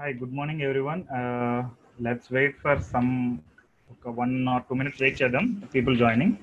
[0.00, 1.00] Hi, good morning, everyone.
[1.08, 1.68] Uh,
[1.98, 3.42] let's wait for some
[4.04, 5.00] one or two minutes.
[5.00, 6.38] Wait, Chadam, people joining.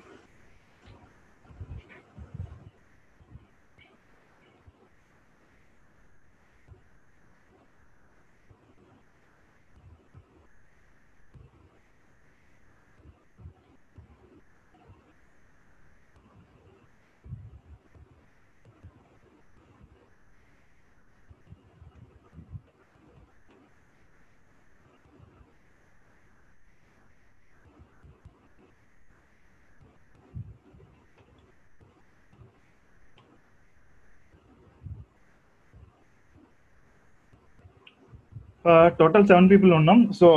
[39.00, 39.98] Total seven people ఉన్నాం.
[40.20, 40.28] So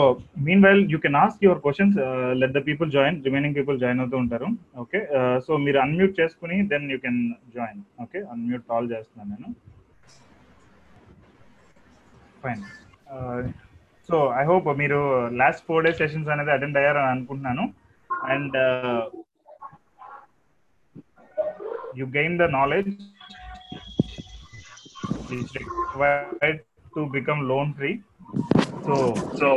[0.66, 1.96] meanwhile you can ask your questions
[2.42, 4.48] let the people join remaining people join అవుతూ ఉంటారు.
[4.84, 5.00] Okay
[5.46, 7.22] so మీరు unmute చేసుకుని then you can
[7.58, 9.50] join okay unmute call చేస్తున్నాను నేను.
[12.44, 12.64] Fine
[14.10, 15.00] so I hope మీరు
[15.42, 17.66] last four days sessions అనేది attend అయ్యారని అనుకుంటున్నాను.
[18.34, 18.58] And
[22.00, 22.94] you gain the knowledge
[26.96, 27.92] to become loan free
[28.86, 28.96] so
[29.40, 29.50] so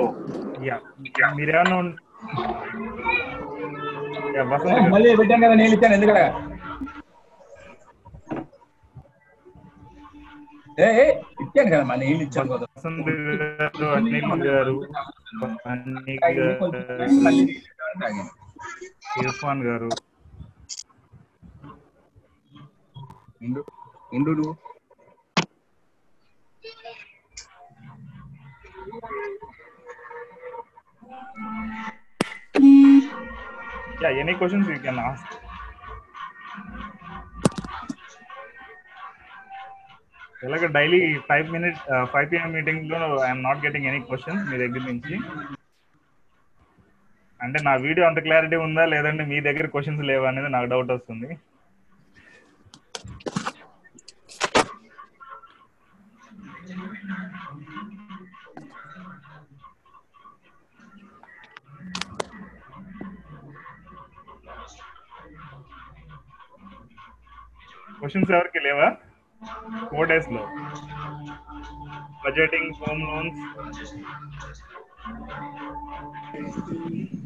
[0.65, 0.77] yeah
[1.35, 1.97] మీరేమన్నా ఉన్-
[4.35, 4.91] యా, వసంత్ గారు.
[4.93, 6.25] మళ్ళీ పెట్టాను కదా నేను ఇచ్చాను ఎందుకంటే
[10.79, 11.07] ఏ ఏ,
[11.43, 14.77] ఇచ్చాను కదా మళ్ళీ నేను ఇచ్చాను కదా వసంత్ గారు అనిల్ గారు
[15.67, 17.45] అనిల్ తాగింది కొంచెం తాగి గారు మళ్ళీ
[18.01, 18.31] తాగింది.
[19.21, 19.89] ఇర్ఫాన్ గారు
[23.43, 23.63] ఉండు
[24.13, 24.33] ఉండు
[28.93, 29.01] Yeah,
[34.03, 35.13] yeah any questions you can ఇలాగ
[40.47, 41.79] ఎలాగ daily five minute
[42.13, 45.15] five PM మీటింగ్లో I'm not getting any questions మీ దగ్గర నుంచి.
[47.41, 51.31] అంటే నా వీడియో అంత క్లారిటీ ఉందా లేదంటే మీ దగ్గర క్వశ్చన్స్ లేవా అనేది నాకు డౌట్ వస్తుంది.
[68.03, 68.89] క్వశ్చన్స్ ఎవరికి లేవా
[69.91, 70.43] ఫోర్ డేస్లో
[72.25, 73.41] budgeting home loans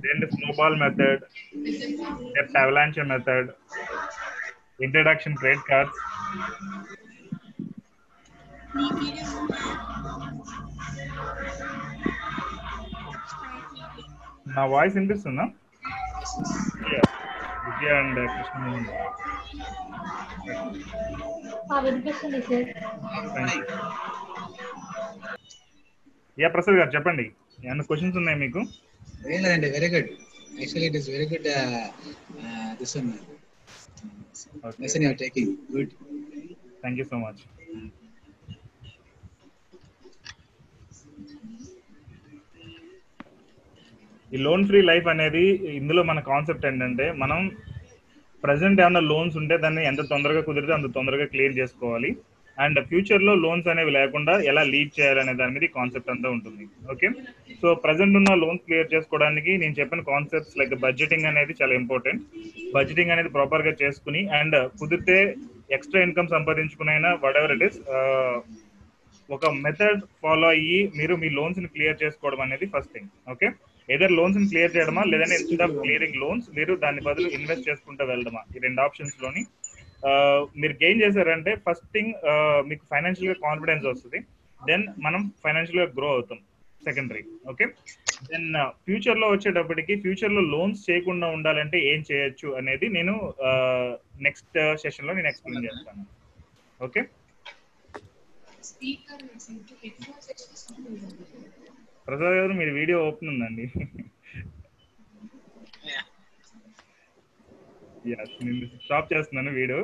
[0.02, 1.18] then the snowball method,
[2.34, 3.44] debt avalanche method,
[4.80, 5.96] introduction credit cards.
[14.48, 15.44] నా వాయిస్ వినిపిస్తుందా
[17.66, 18.60] విజయ అండ్ కృష్ణ
[21.84, 22.68] వినిపిస్తుంది సార్.
[26.38, 27.24] యా ప్రసాద్ గారు చెప్పండి.
[27.64, 28.60] ఏమైనా క్వశ్చన్స్ ఉన్నాయి మీకు?
[29.32, 30.10] ఏం లేదండి very good
[30.58, 31.48] actually it is very good
[32.80, 33.08] this one
[34.82, 35.92] lesson you're taking good
[36.82, 37.42] thank you so much
[44.32, 45.44] ఈ లోన్ ఫ్రీ లైఫ్ అనేది
[45.78, 47.40] ఇందులో మన కాన్సెప్ట్ ఏంటంటే మనం
[48.44, 52.10] ప్రజెంట్ ఏమైనా లోన్స్ ఉంటే దాన్ని ఎంత తొందరగా కుదిరితే అంత తొందరగా క్లియర్ చేసుకోవాలి.
[52.58, 56.64] అండ్ ఫ్యూచర్లో లోన్స్ అనేవి లేకుండా ఎలా లీడ్ చేయాలనే దాని మీద కాన్సెప్ట్ అంతా ఉంటుంది.
[56.92, 57.08] ఓకే
[57.62, 62.22] సో ప్రజెంట్ ఉన్న లోన్స్ క్లియర్ చేసుకోవడానికి నేను చెప్పిన కాన్సెప్ట్స్ లైక్ బడ్జెటింగ్ అనేది చాలా ఇంపార్టెంట్
[62.76, 65.18] బడ్జెటింగ్ అనేది ప్రాపర్గా చేసుకుని అండ్ కుదిరితే
[65.78, 67.78] ఎక్స్ట్రా ఇన్కమ్ సంపాదించుకునైనా వడ్ ఎవర్ ఇట్ ఇస్
[69.28, 73.48] ఒక మెథడ్ ఫాలో అయ్యి మీరు మీ లోన్స్ని క్లియర్ చేసుకోవడం అనేది first thing okay
[73.88, 78.42] either loans clear చేయడమా లేదంటే ఇన్స్టెడ్ ఆఫ్ క్లియరింగ్ లోన్స్ మీరు దాని బదులు ఇన్వెస్ట్ చేసుకుంటూ వెళ్ళడమా
[78.54, 79.42] ఈ రెండు ఆప్షన్స్లోని.
[80.60, 82.12] మీరు గెయిన్ చేశారంటే ఫస్ట్ థింగ్
[82.70, 84.18] మీకు ఫైనాన్షియల్గా కాన్ఫిడెన్స్ వస్తుంది.
[84.60, 86.38] దెన్ మనం ఫైనాన్షియల్గా గ్రో అవుతాం
[86.82, 87.64] సెకండరీ ఓకే
[88.30, 88.48] దెన్
[88.86, 93.14] ఫ్యూచర్లో వచ్చేటప్పటికి ఫ్యూచర్లో లోన్స్ చేయకుండా ఉండాలంటే ఏం చేయొచ్చు అనేది నేను
[94.26, 96.04] నెక్స్ట్ సెషన్లో నేను ఎక్స్ప్లెయిన్ చేస్తాను
[96.80, 97.02] ఓకే
[102.06, 103.64] ప్రసాద్ గారు మీరు వీడియో ఓపెన్ ఉందండి.
[108.46, 109.80] నేను స్టాప్ చేస్తున్నాను వీడియో.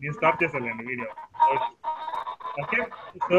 [0.00, 1.10] నేను స్టాప్ చేసాలండి వీడియో.
[2.62, 2.80] ఓకే
[3.28, 3.38] సో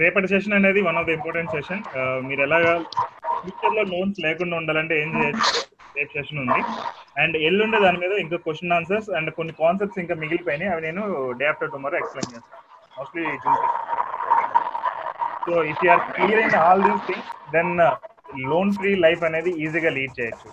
[0.00, 1.82] రేపటి సెషన్ అనేది one of the important session
[2.28, 2.72] మీరు ఎలాగా
[3.42, 5.50] ఫ్యూచర్లో లోన్స్ లేకుండా ఉండాలంటే ఏం చేయొచ్చు
[5.96, 6.60] రేపు సెషన్ ఉంది.
[7.22, 10.72] అండ్ ఎల్లుండే దాని మీద ఇంకా క్వశ్చన్ ఆన్సర్స్ అండ్ కొన్ని కాన్సెప్ట్స్ ఇంకా మిగిలిపోయినాయి.
[10.72, 11.02] అవి నేను
[11.40, 12.60] డే ఆఫ్టర్ టుమారో ఎక్స్ప్లెయిన్ చేస్తాను
[12.98, 13.24] mostly
[15.46, 17.72] so if you're clear in all these things then
[18.52, 20.50] loan free life అనేది ఈజీగా లీడ్ చేయొచ్చు.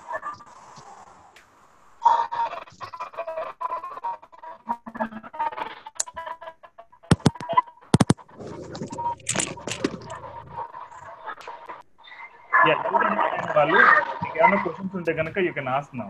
[14.50, 16.06] ఏమైనా క్వశ్చన్స్ ఉంటే కనుక యూ కెన్ ఆస్క్ నా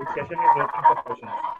[0.00, 1.55] ఈ session is open for questions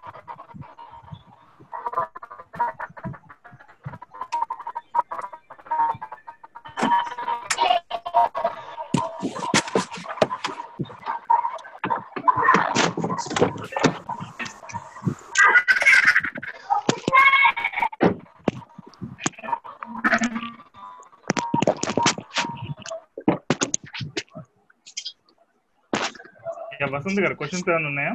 [26.97, 28.13] Vasant గారు క్వశ్చన్స్ ఏమైనా ఉన్నాయా?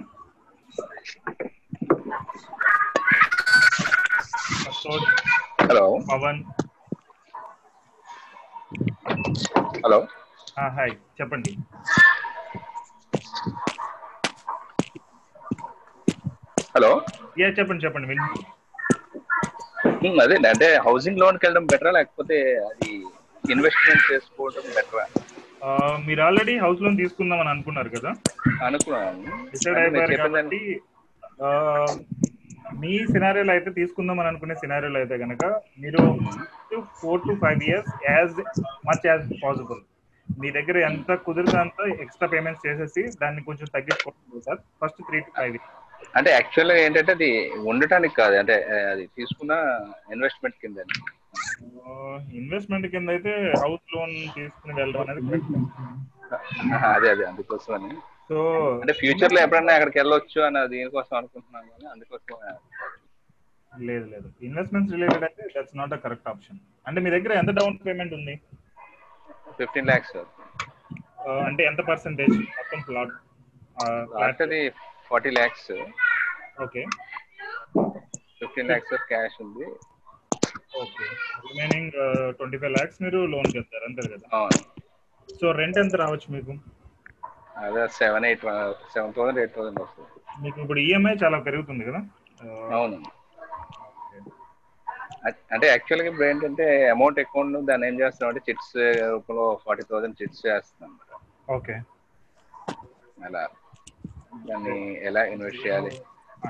[5.64, 5.86] హలో.
[6.10, 6.42] పవన్.
[9.86, 10.00] హలో.
[10.76, 11.52] హాయ్ చెప్పండి.
[16.76, 16.92] హలో.
[17.40, 18.26] యా చెప్పండి చెప్పండి విన్.
[20.22, 22.90] అదే అంటే హౌసింగ్ లోన్కి వెళ్ళడం బెటరా లేకపోతే అది
[23.44, 25.06] ఇన్వెస్ట్మెంట్ చేసుకోవడం బెటరా
[26.08, 28.12] మీరు ఆల్రెడీ హౌస్ లోన్ తీసుకుందాం అని అనుకున్నారు కదా?
[28.66, 29.32] అనుకున్నాను.
[32.82, 35.44] మీ సినారియోలో అయితే తీసుకుందాం అని అనుకునే సినారియోలో అయితే కనుక
[35.84, 36.02] మీరు
[37.00, 38.38] four to five years as
[38.88, 39.82] much as possible
[40.28, 44.62] మీ దగ్గర ఎంత కుదిరితే అంత ఎక్స్ట్రా పేమెంట్స్ చేసేసి దాన్ని కొంచెం తగ్గించుకోవాలి sir.
[44.82, 45.70] First three to five years
[46.18, 47.30] అంటే యాక్చువల్గా ఏంటంటే అది
[47.72, 48.36] ఉండటానికి కాదు.
[48.42, 48.56] అంటే
[48.92, 49.54] అది తీసుకున్న
[50.16, 50.78] ఇన్వెస్ట్మెంట్ కింద.
[52.40, 55.40] ఇన్వెస్ట్మెంట్ కింద అయితే హౌస్ లోన్ తీసుకుని వెళ్ళడం అనేది.
[56.92, 57.90] అదే అదే అందుకోసం అని
[58.32, 58.38] సో
[58.82, 62.36] అంటే ఫ్యూచర్లో ఎప్పుడన్నా అక్కడికి వెళ్ళొచ్చు అని దీనికోసం అనుకుంటున్నాను కానీ అందుకోసం
[63.72, 64.28] లేదు లేదు.
[64.48, 66.58] ఇన్వెస్ట్మెంట్స్ రిలేటెడ్ అయితే that's not a correct option
[66.88, 68.36] అంటే మీ దగ్గర ఎంత డౌన్ పేమెంట్ ఉంది?
[69.60, 70.16] ఫిఫ్టీన్ ల్యాక్స్
[71.22, 73.14] ఆ, అంటే ఎంత పర్సెంటేజ్ మొత్తం ప్లాట్
[74.16, 74.60] లాస్ట్ అది
[75.10, 75.70] forty lakhs
[76.66, 76.82] okay
[78.40, 79.66] fifteen lakhs cash ఉంది.
[80.82, 81.06] Okay
[81.48, 81.96] remaining
[82.38, 84.28] twenty five lakhs మీరు లోన్ చేస్తారు అంతే కదా?
[85.30, 86.54] సో రెంట్ ఎంత రావచ్చు మీకు?
[87.62, 88.44] అదే seven eight
[88.94, 90.10] seven thousand eight thousand వస్తుంది.
[90.42, 92.02] మీకు ఇప్పుడు ఈఎంఐ చాలా పెరుగుతుంది కదా?
[92.42, 92.48] ఆ,
[92.78, 92.98] అవును.
[95.54, 98.72] అంటే యాక్చువల్గా ఇప్పుడు ఏంటంటే అమౌంట్ ఉండదు దాన్ని ఏం చేస్తాం అంటే చిట్స్
[99.12, 100.94] రూపంలో ఫార్టీ థౌసండ్ చిట్స్ చేస్తున్నాం
[101.50, 101.76] ఓకే.
[103.26, 103.44] అలా.
[104.48, 105.92] దాన్ని ఎలా ఇన్వెస్ట్ చేయాలి?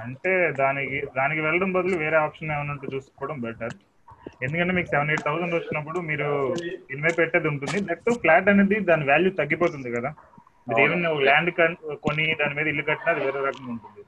[0.02, 3.74] అంటే దానికి దానికి వెళ్ళడం బదులు వేరే ఆప్షన్ ఏమైనా ఉంటే చూసుకోవడం బెటర్
[4.44, 6.28] ఎందుకంటే మీకు సెవెన్ ఎయిట్ థౌసండ్ వచ్చినప్పుడు మీరు
[6.92, 7.82] ఇన్వెస్ట్ పెట్టేది ఉంటుంది.
[7.82, 10.10] దట్ ఫ్లాట్ అనేది దాని వాల్యూ తగ్గిపోతుంది కదా.
[10.72, 11.52] మీరు ఏమైనా ల్యాండ్
[12.06, 14.02] కొని దాని మీద ఇల్లు కట్టినా అది వేరే రకంగా ఉంటుంది.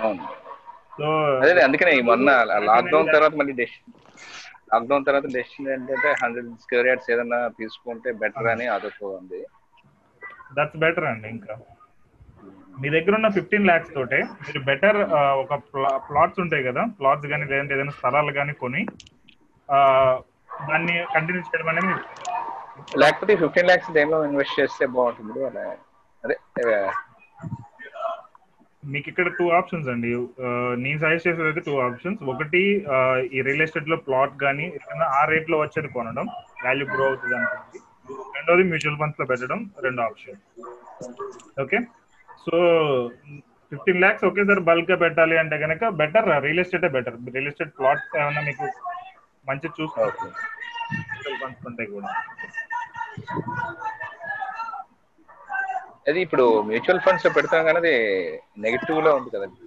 [0.00, 0.24] అవును.
[0.98, 1.06] సో
[1.42, 2.28] అదే అందుకనే మొన్న
[2.70, 3.94] లాక్డౌన్ తర్వాత మళ్ళీ డెసిషన్
[4.72, 9.40] లాక్డౌన్ తర్వాత డెసిషన్ ఏంటంటే హండ్రెడ్ స్క్వేర్ యార్డ్స్ ఏదైనా తీసుకుంటే బెటర్ అని అదొక ఉంది.
[10.56, 11.54] దట్స్ బెటర్ అండి ఇంకా.
[12.80, 14.98] మీ దగ్గర ఉన్న ఫిఫ్టీన్ ల్యాక్స్ తోటే మీరు బెటర్
[15.42, 15.54] ఒక
[16.08, 18.80] ప్లాట్స్ ఉంటాయి కదా ప్లాట్స్ కానీ లేదంటే ఏదైనా స్థలాలు కానీ కొని
[20.68, 21.94] దాన్ని కంటిన్యూ చేయడం అనేది
[23.02, 25.64] లేకపోతే ఫిఫ్టీన్ ల్యాక్స్ దేనిలో ఇన్వెస్ట్ చేస్తే బాగుంటుంది అలా.
[26.24, 26.36] అదే
[28.92, 30.10] మీకు ఇక్కడ టూ ఆప్షన్స్ అండి.
[30.82, 32.60] నేను సజెస్ట్ చేసేది అయితే టూ ఆప్షన్స్ ఒకటి
[33.36, 34.66] ఈ రియల్ ఎస్టేట్లో ప్లాట్ కానీ
[35.18, 36.26] ఆ రేట్లో వచ్చేది కొనడం
[36.64, 37.80] వాల్యూ గ్రో అవుతుంది అనుకుంది
[38.36, 40.40] రెండోది మ్యూచువల్ ఫండ్స్లో పెట్టడం రెండు option
[41.64, 41.78] okay
[42.44, 42.56] so
[43.72, 48.42] fifteen lakhs ఒకేసారి బల్క్గా పెట్టాలి అంటే కనుక బెటర్ రియల్ ఎస్టేటే బెటర్ రియల్ ఎస్టేట్ ప్లాట్స్ ఏమైనా
[48.48, 48.66] మీకు
[49.46, 50.26] మంచి చూసుకోవచ్చు.
[51.08, 52.10] మ్యూచువల్ ఫండ్స్ ఉంటాయి కూడా.
[56.06, 57.94] అది ఇప్పుడు మ్యూచువల్ ఫండ్స్ పెడతాం కానీ అది
[58.64, 59.60] నెగిటివ్లో ఉంది కదండి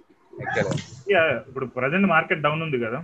[1.48, 2.98] ఇప్పుడు ప్రజెంట్ మార్కెట్ డౌన్ ఉంది కదా.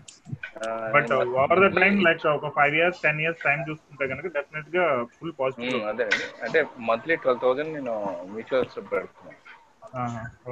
[0.94, 5.34] But over the time like ఒక five years ten years time చూసుకుంటే కనుక డెఫినెట్గా ఫుల్
[5.40, 6.06] పాజిటివ్ అదే
[6.44, 6.58] అంటే
[6.90, 7.94] మంత్లీ ట్వెల్వ్ థౌసండ్ నేను
[8.34, 9.40] మ్యూచువల్స్ పెడుతున్నాను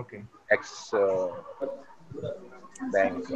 [0.01, 0.19] okay
[0.51, 0.79] X
[2.95, 3.31] bank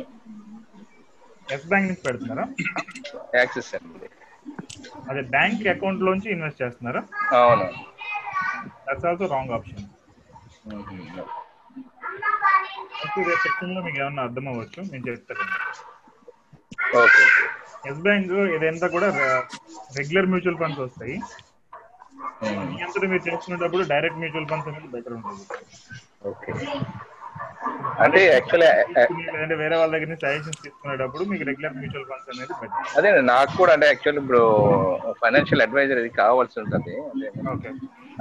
[1.54, 2.44] yes bank నుంచి పెడుతున్నారా?
[3.34, 4.08] యాక్సిస్ అండి.
[5.10, 7.02] అదే బ్యాంక్ అకౌంట్ లోంచి ఇన్వెస్ట్ చేస్తున్నారా?
[7.38, 7.66] అవును.
[8.86, 9.88] దట్స్ ఆల్సో రాంగ్ ఆప్షన్లో
[13.86, 15.44] మీకు ఏమన్నా అర్థం అవ్వచ్చు నేను చెప్తాను.
[17.90, 19.08] ఎస్ బ్యాంక్ ఇదంతా కూడా
[19.98, 21.16] రెగ్యులర్ మ్యూచువల్ ఫండ్స్ వస్తాయి.
[22.70, 25.44] మీ అంతటా మీరు చేసుకునేటప్పుడు డైరెక్ట్ మ్యూచువల్ ఫండ్స్ అనేది బెటర్ ఉంటుంది.
[28.04, 28.68] అంటే యాక్చువల్లీ
[29.62, 32.52] వేరే వాళ్ళ దగ్గర సజెషన్స్ తీసుకునేటప్పుడు మీకు రెగ్యులర్ మ్యూచువల్ ఫండ్స్ అనేది
[32.98, 34.42] అదే నాకు కూడా అంటే యాక్చువల్లీ ఇప్పుడు
[35.22, 36.94] ఫైనాన్షియల్ అడ్వైజర్ ఇది కావాల్సి ఉంటుంది.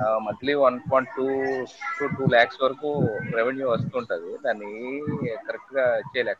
[0.01, 1.27] Monthly one point two
[1.99, 4.37] to two lakhs వరకు రెవెన్యూ వస్తుంటది.
[4.45, 5.01] దాన్ని
[5.35, 6.37] కరెక్ట్గా చేయలేక.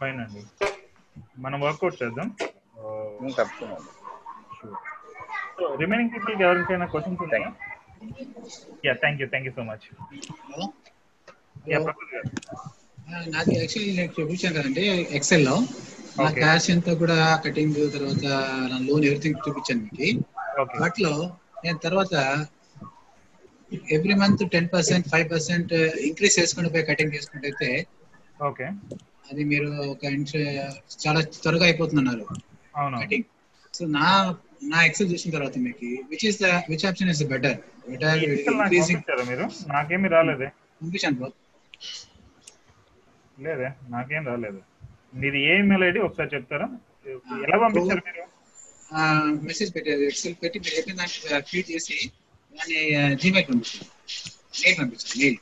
[0.00, 0.42] ఫైన్ అండి.
[1.38, 2.36] మనం వర్కౌట్ చేద్దాం.
[5.60, 7.52] సో రిమైనింగ్ పీపుల్ ఎవరికైనా క్వశ్చన్స్ ఉన్నాయా?
[8.84, 9.98] Yeah thank you thank you so much
[13.28, 15.60] నాకు యాక్చువల్లీ నేను చూపించాను కదండి ఎక్సెల్లో.
[16.20, 16.30] నా.
[16.30, 18.24] క్యాష్ అంతా కూడా కటింగ్ తర్వాత
[18.70, 20.35] నా లోన్ ఎవ్రీథింగ్ చూపించాను మీకు.
[20.74, 21.12] వాటిలో
[21.64, 22.14] నేను తర్వాత
[23.96, 25.72] every month ten percent five percent
[26.08, 27.70] increase చేసుకుంటూ పోయి కటింగ్ చేసుకుంటే అయితే
[28.48, 28.66] ఓకే
[29.30, 30.02] అది మీరు ఒక
[31.04, 32.26] చాలా త్వరగా అయిపోతున్నారు
[33.00, 33.26] కటింగ్
[33.74, 34.08] సో నా
[34.66, 37.58] నా ఎక్సెల్ చూసిన తర్వాత మీకు which is the which option is better
[37.88, 39.46] better increasing మీరు?
[39.72, 40.48] నాకేమి రాలేదే.
[40.80, 41.28] పంపించాను బ్రో.
[43.36, 44.60] లేదే నాకేం రాలేదు.
[45.20, 46.66] మీది ఏ ఇమెయిల్ ఐడి ఒకసారి చెప్తారా?
[47.44, 48.24] ఎలా పంపించారు మీరు?
[49.46, 51.96] మెసేజ్ పెట్టారు ఎక్సెల్ పెట్టి మీరు చెప్పిన దానికి ఫీడ్ చేసి
[52.54, 52.80] దాన్ని
[53.22, 53.88] జీమెయిల్ పంపించాను
[54.58, 55.38] మెయిల్ పంపించాను మెయిల్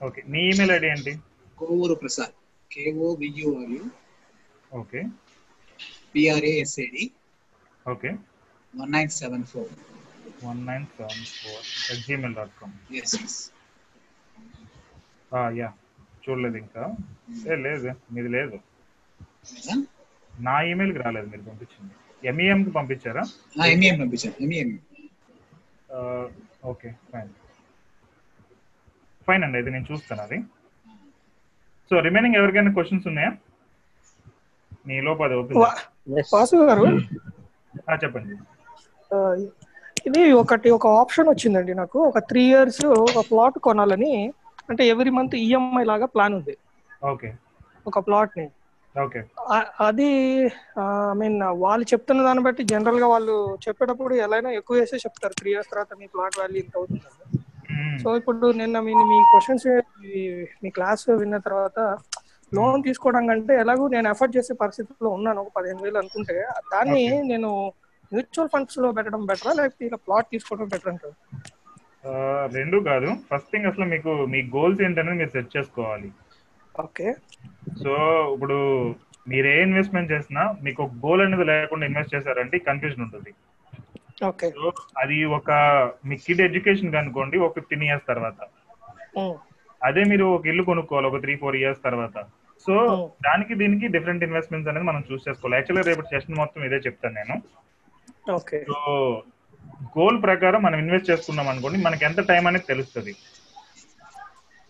[0.00, 1.12] ఓకే మీ ఇమెయిల్ ఐడి ఏంటి?
[1.58, 2.34] Kovuru Prasad.
[2.70, 3.82] K O V U R U
[4.72, 5.00] okay.
[6.14, 7.04] P R A S A D
[7.86, 8.10] okay
[8.74, 9.70] one nine seven four
[10.44, 12.74] one nine seven four at Gmail dot com
[15.58, 15.68] yeah
[16.24, 16.82] చూడలేదు ఇంకా.
[17.46, 18.56] ఏ లేదు మీది లేదు.
[20.40, 21.94] నా ఈమెయిల్కి రాలేదు మీరు పంపించింది.
[22.24, 23.22] ఎంఈఎంకి పంపించారా?
[23.66, 24.78] ఎంఈఎం పంపించాను ఎంఈఎం
[26.64, 27.28] ఓకే ఫైన్
[29.26, 30.42] ఫైన్ అండి ఇది నేను చూస్తాను అది.
[31.90, 33.32] సో రిమైనింగ్ ఎవరికైనా క్వశ్చన్స్ ఉన్నాయా?
[34.86, 36.82] మీ లోపల అది ఓపెన్ వా- వాసు గారు?
[38.04, 38.34] చెప్పండి.
[39.14, 39.34] ఆ,
[40.06, 41.98] ఇది ఒకటి ఒక ఆప్షన్ వచ్చిందండి నాకు.
[41.98, 44.32] ఒక త్రీ ఇయర్స్ ఒక ప్లాట్ కొనాలని.
[44.70, 46.56] అంటే ఎవ్రీ మంత్ ఈఎంఐ లాగా ప్లాన్ ఉంది.
[47.04, 47.34] ఓకే.
[47.86, 48.48] ఒక ప్లాట్ని.
[49.86, 50.08] అది
[50.82, 53.34] ఐ మీన్ వాళ్ళు చెప్తున్న దాన్ని బట్టి జనరల్గా వాళ్ళు
[53.64, 55.34] చెప్పేటప్పుడు ఎలా అయినా ఎక్కువ వేసే చెప్తారు.
[55.40, 57.10] త్రీ ఇయర్స్ తర్వాత మీ ప్లాట్ వాల్యూ ఇంత అవుతుంది
[58.02, 59.66] సో ఇప్పుడు నిన్న మీ మీ క్వశ్చన్స్
[60.62, 61.78] మీ క్లాస్ విన్న తర్వాత
[62.52, 65.38] లోన్ తీసుకోవడం కంటే ఎలాగో నేను ఎఫర్ట్ చేసే పరిస్థితిలో ఉన్నాను.
[65.42, 66.36] ఒక పదిహేను వేలు అనుకుంటే
[66.74, 67.50] దాన్ని నేను
[68.12, 71.16] మ్యూచువల్ ఫండ్స్లో పెట్టడం బెటరా లేకపోతే ఇలా ప్లాట్ తీసుకోవడం బెటర్ అంటారు?
[72.56, 73.08] రెండు కాదు.
[73.30, 76.08] ఫస్ట్ థింగ్ అసలు మీకు మీ గోల్స్ ఏంటనేది మీరు సెట్ చేసుకోవాలి.
[76.80, 77.14] ఓకే.
[77.82, 77.90] సో
[78.34, 78.94] ఇప్పుడు
[79.28, 83.34] మీరు ఏ ఇన్వెస్ట్మెంట్ చేసినా మీకు ఒక గోల్ అనేది లేకుండా ఇన్వెస్ట్ చేశారంటే కన్ఫ్యూజన్ ఉంటుంది.
[84.24, 84.50] ఓకే.
[84.50, 85.50] సో అది ఒక
[86.06, 88.46] మీ కిడ్ ఎడ్యుకేషన్ అనుకోండి ఒక ఫిఫ్టీన్ ఇయర్స్ తర్వాత.
[89.82, 92.24] అదే మీరు ఒక ఇల్లు కొనుక్కోవాలి ఒక త్రీ ఫోర్ ఇయర్స్ తర్వాత.
[92.66, 93.10] సో.
[93.24, 95.56] దానికి దీనికి డిఫరెంట్ ఇన్వెస్ట్మెంట్స్ అనేది మనం చూస్ చేసుకోవాలి.
[95.56, 97.42] యాక్చువల్గా రేపు సెషన్ మొత్తం ఇదే చెప్తాను నేను.
[98.32, 98.64] ఓకే.
[98.64, 99.22] సో
[99.98, 103.14] గోల్ ప్రకారం మనం ఇన్వెస్ట్ చేసుకున్నాం అనుకోండి మనకి ఎంత టైం అనేది తెలుస్తుంది.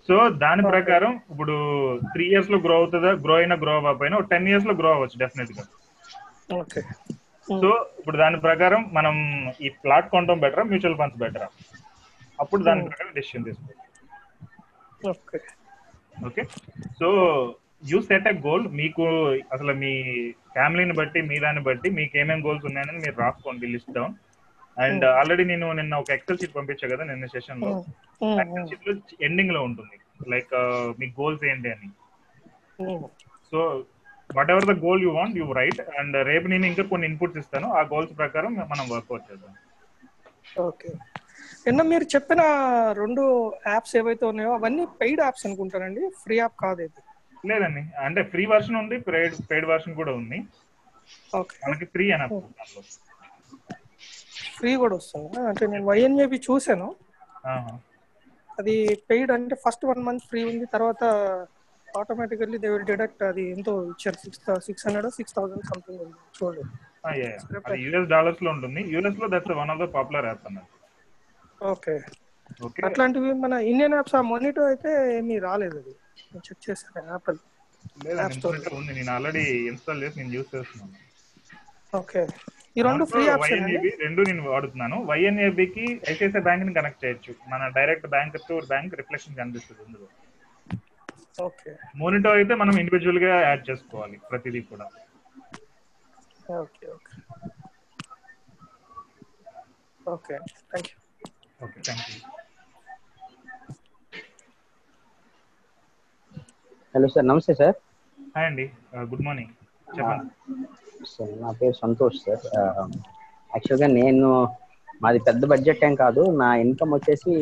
[0.09, 1.55] సో దాని ప్రకారం ఇప్పుడు
[2.13, 3.11] త్రీ ఇయర్స్లో గ్రో అవుతుందా?
[3.25, 5.65] గ్రో అయినా గ్రో అవ్వకపోయినా టెన్ ఇయర్స్లో గ్రో అవ్వచ్చు డెఫినెట్గా.
[6.61, 6.81] ఓకే.
[7.49, 7.69] సో
[7.99, 9.15] ఇప్పుడు దాని ప్రకారం మనం
[9.61, 11.49] ఈ ప్లాట్ కొనడం బెటరా మ్యూచువల్ ఫండ్స్ బెటరా
[12.39, 13.81] అప్పుడు దాని ప్రకారం డెసిషన్ తీసుకోవచ్చు.
[15.13, 15.39] Okay.
[16.29, 16.43] Okay?
[17.01, 17.09] So
[17.91, 19.05] you set a goal మీకు
[19.53, 19.93] అసలు మీ
[20.55, 24.15] ఫ్యామిలీని బట్టి మీ దాన్ని బట్టి మీకు ఏమేమి గోల్స్ ఉన్నాయని మీరు రాసుకోండి లిస్ట్ డౌన్
[24.77, 27.73] అండ్ ఆల్రెడీ నేను నిన్న ఒక ఎక్సెల్ షీట్ పంపించా కదా నిన్న సెషన్లో
[28.43, 28.95] ఎక్సెల్ షీట్లో
[29.29, 29.97] ఎండింగ్లో ఉంటుంది.
[30.33, 30.55] లైక్
[31.01, 31.89] మీ గోల్స్ ఏంటి అని.
[33.51, 33.59] So
[34.53, 37.69] whatever the goal you want you write and రేపు నేను ఇంకా కొన్ని ఇన్పుట్స్ ఇస్తాను.
[37.79, 39.55] ఆ గోల్స్ ప్రకారం మనం వర్కౌట్ చేద్దాం.
[40.69, 40.91] ఓకే
[41.67, 42.43] నిన్న మీరు చెప్పిన
[43.03, 43.23] రెండు
[43.75, 46.03] యాప్స్ ఏవైతే ఉన్నాయో అవన్నీ పెయిడ్ యాప్స్ అనుకుంటానండి.
[46.23, 47.03] ఫ్రీ యాప్ కాదు ఇది
[47.51, 47.83] లేదండి.
[48.07, 50.39] అంటే ఫ్రీ వర్షన్ ఉంది పెయిడ్ పెయిడ్ వర్షన్ కూడా ఉంది.
[51.41, 52.27] ఓకే మనకి ఫ్రీ అని
[52.59, 52.83] దాంట్లో.
[54.57, 55.41] ఫ్రీ కూడా వస్తుంది.
[55.49, 56.39] అంటే నేను వైఎన్ఏబి
[57.47, 57.73] ఆహా.
[58.59, 58.75] అది
[59.11, 60.67] పెయిడ్ అంటే ఫస్ట్ వన్ మంత్ ఫ్రీ ఉంది.
[60.67, 61.03] తర్వాత
[61.89, 64.19] ఆటోమేటికల్లీ దే విల్ డిడక్ట్ అది ఎంతో ఇచ్చారు.
[64.19, 66.19] Six six hundred six thousand something ఉంది.
[67.85, 68.81] యుఎస్ డాలర్స్లో ఉంటుంది.
[68.95, 70.71] యుఎస్లో that's one of the popular app అన్నది
[71.65, 71.95] ఓకే.
[72.65, 72.81] ఓకే.
[72.85, 75.95] అట్లాంటివి మన ఇండియన్ యాప్స్ ఆ మొనిటో అయితే ఏమీ రాలేదు అది.
[76.25, 77.39] నేను చెక్ చేశాను యాపిల్
[78.33, 78.93] ఇంటర్నెట్ ఉంది.
[78.95, 80.97] నేను ఆల్రెడీ ఇన్స్టాల్ చేసి నేను యూస్ చేస్తున్నాను.
[81.97, 82.23] ఓకే.
[82.77, 84.97] ఈ రెండు ఫ్రీ వైఎన్ఏబి రెండు నేను వాడుతున్నాను.
[85.11, 87.33] వైఎన్ఏబి కి ఐసిఐసిఐ బ్యాంక్ని కనెక్ట్ చేయొచ్చు.
[87.53, 90.09] మన direct bank to bank reflection కనిపిస్తుంది ఇందులో.
[91.47, 91.71] ఓకే.
[92.01, 94.87] మోనిటో అయితే మనం ఇండివిజువల్గా యాడ్ చేసుకోవాలి ప్రతిదీ కూడా.
[96.63, 97.15] Okay okay.
[100.15, 100.37] Okay
[100.73, 100.97] thank you
[101.67, 102.21] okay thank you
[106.95, 107.77] hello sir నమస్తే సార్.
[108.35, 108.67] హాయ్ అండి.
[109.13, 109.53] Good morning.
[109.97, 110.27] చెప్పండి.
[111.11, 112.45] సార్ నా పేరు సంతోష్ సార్.
[113.53, 114.29] యాక్చువల్గా నేను
[115.01, 117.33] మాది పెద్ద బడ్జెట్ ఏం కాదు నా ఇన్కమ్ వచ్చేసి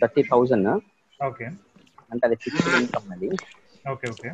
[0.00, 0.70] థర్టీ థౌజండ్.
[1.20, 1.48] ఓకే.
[2.12, 3.30] అంటే అది ఫిక్స్డ్ ఇన్కమ్ అది.
[3.84, 4.30] Okay okay.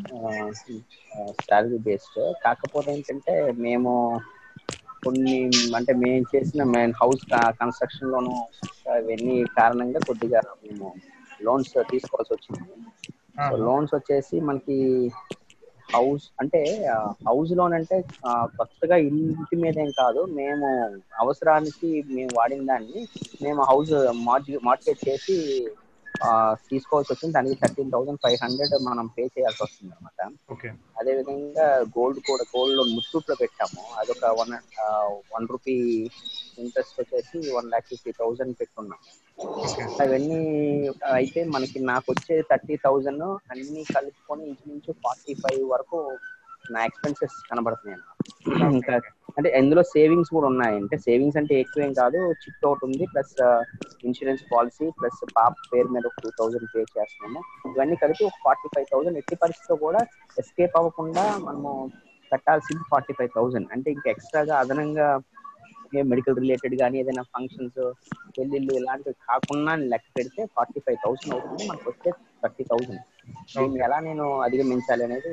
[1.43, 3.35] శాలరీ బేస్డ్ కాకపోతే ఏంటంటే
[3.65, 3.93] మేము
[5.05, 5.37] కొన్ని
[5.79, 7.25] అంటే మేము చేసిన మెయిన్ హౌస్
[7.61, 8.35] కన్స్ట్రక్షన్ లోను
[8.99, 10.89] ఇవన్నీ కారణంగా కొద్దిగా మేము
[11.41, 12.65] లోన్స్ తీసుకోవాల్సి వచ్చింది.
[13.45, 14.77] సో లోన్స్ వచ్చేసి మనకి
[15.89, 16.61] హౌస్ అంటే
[17.29, 17.97] హౌస్ లోన్ అంటే
[18.59, 20.21] కొత్తగా ఇంటి మీద ఏం కాదు.
[20.39, 20.69] మేము
[21.25, 23.01] అవసరానికి మేము వాడిన దాన్ని
[23.45, 23.93] మేము హౌస్
[24.69, 25.37] మార్కెట్ చేసి
[26.71, 27.35] తీసుకోవాల్సి వచ్చింది.
[27.37, 30.21] దానికి థర్టీన్ థౌసండ్ ఫైవ్ హండ్రెడ్ మనం పే చేయాల్సి వస్తుంది అనమాట
[31.01, 31.67] అదే విధంగా
[31.97, 33.83] గోల్డ్ కూడా గోల్డ్ లోన్ ముత్తూట్లో పెట్టాము.
[34.01, 34.55] అదొక వన్
[35.35, 35.75] వన్ రూపీ
[36.65, 39.07] ఇంట్రెస్ట్ వచ్చేసి వన్ లాక్ ఫిఫ్టీ థౌసండ్ పెట్టుకున్నాము.
[40.03, 40.41] అవన్నీ
[41.19, 45.99] అయితే మనకి నాకు వచ్చే థర్టీ థౌజండ్ అన్ని కలుపుకొని ఇంచుమించు ఫార్టీ ఫైవ్ వరకు
[46.65, 48.01] నా ఎక్స్పెన్సెస్ కనబడుతున్నాయి.
[48.79, 48.95] ఇంకా
[49.37, 53.35] అంటే ఇందులో సేవింగ్స్ కూడా ఉన్నాయి అంటే సేవింగ్స్ అంటే ఎక్కువ ఏం కాదు చిట్ ఒకటి ఉంది ప్లస్
[54.09, 57.41] ఇన్సూరెన్స్ పాలసీ ప్లస్ పాప పేరు మీద ఒక టూ థౌసండ్ పే చేస్తున్నాము.
[57.71, 60.01] ఇవన్నీ కలిపి ఒక ఫార్టీ ఫైవ్ థౌసండ్ ఎట్టి పరిస్థితిలో కూడా
[60.37, 61.73] ఎస్కేప్ అవ్వకుండా మనము
[62.33, 65.09] కట్టాల్సింది ఫార్టీ ఫైవ్ థౌసండ్ అంటే ఇంకా ఎక్స్ట్రాగా అదనంగా
[66.11, 67.81] మెడికల్ రిలేటెడ్ కానీ ఏదైనా ఫంక్షన్స్
[68.37, 71.63] పెళ్ళిళ్ళు ఇలాంటివి కాకుండా లెక్క పెడితే ఫార్టీ ఫైవ్ థౌసండ్ అవుతుంది.
[71.71, 72.11] మనకు వచ్చే
[72.43, 73.03] థర్టీ థౌసండ్
[73.57, 75.33] దీన్ని ఎలా నేను అధిగమించాలి అనేది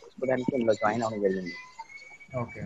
[0.00, 1.54] తెలుసుకోవడానికి ఇందులో జాయిన్ అవ్వడం జరిగింది.
[2.42, 2.62] ఓకే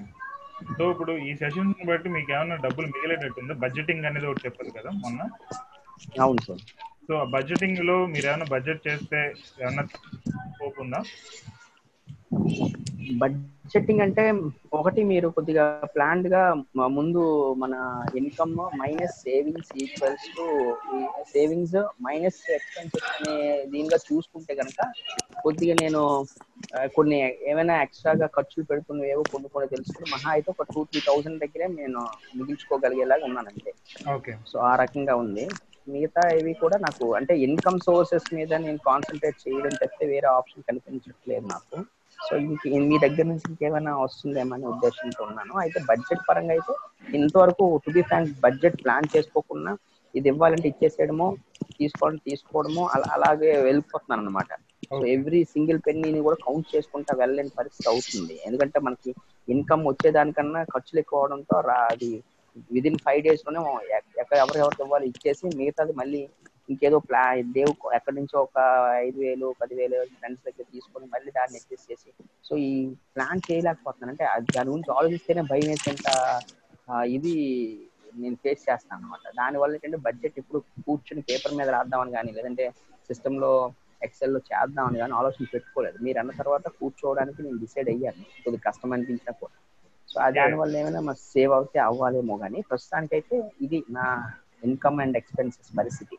[0.76, 3.54] సో ఇప్పుడు ఈ సెషన్స్ బట్టి మీకు ఏమైనా డబ్బులు మిగిలేటట్టుందా?
[3.64, 5.20] బడ్జెటింగ్ అనేది ఒకటి చెప్పారు కదా మొన్న?
[6.24, 6.62] అవును సార్.
[7.06, 9.18] సో ఆ బడ్జెటింగ్లో మీరు ఏమైనా బడ్జెట్ చేస్తే
[9.64, 9.84] ఏమైనా
[10.84, 11.00] ఉందా?
[13.20, 14.24] బడ్జెటింగ్ అంటే
[14.72, 16.42] ఒకటి మీరు కొద్దిగా ప్లాన్డ్గా
[16.96, 17.22] ముందు
[17.58, 17.74] మన
[18.14, 20.46] income minus savings equals to
[21.32, 23.34] savings minus expenses అనే
[23.72, 24.80] దీనిగా చూసుకుంటే కనుక
[25.42, 26.02] కొద్దిగా నేను
[26.94, 27.18] కొన్ని
[27.50, 32.00] ఏమైనా ఎక్స్ట్రాగా ఖర్చులు పెడుతున్నవేవో కొన్ని కొన్ని తెలుసుకుని మహా అయితే ఒక టూ త్రీ థౌసండ్ దగ్గరే నేను
[32.38, 33.72] మిగిల్చుకోగలిగేలాగా ఉన్నాను అంతే.
[34.14, 34.32] ఓకే.
[34.46, 35.44] సో ఆ రకంగా ఉంది.
[35.88, 41.46] మిగతా ఇవి కూడా నాకు అంటే ఇన్కమ్ సోర్సెస్ మీద నేను కాన్సన్ట్రేట్ చేయడం తప్పితే వేరే ఆప్షన్ కనిపించట్లేదు
[41.46, 41.76] నాకు.
[42.18, 45.54] సో ఇంక మీ దగ్గర నుంచి ఇంకేమైనా వస్తుందేమనే ఉద్దేశంతో ఉన్నాను?
[45.64, 46.72] అయితే బడ్జెట్ పరంగా అయితే
[47.18, 49.72] ఇంతవరకు to be frank budget plan చేసుకోకుండా
[50.14, 51.26] ఇది ఇవ్వాలంటే ఇచ్చేసేయడము
[51.78, 54.50] తీసుకోవడం తీసుకోవడము అలా అలాగే వెళ్ళిపోతున్నాను అనమాట
[54.88, 58.34] సో ఎవ్రీ సింగిల్ పెన్నీని కూడా కౌంట్ చేసుకుంటా వెళ్ళలేని పరిస్థితి అవుతుంది.
[58.48, 59.10] ఎందుకంటే మనకి
[59.48, 62.10] ఇన్కమ్ వచ్చేదానికన్నా ఖర్చులు ఎక్కువ అవడంతో అది
[62.74, 63.60] విదిన్ ఫైవ్ డేస్లోనే
[64.42, 65.06] ఎవరెవరికి ఇవ్వాలి?
[65.12, 66.20] ఇచ్చేసి మిగతాది మళ్ళీ
[66.68, 67.22] ఇంకేదో ప్లా
[67.56, 68.58] దేవు ఎక్కడి నుంచో ఒక
[69.06, 72.10] ఐదు వేలు పదివేలు ఫ్రెండ్స్ దగ్గర తీసుకొని మళ్ళీ దాన్ని ఎక్కేసేసి
[72.48, 72.72] సో ఈ
[73.14, 74.12] ప్లాన్ చేయలేకపోతున్నాను.
[74.14, 74.24] అంటే
[74.56, 76.08] దాని గురించి ఆలోచిస్తేనే భయం వేసేంత
[77.16, 77.34] ఇది
[78.22, 82.66] నేను ఫేస్ చేస్తాను అనమాట దానివల్ల ఏంటంటే బడ్జెట్ ఇప్పుడు కూర్చుని పేపర్ మీద రాద్దామని కానీ లేదంటే
[83.08, 83.50] సిస్టంలో
[84.06, 85.98] ఎక్సెల్లో లో చేద్దామని కానీ ఆలోచన పెట్టుకోలేదు.
[86.06, 88.22] మీరు అన్న తర్వాత కూర్చోవడానికి నేను డిసైడ్ అయ్యాను.
[88.44, 89.56] కొద్దిగా కష్టం అనిపించినా కూడా.
[90.08, 94.06] సో దానివల్ల ఏమైనా మా సేవ్ అవుతే అవ్వాలేమో కానీ ప్రస్తుతానికైతే ఇది నా
[94.68, 96.16] ఇన్కమ్ అండ్ ఎక్స్పెన్సెస్ పరిస్థితి.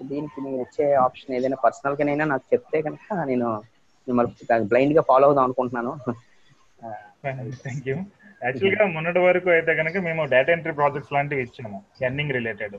[0.00, 3.48] సో దీనికి నేను వచ్చే ఆప్షన్ ఏదైనా పర్సనల్ గానైనా నాకు చెప్తే కనుక నేను
[4.08, 4.32] మిమ్మల్ని
[4.70, 5.92] బ్లైండ్గా ఫాలో అవుదాం అనుకుంటున్నాను.
[7.62, 7.96] థ్యాంక్ యూ
[8.42, 12.76] యాక్చువల్గా మొన్నటి వరకు అయితే కనుక మేము డేటా ఎంట్రీ ప్రాజెక్ట్స్ లాంటివి ఇచ్చినాము earning related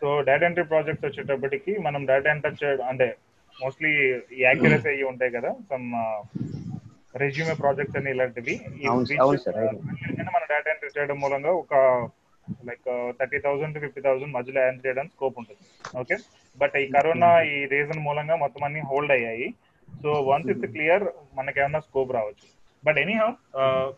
[0.00, 3.08] so data entry projects వచ్చేటప్పటికి మనం డేటా ఎంటర్ చేయడం అంటే
[3.56, 3.92] మోస్ట్లీ
[4.42, 5.86] యాక్యురసీ అయ్యి ఉంటాయి కదా సమ్
[7.22, 8.54] రెజ్యూమే ప్రాజెక్ట్స్ అని ఇలాంటివి.
[10.34, 11.72] మన డేటా ఎంట్రీ చేయడం మూలంగా ఒక
[12.68, 15.64] like thirty thousand to fifty thousand మధ్యలో ఎర్న్ చేయడానికి స్కోప్ ఉంటుంది.
[16.00, 16.16] ఓకే
[16.62, 19.48] బట్ ఈ కరోనా ఈ రీజన్ మూలంగా మొత్తం అన్ని హోల్డ్ అయ్యాయి.
[20.02, 21.04] సో వన్స్ ఇట్స్ క్లియర్
[21.38, 22.46] మనకి ఏమన్నా స్కోప్ రావచ్చు.
[22.86, 23.30] బట్ ఎనీ హౌ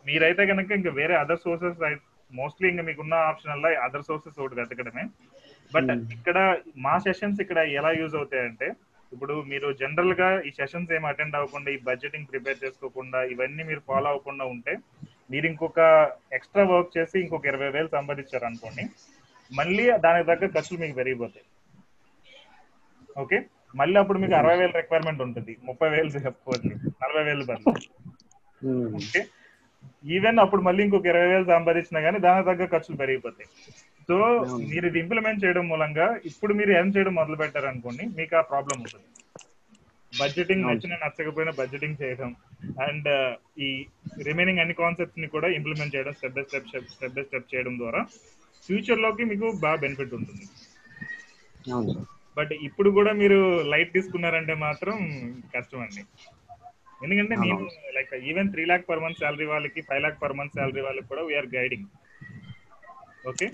[0.08, 1.78] మీరైతే కనుక ఇంకా వేరే అదర్ సోర్సెస్
[2.30, 5.04] మోస్ట్లీ ఇంకా మీకున్న ఆప్షన్ అలా అదర్ సోర్సెస్ ఒకటి వెతకడమే.
[5.74, 6.38] బట్ ఇక్కడ
[6.86, 8.68] మా సెషన్స్ ఇక్కడ ఎలా యూజ్ అవుతాయంటే
[9.12, 14.06] ఇప్పుడు మీరు జనరల్గా ఈ సెషన్స్ ఏమి అటెండ్ అవ్వకుండా ఈ బడ్జెటింగ్ ప్రిపేర్ చేసుకోకుండా ఇవన్నీ మీరు ఫాలో
[14.12, 14.72] అవ్వకుండా ఉంటే
[15.32, 15.80] మీరు ఇంకొక
[16.36, 18.84] ఎక్స్ట్రా వర్క్ చేసి ఇంకొక ఇరవై వేలు సంపాదించారు అనుకోండి
[19.58, 21.46] మళ్ళీ దానికి తగ్గ ఖర్చులు మీకు పెరిగిపోతాయి.
[23.22, 23.38] ఓకే
[23.80, 25.52] మళ్ళీ అప్పుడు మీకు అరవై వేలు రిక్వైర్మెంట్ ఉంటుంది.
[25.68, 27.80] ముప్పై వేలు చెప్పవచ్చు నలభై వేలు బదులు.
[29.00, 29.22] ఓకే
[30.16, 33.48] ఈవెన్ అప్పుడు మళ్ళీ ఇంకొక ఇరవై వేలు సంపాదించినా కానీ దానికి తగ్గ ఖర్చులు పెరిగిపోతాయి.
[34.08, 34.16] సో
[34.70, 38.76] మీరు ఇది ఇంప్లిమెంట్ చేయడం మూలంగా ఇప్పుడు మీరు ఎర్న్ చేయడం మొదలు పెట్టారు అనుకోండి మీకు ఆ ప్రాబ్లం
[38.84, 39.08] ఉంటుంది
[40.18, 42.30] బడ్జెటింగ్ నచ్చిన నచ్చకపోయినా బడ్జెటింగ్ చేయడం
[42.86, 43.08] అండ్
[43.66, 43.68] ఈ
[44.28, 48.00] రిమైనింగ్ అన్ని కాన్సెప్ట్స్ని కూడా ఇంప్లిమెంట్ చేయడం step by step step by step చేయడం ద్వారా
[48.68, 50.44] ఫ్యూచర్లోకి మీకు బాగా బెనిఫిట్ ఉంటుంది.
[52.36, 53.38] బట్ ఇప్పుడు కూడా మీరు
[53.72, 54.96] లైట్ తీసుకున్నారంటే మాత్రం
[55.54, 56.02] కష్టం అండి.
[57.04, 57.64] ఎందుకంటే నేను
[57.96, 61.22] like even three lakh per month salary వాళ్ళకి five lakh per month salary వాళ్ళకి కూడా
[61.28, 61.88] వీఆర్ గైడింగ్
[63.30, 63.46] ఓకే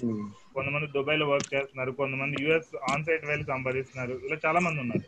[0.55, 5.05] కొంతమంది దుబాయ్లో వర్క్ చేస్తున్నారు కొంతమంది యుఎస్ ఆన్ సైట్ వెళ్ళి సంపాదిస్తున్నారు ఇలా చాలా మంది ఉన్నారు.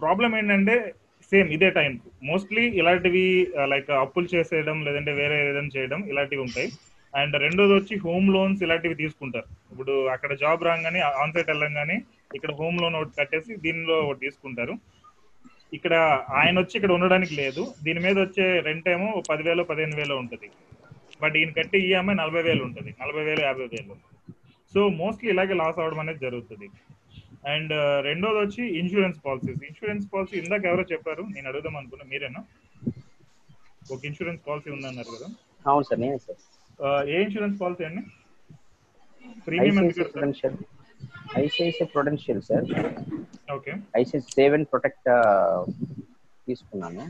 [0.00, 0.94] ప్రాబ్లం ఏంటంటే
[1.30, 1.92] సేమ్ ఇదే టైం.
[2.22, 3.26] మోస్ట్లీ ఇలాంటివి
[3.72, 6.68] లైక్ అప్పులు చేసేయడం లేదంటే వేరే ఏదైనా చేయడం ఇలాంటివి ఉంటాయి.
[7.14, 9.48] అండ్ రెండోది వచ్చి హోమ్ లోన్స్ ఇలాంటివి తీసుకుంటారు.
[9.72, 11.96] ఇప్పుడు అక్కడ జాబ్ రాగానే ఆన్ సైట్ వెళ్ళంగానే
[12.34, 14.74] ఇక్కడ హోమ్ లోన్ ఒకటి కట్టేసి దీనిలో ఒకటి తీసుకుంటారు.
[15.72, 15.94] ఇక్కడ
[16.40, 17.74] ఆయన వచ్చి ఇక్కడ ఉండడానికి లేదు.
[17.82, 20.50] దీని మీద వచ్చే రెంట్ ఏమో పదివేలు పదిహేను వేలు ఉంటుంది.
[21.22, 22.94] బట్ ఈయన కట్టి ఈఎంఐ నలభై వేలు ఉంటుంది.
[23.02, 23.94] నలభై వేలు యాభై వేలు.
[24.74, 26.68] సో మోస్ట్లీ ఇలాగే లాస్ అవడం అనేది జరుగుతుంది.
[27.44, 27.72] అండ్
[28.08, 32.40] రెండోది వచ్చి ఇన్సూరెన్స్ పాలసీస్ ఇన్సూరెన్స్ పాలసీ ఇందాక ఎవరో చెప్పారు నేను అడుగుదాం అనుకున్నా మీరేనా?
[33.94, 35.28] ఒక ఇన్సూరెన్స్ పాలసీ ఉందన్నారు కదా.
[35.64, 36.40] అవును సార్ నేనే సార్.
[37.14, 38.02] ఏ ఇన్సూరెన్స్ పాలసీ అండి?
[39.46, 40.56] Premium prudential
[41.38, 42.66] ICICI prudential sir.
[43.56, 43.72] Okay.
[44.00, 45.08] ICICI save and protect
[46.46, 47.04] తీసుకున్నాను.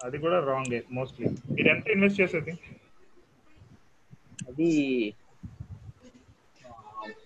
[0.00, 2.54] అది కూడా రాంగ్ మోస్ట్లీ మీరు ఎంత ఇన్వెస్ట్ చేసేది?
[4.48, 4.68] అది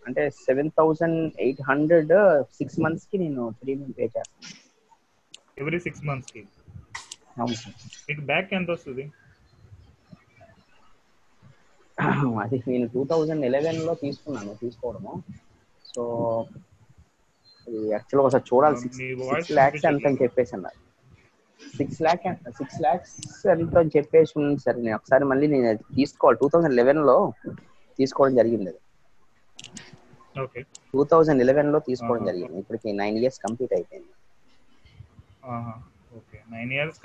[0.06, 2.12] అంటే seven thousand eight hundred
[2.58, 4.52] six మంత్స్కి నేను ప్రీమియం పే చేస్తాను.
[5.58, 6.42] ఎవ్రీ సిక్స్ మంత్స్కి
[8.08, 9.04] మీకు బ్యాక్ ఎంత వస్తుంది?
[12.42, 15.12] అది నేను టూ థౌజండ్ ఎలెవెన్లో తీసుకున్నాను తీసుకోవడము.
[15.84, 16.02] సో
[17.66, 18.76] అది యాక్చువల్గా ఒకసారి చూడాలి.
[19.30, 20.80] సిక్స్ ల్యాక్స్ ఎంత అని చెప్పేసి అన్నారు.
[21.60, 22.26] సిక్స్ ల్యాక్
[22.58, 23.14] సిక్స్ ల్యాక్స్
[23.54, 24.78] ఎంత అని చెప్పేసి ఉంది సరే.
[24.86, 26.38] నేను ఒకసారి మళ్ళీ నేను తీసుకోవాలి.
[26.42, 27.16] టూ థౌజండ్ లెవెన్లో
[27.98, 28.80] తీసుకోవడం జరిగింది అది.
[30.90, 32.24] టూ థౌజండ్ ఎలెవెన్లో తీసుకోవడం.
[32.30, 32.60] జరిగింది.
[32.62, 34.12] ఇప్పటికి నైన్ ఇయర్స్ కంప్లీట్ అయిపోయింది.
[36.18, 36.38] ఓకే.
[36.52, 36.98] నైన్ ఇయర్స్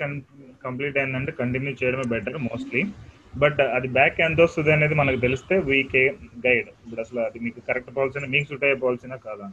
[0.64, 2.82] కంప్లీట్ అయిందంటే కంటిన్యూ చేయడమే బెటర్ మోస్ట్లీ
[3.34, 6.04] బట్ అది బ్యాక్ ఎంత వస్తుంది అనేది మనకు తెలిస్తే వీకే
[6.44, 9.46] గైడ్ ఇప్పుడు అసలు అది మీకు కరెక్ట్ పాలసీ మీకు సూట్ అయ్యే పాలసీనా కాదా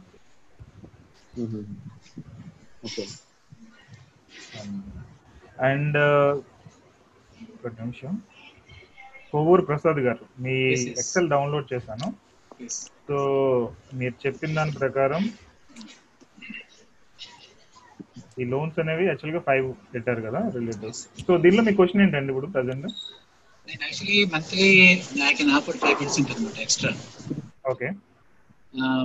[2.86, 3.04] ఓకే
[5.64, 5.98] అండ్
[7.58, 8.12] ఒక నిమిషం.
[9.32, 10.56] కొవ్వూరు ప్రసాద్ గారు మీ.
[11.02, 12.08] ఎక్సెల్ డౌన్లోడ్ చేశాను.
[12.68, 13.16] సో
[13.94, 15.22] మీరు చెప్పిన దాని ప్రకారం
[18.40, 20.92] ఈ లోన్స్ అనేవి యాక్చువల్గా ఫైవ్ పెట్టారు కదా రిలేటివ్
[21.22, 22.86] సో దీనిలో మీ క్వశ్చన్ ఏంటండి ఇప్పుడు ప్రజెంట్
[23.66, 24.68] నేను actually monthly
[25.24, 26.92] I can offer five percent అనమాట ఎక్స్ట్రా
[27.70, 27.88] ఓకే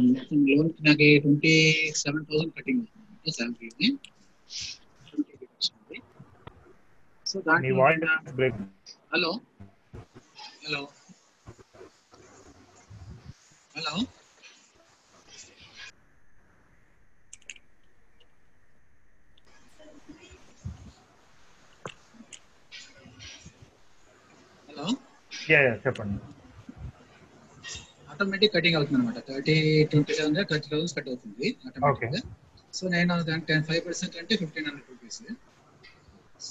[0.08, 1.56] మొత్తం లోన్ నాకు twenty
[2.02, 2.84] seven thousand cutting
[3.32, 3.90] శాలరీని
[7.26, 7.40] so
[8.36, 8.60] break
[9.14, 9.32] hello
[10.64, 10.82] hello
[13.76, 13.96] hello
[24.70, 24.86] hello
[25.84, 26.18] చెప్పండి.
[28.12, 29.56] ఆటోమేటిక్ కటింగ్ అవుతుంది అనమాట thirty
[29.92, 32.28] twenty seven thirty thousand cut అవుతుంది ఆటోమేటిక్
[32.74, 35.20] సో నేను దానికి టెన్ ఫైవ్ పర్సెంట్ అంటే ఫిఫ్టీన్ హండ్రెడ్ రూపీస్.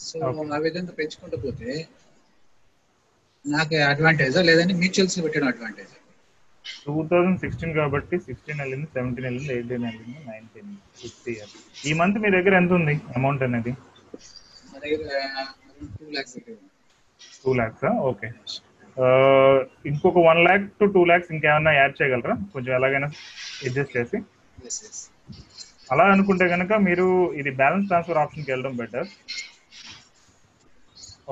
[0.01, 0.19] సో.
[0.51, 1.71] ఆ విధంగా పెంచుకుంటూ పోతే
[3.45, 5.93] నాకు అడ్వాంటేజా లేదంటే మ్యూచువల్స్ పెట్టిన అడ్వాంటేజ్
[6.65, 11.53] టూ థౌజండ్ సిక్స్టీన్ కాబట్టి సిక్స్టీన్ వెళ్ళింది సెవెంటీన్ వెళ్ళింది ఎయిటీన్ వెళ్ళింది నైన్టీన్ ఫిఫ్త్ ఇయర్
[11.89, 13.73] ఈ మంత్ మీ దగ్గర ఎంత ఉంది అమౌంట్ అనేది?
[17.43, 18.29] టూ ల్యాక్స్ ఓకే
[19.91, 22.35] ఇంకొక one lakh to two lakhs ఇంకేమైనా యాడ్ చేయగలరా?
[22.55, 23.09] కొంచెం ఎలాగైనా
[23.67, 24.19] అడ్జస్ట్ చేసి.
[24.59, 24.99] Yes, yes.
[25.93, 27.07] అలా అనుకుంటే కనుక మీరు
[27.41, 29.09] ఇది బ్యాలెన్స్ ట్రాన్స్ఫర్ ఆప్షన్కి వెళ్ళడం better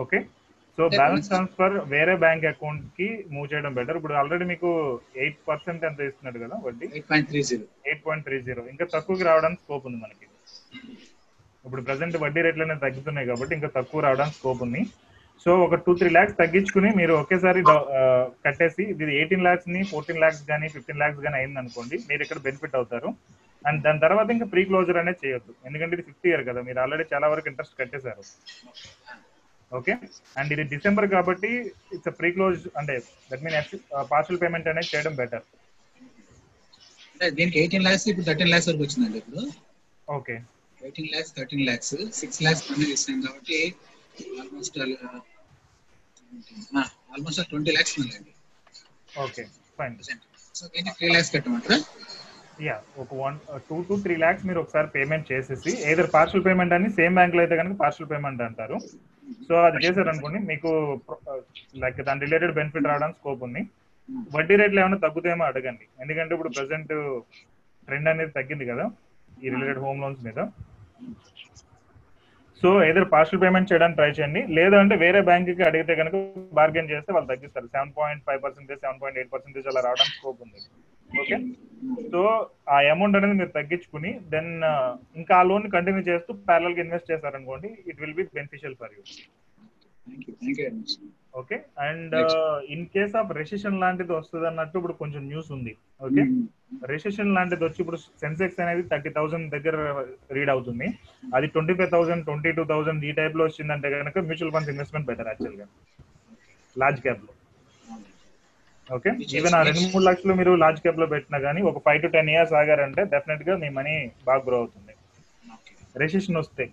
[0.02, 0.18] okay
[0.76, 4.68] so balance transfer వేరే బ్యాంక్ అకౌంట్కి మూవ్ చేయడం బెటర్ ఇప్పుడు ఆల్రెడీ మీకు
[5.22, 6.87] ఎయిట్ పర్సెంట్ ఎంత ఇస్తున్నాడు కదా వడ్డీ?
[7.00, 7.58] 8.30.
[7.88, 10.26] ఎయిట్ పాయింట్ త్రీ జీరో ఇంకా తక్కువకి రావడానికి స్కోప్ ఉంది మనకి.
[11.66, 14.82] ఇప్పుడు ప్రజెంట్ వడ్డీ రేట్లు అనేవి తగ్గుతున్నాయి కాబట్టి ఇంకా తక్కువ రావడానికి స్కోప్ ఉంది.
[15.44, 17.61] సో ఒక టూ త్రీ ల్యాక్స్ తగ్గించుకుని మీరు ఒకేసారి
[18.46, 22.76] కట్టేసి ఇది ఎయిటీన్ ల్యాక్స్ని ఫోర్టీన్ ల్యాక్స్ కానీ ఫిఫ్టీన్ ల్యాక్స్ కానీ అయింది అనుకోండి మీరు ఇక్కడ బెనిఫిట్
[22.80, 23.11] అవుతారు.
[23.68, 25.52] అండ్ దాని తర్వాత ఇంకా ప్రీ క్లోజర్ అనేది చేయొద్దు.
[25.68, 28.24] ఎందుకంటే ఇది ఫిఫ్త్ ఇయర్ కదా మీరు ఆల్రెడీ చాలా వరకు ఇంట్రెస్ట్ కట్టేశారు.
[29.78, 29.92] ఓకే
[30.38, 31.50] అండ్ ఇది డిసెంబర్ కాబట్టి
[31.96, 32.94] ఇట్స్ ప్రీ క్లోజ్ అంటే
[33.30, 33.56] దట్ మీన్
[34.14, 35.44] పార్షల్ పేమెంట్ అనేది చేయడం బెటర్
[37.38, 39.42] దీనికి ఎయిటీన్ ల్యాక్స్ ఇప్పుడు థర్టీన్ ల్యాక్స్ వరకు వచ్చిందండి ఇప్పుడు.
[40.16, 40.35] Okay
[40.80, 43.58] eighteen lakhs thirteen lakhs six lakhs పని చేసాం కాబట్టి
[44.40, 44.78] ఆల్మోస్ట్
[47.14, 48.32] ఆల్మోస్ట్ ట్వంటీ ల్యాక్స్ ఉందండి.
[49.24, 49.42] ఓకే
[49.78, 49.94] ఫైన్
[50.58, 51.78] సో దీనికి త్రీ ల్యాక్స్ కట్టమంటారా?
[52.66, 53.37] యా ఒక one
[53.68, 57.56] two to three lakhs మీరు ఒకసారి పేమెంట్ చేసేసి ఏదర్ పార్షల్ పేమెంట్ అని సేమ్ బ్యాంక్లో అయితే
[57.61, 58.78] కనుక పార్షల్ పేమెంట్ అంటారు.
[59.48, 60.70] సో అది చేశారు అనుకోండి మీకు
[61.82, 63.62] లైక్ uh, దాని రిలేటెడ్ బెనిఫిట్ రావడానికి స్కోప్ ఉంది.
[64.36, 65.84] వడ్డీ రేట్లు ఏమైనా తగ్గుతాయేమో అడగండి.
[66.02, 66.92] ఎందుకంటే ఇప్పుడు ప్రెసెంట్
[67.88, 68.84] ట్రెండ్ అనేది తగ్గింది కదా
[69.44, 70.40] ఈ రిలేటెడ్ హోమ్ లోన్స్ మీద.
[72.62, 74.40] సో ఏదర్ పార్షల్ పేమెంట్ చేయడానికి ట్రై చేయండి.
[74.58, 76.16] లేదంటే వేరే బ్యాంక్కి అడిగితే కనుక
[76.58, 77.68] బార్గెన్ చేస్తే వాళ్ళు తగ్గిస్తారు.
[77.74, 80.60] Seven point five percentage seven point eight percentage అలా రావడానికి స్కోప్ ఉంది.
[81.20, 81.37] ఓకే
[82.12, 82.20] సో
[82.75, 84.51] ఆ అమౌంట్ అనేది మీరు తగ్గించుకుని దెన్
[85.20, 89.03] ఇంకా ఆ లోన్ కంటిన్యూ చేస్తూ ప్యారల్గా ఇన్వెస్ట్ చేశారనుకోండి it will be beneficial for you
[91.40, 92.14] okay and
[92.75, 95.72] in case of recession లాంటిది వస్తుంది అన్నట్టు ఇప్పుడు కొంచెం న్యూస్ ఉంది.
[96.07, 96.22] ఓకే
[96.92, 99.77] రెసిషన్ లాంటిది వచ్చి ఇప్పుడు సెన్సెక్స్ అనేది థర్టీ థౌసండ్ దగ్గర
[100.37, 100.87] రీడ్ అవుతుంది.
[101.37, 105.31] అది twenty five thousand twenty two thousand ఈ టైప్లో వచ్చిందంటే కనుక మ్యూచువల్ ఫండ్స్ ఇన్వెస్ట్మెంట్ బెటర్
[105.33, 105.68] యాక్చువల్గా.
[106.77, 107.33] లార్జ్ క్యాప్లో.
[108.92, 109.11] ఓకే?
[109.38, 112.55] ఈవెన్ ఆ రెండు మూడు లక్షలు మీరు లార్జ్ క్యాప్లో పెట్టినా కానీ ఒక ఫైవ్ టు టెన్ ఇయర్స్
[112.61, 114.92] ఆగారంటే డెఫినెట్గా మీ మనీ బాగా గ్రో అవుతుంది.
[115.96, 116.64] రెసిషన్ వస్తే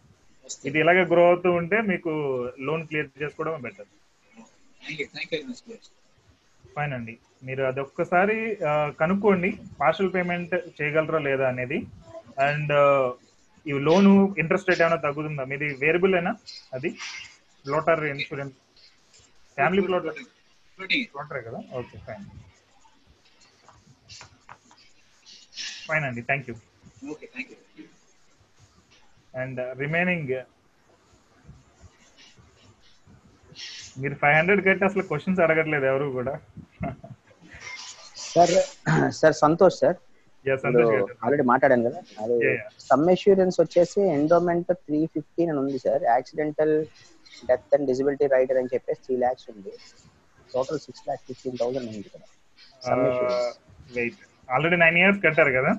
[0.65, 2.11] ఇది ఇలాగే గ్రో అవుతూ ఉంటే మీకు
[2.67, 3.89] లోన్ క్లియర్ చేసుకోవడం బెటర్
[6.75, 7.13] ఫైన్ అండి.
[7.43, 8.37] మీరు అది ఒక్కసారి
[8.69, 9.49] ఆ, కనుక్కోండి.
[9.79, 11.77] పార్షల్ పేమెంట్ చేయగలరా లేదా అనేది.
[12.47, 12.73] అండ్
[13.65, 14.09] ఈ లోన్
[14.41, 15.43] ఇంట్రెస్ట్ రేట్ ఏమైనా తగ్గుతుందా?
[15.45, 16.31] మీది వేరియబుల్ అయినా
[16.73, 16.89] అది?
[17.65, 18.55] ఫ్లోటర్ ఇన్సూరెన్స్
[19.57, 20.17] ఫ్యామిలీ ఫ్లోటర్
[20.79, 21.59] ఫ్లోటరే కదా?
[21.79, 22.25] ఓకే ఫైన్
[25.87, 26.55] ఫైన్ అండి thank you
[27.11, 27.85] okay thank you
[29.33, 30.33] and remaining
[34.01, 36.33] మీరు ఫైవ్ హండ్రెడ్ కట్టి అసలు క్వశ్చన్స్ అడగట్లేదు ఎవరు కూడా.
[38.25, 38.53] Sir
[39.19, 39.97] sir Santosh sir
[40.45, 41.15] yes Santosh గారు.
[41.23, 41.99] ఆల్రెడీ మాట్లాడాను కదా.
[42.23, 42.35] అది.
[42.87, 46.73] సమ్ ఇన్సూరెన్స్ వచ్చేసి ఎండోమెంట్ త్రీ ఫిఫ్టీన్ అని ఉంది sir accidental
[47.43, 49.73] death and disability rider అని చెప్పేసి త్రీ ల్యాక్స్ ఉంది.
[50.53, 52.27] Total six lakhs fifteen thousand ఉంది కదా
[53.95, 55.71] వెయిట్ ఆల్రెడీ నైన్ ఇయర్స్ కట్టారు కదా?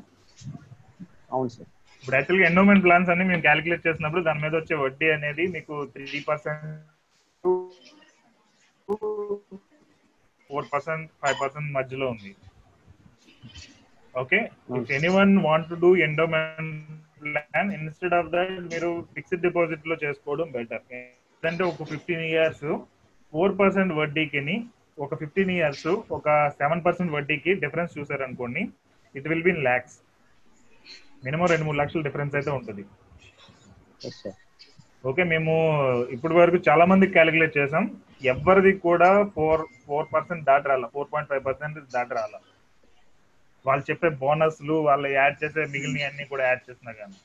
[1.33, 1.69] అవును సార్.
[2.03, 6.21] ఇప్పుడు యాక్చువల్గా ఎండోమెంట్ ప్లాన్స్ అన్ని మేము క్యాలిక్యులేట్ చేసినప్పుడు దాని మీద వచ్చే వడ్డీ అనేది మీకు three
[6.29, 6.69] percent
[10.51, 12.33] four percent five percent మధ్యలో ఉంది.
[14.15, 14.39] Okay
[14.79, 16.73] if anyone want to do endowment
[17.19, 22.65] plan instead of that మీరు ఫిక్స్డ్ డిపాజిట్లో చేసుకోవడం బెటర్ ఎందుకంటే ఒక ఫిఫ్టీన్ ఇయర్స్
[23.33, 24.57] ఫోర్ పర్సెంట్ వడ్డీకి
[25.05, 26.29] ఒక ఫిఫ్టీన్ ఇయర్స్ ఒక
[26.61, 28.63] సెవెన్ పర్సెంట్ వడ్డీకి difference చూసారనుకోండి
[29.15, 29.97] it will be in lakhs
[31.27, 32.83] minimum రెండు మూడు లక్షల డిఫరెన్స్ అయితే ఉంటుంది.
[35.11, 35.53] ఓకే మేము
[36.15, 37.85] ఇప్పటి వరకు చాలా మందికి క్యాలిక్యులేట్ చేసాం.
[38.33, 42.35] ఎవరిది కూడా ఫోర్ ఫోర్ పర్సెంట్ దాటి రాల ఫోర్ పాయింట్ ఫైవ్ పర్సెంట్ దాటి రాల.
[43.65, 47.17] వాళ్ళు చెప్పే బోనస్లు వాళ్ళు యాడ్ చేసే మిగిలిన అన్ని కూడా యాడ్ చేసినా కానీ.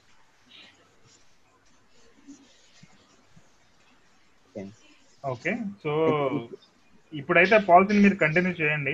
[5.34, 5.52] ఓకే.
[5.84, 5.92] సో
[7.20, 8.94] ఇప్పుడైతే పాలసీని మీరు కంటిన్యూ చేయండి.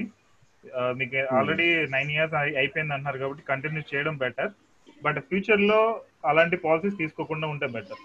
[1.00, 4.52] మీకు ఆల్రెడీ నైన్ ఇయర్స్ అయిపోయింది అంటున్నారు కాబట్టి కంటిన్యూ చేయడం బెటర్
[5.06, 5.80] బట్ ఫ్యూచర్లో
[6.32, 8.02] అలాంటి పాలసీస్ తీసుకోకుండా ఉంటే better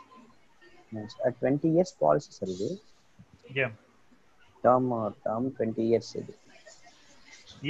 [1.41, 2.71] twenty years policy sir ఇది.
[3.59, 3.69] Yeah
[4.65, 4.89] term
[5.27, 6.35] term twenty years ఇది.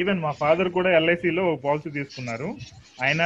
[0.01, 2.49] ఈవెన్ మా ఫాదర్ కూడా ఎల్ఐసిలో పాలసీ తీసుకున్నారు.
[3.05, 3.23] ఆయన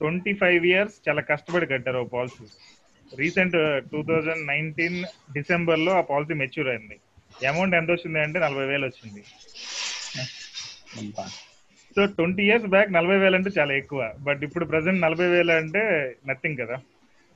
[0.00, 2.44] ట్వంటీ ఫైవ్ ఇయర్స్ చాలా కష్టపడి కట్టారు policy
[3.18, 3.56] recent
[3.92, 4.98] two thousand nineteen
[5.32, 6.96] డిసెంబర్లో ఆ పాలసీ మెచ్యూర్ అయింది.
[7.48, 9.22] అమౌంట్ ఎంత వచ్చింది అంటే నలభై వేలు వచ్చింది.
[11.94, 14.12] సో ట్వంటీ ఇయర్స్ బ్యాక్ నలభై వేలు అంటే చాలా ఎక్కువ.
[14.20, 15.82] బట్ ఇప్పుడు ప్రజెంట్ నలభై వేలు అంటే
[16.28, 16.76] నథింగ్ కదా.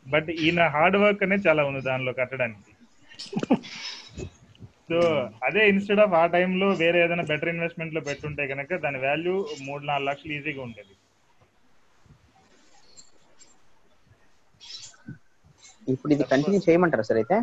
[0.07, 2.73] బట్ ఈయన హార్డ్ వర్క్ అనేది చాలా ఉంది దానిలో కట్టడానికి.
[4.89, 4.99] సో
[5.45, 10.09] అదే ఇన్స్టెడ్ ఆఫ్ ఆ టైంలో వేరే ఏదైనా బెటర్ ఇన్వెస్ట్మెంట్లో పెట్టుంటే కనుక దాని వాల్యూ మూడు నాలుగు
[10.09, 10.95] లక్షలు ఈజీగా ఉండేది.
[15.87, 17.37] ఇప్పుడు ఇది కంటిన్యూ చేయమంటారా సార్ అయితే?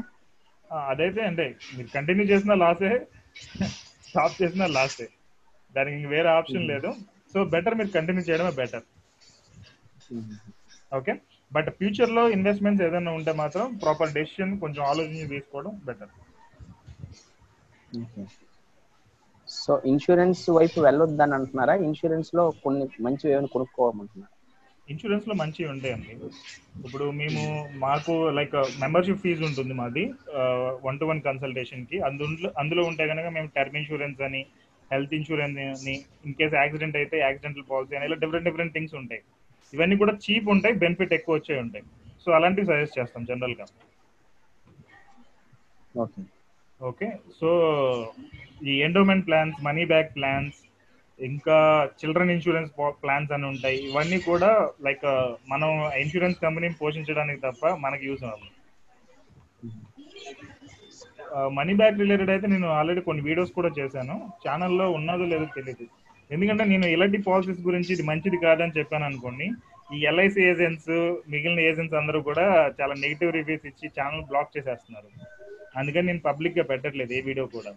[0.88, 2.92] అదైతే అంటే మీరు కంటిన్యూ చేసిన లాసే
[4.08, 5.08] స్టాప్ చేసిన లాసే
[5.76, 6.90] దానికి వేరే ఆప్షన్ లేదు.
[7.34, 8.86] సో బెటర్ మీరు కంటిన్యూ చేయడమే బెటర్
[10.92, 11.14] ఓకే
[11.52, 16.12] బట్ ఫ్యూచర్లో ఇన్వెస్ట్మెంట్స్ ఏదైనా ఉంటే మాత్రం ప్రాపర్ డెసిషన్ కొంచెం ఆలోచించి తీసుకోవడం బెటర్
[19.50, 21.74] సో ఇన్సూరెన్స్ వైపు వెళ్ళొద్దని అంటున్నారా?
[21.88, 24.36] ఇన్సూరెన్స్లో కొన్ని మంచివి ఏమైనా కొనుక్కోమంటున్నారా
[24.90, 26.14] ఇన్సూరెన్స్లో మంచివి ఉంటాయండి.
[26.86, 27.42] ఇప్పుడు మేము
[27.84, 30.04] మాకు లైక్ మెంబర్షిప్ ఫీజు ఉంటుంది మాది
[30.88, 31.98] వన్ టు వన్ కన్సల్టేషన్కి.
[32.08, 34.42] అందులో అందులో ఉంటే కనుక మేము టర్మ్ ఇన్సూరెన్స్ అని
[34.92, 39.22] హెల్త్ ఇన్సూరెన్స్ అని ఇన్ కేస్ యాక్సిడెంట్ అయితే యాక్సిడెంటల్ పాలసీ అని ఇలా డిఫరెంట్ డిఫరెంట్ థింగ్స్ ఉంటాయి.
[39.74, 41.86] ఇవన్నీ కూడా చీప్ ఉంటాయి బెనిఫిట్ ఎక్కువ వచ్చే ఉంటాయి.
[42.24, 43.66] సో అలాంటివి సజెస్ట్ చేస్తాం జనరల్గా
[46.04, 46.22] ఓకే.
[46.90, 47.08] ఓకే?
[47.40, 47.50] సో
[48.72, 50.60] ఈ endowment plans money back plans
[51.30, 51.56] ఇంకా
[52.00, 52.72] చిల్డ్రన్ ఇన్సూరెన్స్
[53.04, 53.78] ప్లాన్స్ అని ఉంటాయి.
[53.90, 54.50] ఇవన్నీ కూడా
[54.86, 55.06] లైక్
[55.52, 55.70] మనం
[56.04, 58.50] ఇన్సూరెన్స్ కంపెనీని పోషించడానికి తప్ప మనకి యూస్ అవ్వదు
[61.58, 64.16] మనీ బ్యాక్ రిలేటెడ్ అయితే నేను ఆల్రెడీ కొన్ని వీడియోస్ కూడా చేశాను.
[64.46, 65.86] ఛానల్లో ఉన్నదో లేదో తెలియదు
[66.36, 69.48] ఎందుకంటే నేను ఇలాంటి పాలసీస్ గురించి ఇది మంచిది కాదని చెప్పాను అనుకోండి
[69.96, 70.92] ఈ ఎల్ఐసి ఏజెంట్స్
[71.32, 72.46] మిగిలిన ఏజెంట్స్ అందరూ కూడా
[72.80, 75.10] చాలా నెగిటివ్ రివ్యూస్ ఇచ్చి ఛానల్ బ్లాక్ చేసేస్తున్నారు.
[75.80, 77.72] అందుకని నేను పబ్లిక్గా పెట్టట్లేదు ఏ వీడియో కూడా.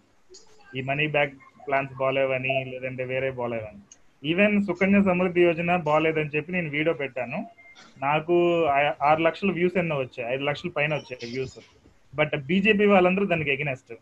[0.76, 1.34] ఈ మనీ బ్యాక్
[1.66, 3.82] ప్లాన్స్ బాగాలేవని లేదంటే వేరే బాగాలేవని
[4.22, 7.38] ఈవెన్ సుకన్య సమృద్ధి యోజన బాగాలేదని చెప్పి నేను వీడియో పెట్టాను.
[8.04, 8.34] నాకు
[9.08, 11.56] ఆరు లక్షల వ్యూస్ ఎన్నో వచ్చాయి ఐదు లక్షల పైన వచ్చాయి వ్యూస్
[12.14, 13.92] బట్ బీజేపీ వాళ్ళందరూ దానికి ఎగినెస్ట్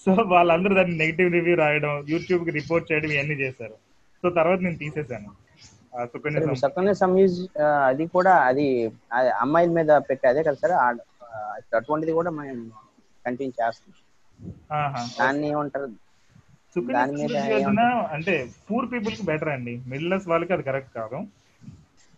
[0.00, 3.76] సో వాళ్ళందరూ దాన్ని నెగిటివ్ రివ్యూ రాయడం యూట్యూబ్కి రిపోర్ట్ చేయడం ఇవన్నీ చేశారు.
[4.22, 5.30] సో తర్వాత నేను తీసేశాను.
[6.64, 7.38] సుకన్య సంయూజ్
[7.90, 8.66] అది కూడా అది
[9.44, 10.74] అమ్మాయిల మీద పెట్టి అదే కదా సార్
[11.78, 12.64] అటువంటిది కూడా మేము
[13.24, 13.92] కంటిన్యూ చేస్తాం.
[15.20, 16.65] దాన్ని ఏమంటారు సుకన్య దాని మీద సమృద్ధి
[17.50, 17.80] యోజన?
[18.16, 18.34] అంటే
[18.66, 19.74] పూర్ పీపుల్కి బెటర్ అండి.
[19.90, 21.18] మిడిల్ క్లాస్ వాళ్ళకి అది కరెక్ట్ కాదు.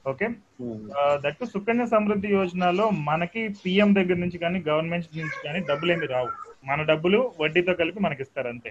[0.04, 0.26] Okay
[0.64, 0.84] um,
[1.24, 6.30] that Sukanya Samriddhi యోజనలో మనకి పిఎం దగ్గర నుంచి కానీ గవర్నమెంట్ నుంచి కానీ డబ్బులు ఏమి రావు.
[6.64, 8.70] మన డబ్బులు వడ్డీతో కలిపి మనకి ఇస్తారు అంతే.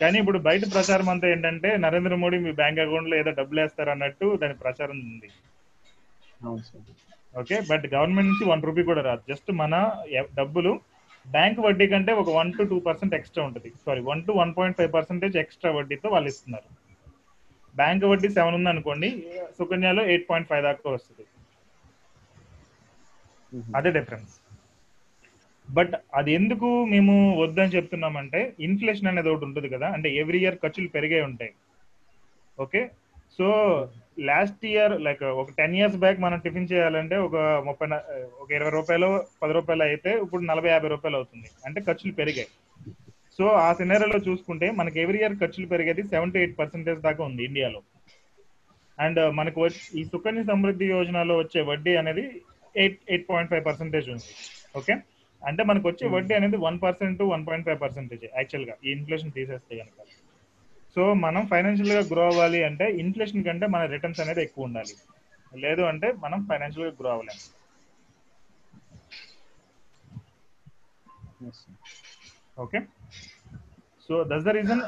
[0.00, 4.26] కానీ ఇప్పుడు బయట ప్రచారం అంతా ఏంటంటే నరేంద్ర మోడీ మీ బ్యాంక్ అకౌంట్లో ఏదో డబ్బులు వేస్తారు అన్నట్టు
[4.42, 5.28] దాని ప్రచారం ఉంది.
[7.34, 9.22] ఓకే బట్ గవర్నమెంట్ నుంచి వన్ రూపీ కూడా రాదు.
[9.28, 9.74] జస్ట్ మన
[10.38, 10.72] డబ్బులు
[11.26, 13.70] బ్యాంక్ వడ్డీ కంటే ఒక one to two percent extra ఉంటుంది.
[13.86, 16.68] Sorry one to one point five percentage extra వడ్డీతో వాళ్ళు ఇస్తున్నారు.
[17.80, 19.08] బ్యాంక్ వడ్డీ సెవెన్ ఉంది అనుకోండి
[19.58, 21.24] సుకన్యలో ఎయిట్ పాయింట్ ఫైవ్ దాకా వస్తుంది.
[23.78, 24.34] అదే డిఫరెన్స్
[25.68, 30.88] బట్ అది ఎందుకు మేము వద్దని చెప్తున్నామంటే ఇన్ఫ్లేషన్ అనేది ఒకటి ఉంటుంది కదా అంటే ఎవ్రీ ఇయర్ ఖర్చులు
[30.96, 31.52] పెరిగే ఉంటాయి.
[32.64, 32.80] Okay
[33.36, 33.46] so
[34.28, 37.36] last year like ఒక టెన్ ఇయర్స్ బ్యాక్ మనం టిఫిన్ చేయాలంటే ఒక
[37.68, 37.86] ముప్పై
[38.42, 39.08] ఒక ఇరవై రూపాయలు
[39.42, 41.48] పది రూపాయలు అయితే ఇప్పుడు నలభై యాభై రూపాయలు అవుతుంది.
[41.66, 42.50] అంటే ఖర్చులు పెరిగాయి.
[43.36, 47.80] సో ఆ సినారీలో చూసుకుంటే మనకి ఎవ్రీ ఇయర్ ఖర్చులు పెరిగేది సెవెంటీ ఎయిట్ పర్సెంటేజ్ దాకా ఉంది ఇండియాలో.
[48.98, 49.60] అండ్ uh, మనకు
[50.00, 52.24] ఈ సుకన్య సమృద్ధి యోజనలో వచ్చే వడ్డీ అనేది
[52.82, 54.32] eight eight point five percentage ఉంది.
[54.80, 54.94] ఓకే
[55.42, 59.74] అంటే మనకు వచ్చే వడ్డీ అనేది one percent one point five percentage యాక్చువల్గా ఈ ఇన్ఫ్లేషన్ తీసేస్తే
[59.80, 59.98] కనుక
[60.96, 64.94] సో మనం ఫైనాన్షియల్గా గ్రో అవ్వాలి అంటే ఇన్ఫ్లేషన్ కంటే మన రిటర్న్స్ అనేది ఎక్కువ ఉండాలి.
[65.56, 67.42] లేదు అంటే మనం ఫైనాన్షియల్గా grow అవ్వలేము
[72.64, 72.80] okay
[74.08, 74.82] so that's the reason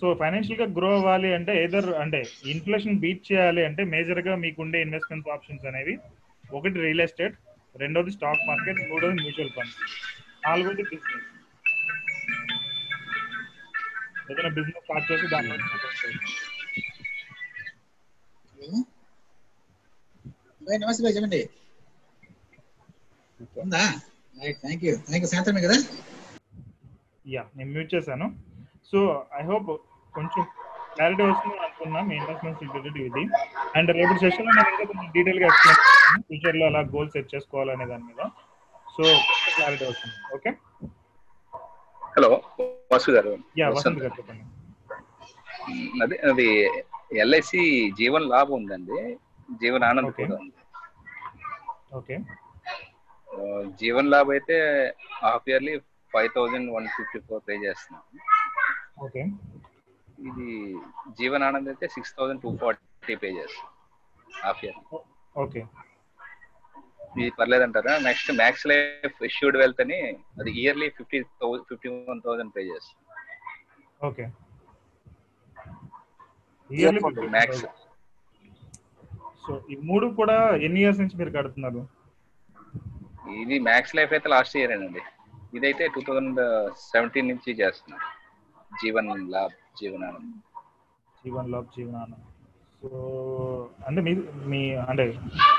[0.00, 2.20] so ఫైనాన్షియల్గా గ్రో అవ్వాలి అంటే ఏదర్ అంటే
[2.54, 5.94] ఇన్ఫ్లేషన్ బీట్ చేయాలి అంటే మేజర్గా మీకుండే ఇన్వెస్ట్మెంట్ ఆప్షన్స్ అనేవి.
[6.50, 7.36] ఒకటి రియల్ ఎస్టేట్
[7.74, 9.78] రెండోది స్టాక్ మార్కెట్ మూడోది మ్యూచువల్ ఫండ్స్
[10.46, 11.28] నాలుగోది బిజినెస్
[14.30, 15.26] ఏదైనా బిజినెస్ స్టార్ట్ చేసి
[20.66, 21.40] బాయ్ నమస్తే చెప్పండి.
[23.64, 23.82] ఉందా?
[24.42, 25.76] Right thank you thank you సాయంత్రమే కదా?
[27.34, 28.26] యా నేను మ్యూట్ చేశాను.
[28.90, 28.98] సో
[29.40, 29.68] ఐ హోప్
[30.16, 30.44] కొంచెం
[30.94, 32.00] క్లారిటీ వస్తుంది అనుకున్నా.
[32.08, 33.24] మీ ఇన్వెస్ట్మెంట్ రిలేటెడ్ ఇది.
[33.78, 36.22] అండ్ రేపు సెషన్ నేను ఇంకా కొంచెం డీటెయిల్గా ఎక్స్ప్లెయిన్ చేస్తాను.
[36.28, 38.22] ఫ్యూచర్లో అలా గోల్ సెట్ చేసుకోవాలనే దాని మీద.
[38.96, 39.04] సో
[39.56, 40.16] క్లారిటీ వస్తుంది.
[40.36, 40.52] Okay
[42.16, 42.30] hello
[42.94, 43.32] Vasu garu.
[46.04, 46.46] అదే అది
[47.22, 47.62] ఎల్ఐసి
[47.98, 48.98] జీవన్ లాభ్ ఉందండి.
[49.62, 50.12] జీవన్ ఆనంద్.
[50.20, 50.52] కూడా ఉంది.
[51.98, 52.16] ఓకే.
[53.80, 54.56] జీవన్ లాభ్ అయితే
[55.22, 55.74] half yearly
[56.14, 58.04] five thousand one fifty four pay చేస్తున్నాం.
[59.04, 59.22] ఓకే.
[60.28, 60.48] ఇది
[61.18, 63.70] జీవన్ ఆనంద్ అయితే six thousand two forty pay చేస్తాం
[64.44, 64.78] హాఫ్ ఇయర్
[65.36, 65.62] ఓకే.
[67.18, 67.92] ఇది పర్లేదంటారా?
[68.06, 69.98] Next Max Life issued wealth అని
[70.40, 71.18] అది yearly fifty
[71.70, 72.98] fifty one thousand pay చేస్తాం.
[74.08, 74.24] ఓకే.
[77.36, 77.64] మ్యాక్స్
[79.44, 81.82] సో ఈ మూడు కూడా ఎన్ని ఇయర్స్ నుంచి మీరు కడుతున్నారు?
[83.42, 85.02] ఇది మ్యాక్స్ లైఫ్ అయితే లాస్ట్ ఇయర్ అండి.
[85.56, 86.40] ఇదైతే టూ థౌజండ్
[86.90, 88.02] సెవెంటీన్ నుంచి చేస్తున్నాం
[88.82, 90.32] జీవన్ లాభ్ జీవన్ ఆనంద్
[91.24, 92.24] జీవన్ లాభ్ జీవనానంద్.
[92.84, 92.90] సో
[93.88, 94.12] అంటే మీ
[94.52, 94.58] మీ
[94.90, 95.04] అంటే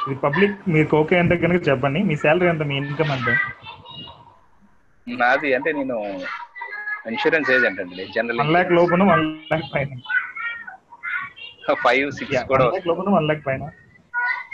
[0.07, 1.99] ఇది పబ్లిక్ మీకు ఓకే అంటే కనుక చెప్పండి.
[2.09, 3.33] మీ శాలరీ ఎంత మీ ఇన్కమ్ అంటే
[5.07, 5.97] నాది అంటే నేను
[7.11, 8.05] ఇన్సూరెన్స్ ఏజెంట్ అండి.
[8.15, 9.99] జనరల్ వన్ ల్యాక్ లోపల వన్ ల్యాక్ పైన.
[11.83, 13.63] ఫైవ్ సిక్స్ కూడా లోపల వన్ ల్యాక్ పైన.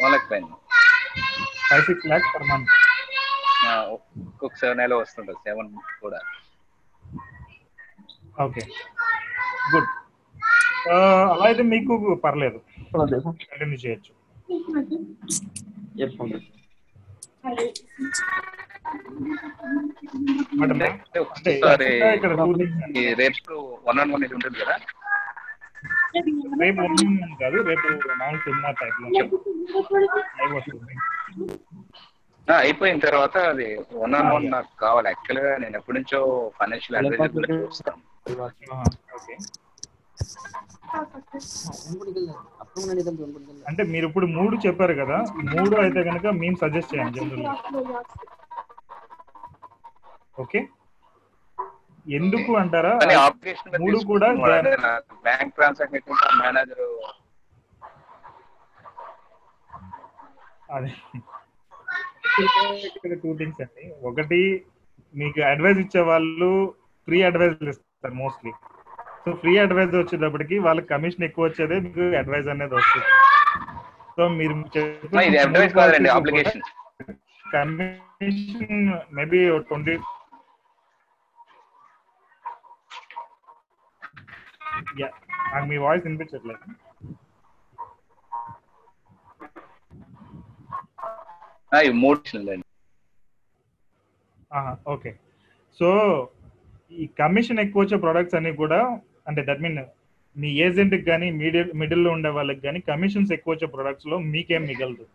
[0.01, 0.45] వన్ ల్యాక్ పైన.
[1.69, 2.69] Five six lakhs per month.
[3.95, 5.39] ఒక్కొక్క సెవెన్ నెల వస్తుంటుంది.
[5.47, 5.71] సెవెన్
[6.03, 6.21] కూడా.
[8.45, 8.63] ఓకే.
[9.73, 9.89] గుడ్.
[11.31, 12.59] అలా అయితే మీకు పర్లేదు.
[13.43, 14.11] కంటిన్యూ చేయొచ్చు.
[23.21, 23.53] రేపు
[23.87, 24.75] వన్ ఆన్ వన్ ఇది ఉంటుంది కదా?
[26.61, 26.97] రేపు వన్
[27.41, 27.87] కాదు రేపు
[28.19, 29.07] మామూలు సెమినార్ టైప్లో
[32.47, 35.07] అయిపోయిన తర్వాత అది వన్ ఆన్ వన్ నాకు కావాలి.
[35.11, 36.19] యాక్చువల్గా నేను ఎప్పటి నుంచో
[36.57, 37.27] ఫైనాన్షియల్ అడ్వైజర్
[37.63, 38.01] చూస్తాను.
[39.17, 39.35] ఓకే
[43.69, 45.17] అంటే మీరు ఇప్పుడు మూడు చెప్పారు కదా
[45.51, 47.47] మూడు అయితే కనుక మేము సజెస్ట్ చేయండి జనరల్
[50.37, 50.59] ఓకే?
[52.05, 52.91] ఎందుకు అంటారా?
[53.81, 54.27] మూడు కూడా
[55.25, 56.07] బ్యాంక్ ట్రాన్సాక్షన్
[56.41, 56.85] మేనేజర్
[60.75, 60.89] అదే.
[62.89, 63.85] ఇక్కడ టూ థింగ్స్ అండి.
[64.09, 64.39] ఒకటి
[65.15, 66.49] మీకు అడ్వైస్ ఇచ్చే వాళ్ళు
[67.07, 68.51] ఫ్రీ అడ్వైజ్ ఇస్తారు మోస్ట్లీ
[69.23, 73.07] సో ఫ్రీ అడ్వైజ్ వచ్చేటప్పటికి వాళ్ళకి కమిషన్ ఎక్కువ వచ్చేదే మీకు అడ్వైజ్ అనేది వస్తుంది.
[74.15, 74.55] సో మీరు
[77.55, 78.81] కమిషన్
[79.17, 79.95] మేబీ ట్వంటీ
[85.53, 86.59] నాకు మీ వాయిస్ వినిపించట్లేదు.
[94.93, 95.11] ఓకే
[95.79, 95.87] సో
[97.01, 98.79] ఈ కమిషన్ ఎక్కువ వచ్చే ప్రొడక్ట్స్ అన్ని కూడా
[99.27, 99.79] అంటే దట్ మీన్
[100.35, 105.05] మీ ఏజెంట్ కానీ మిడిల్ మిడిల్లో ఉండే వాళ్ళకి కానీ కమిషన్స్ ఎక్కువ వచ్చే ప్రొడక్ట్స్లో మీకేం మిగలదు.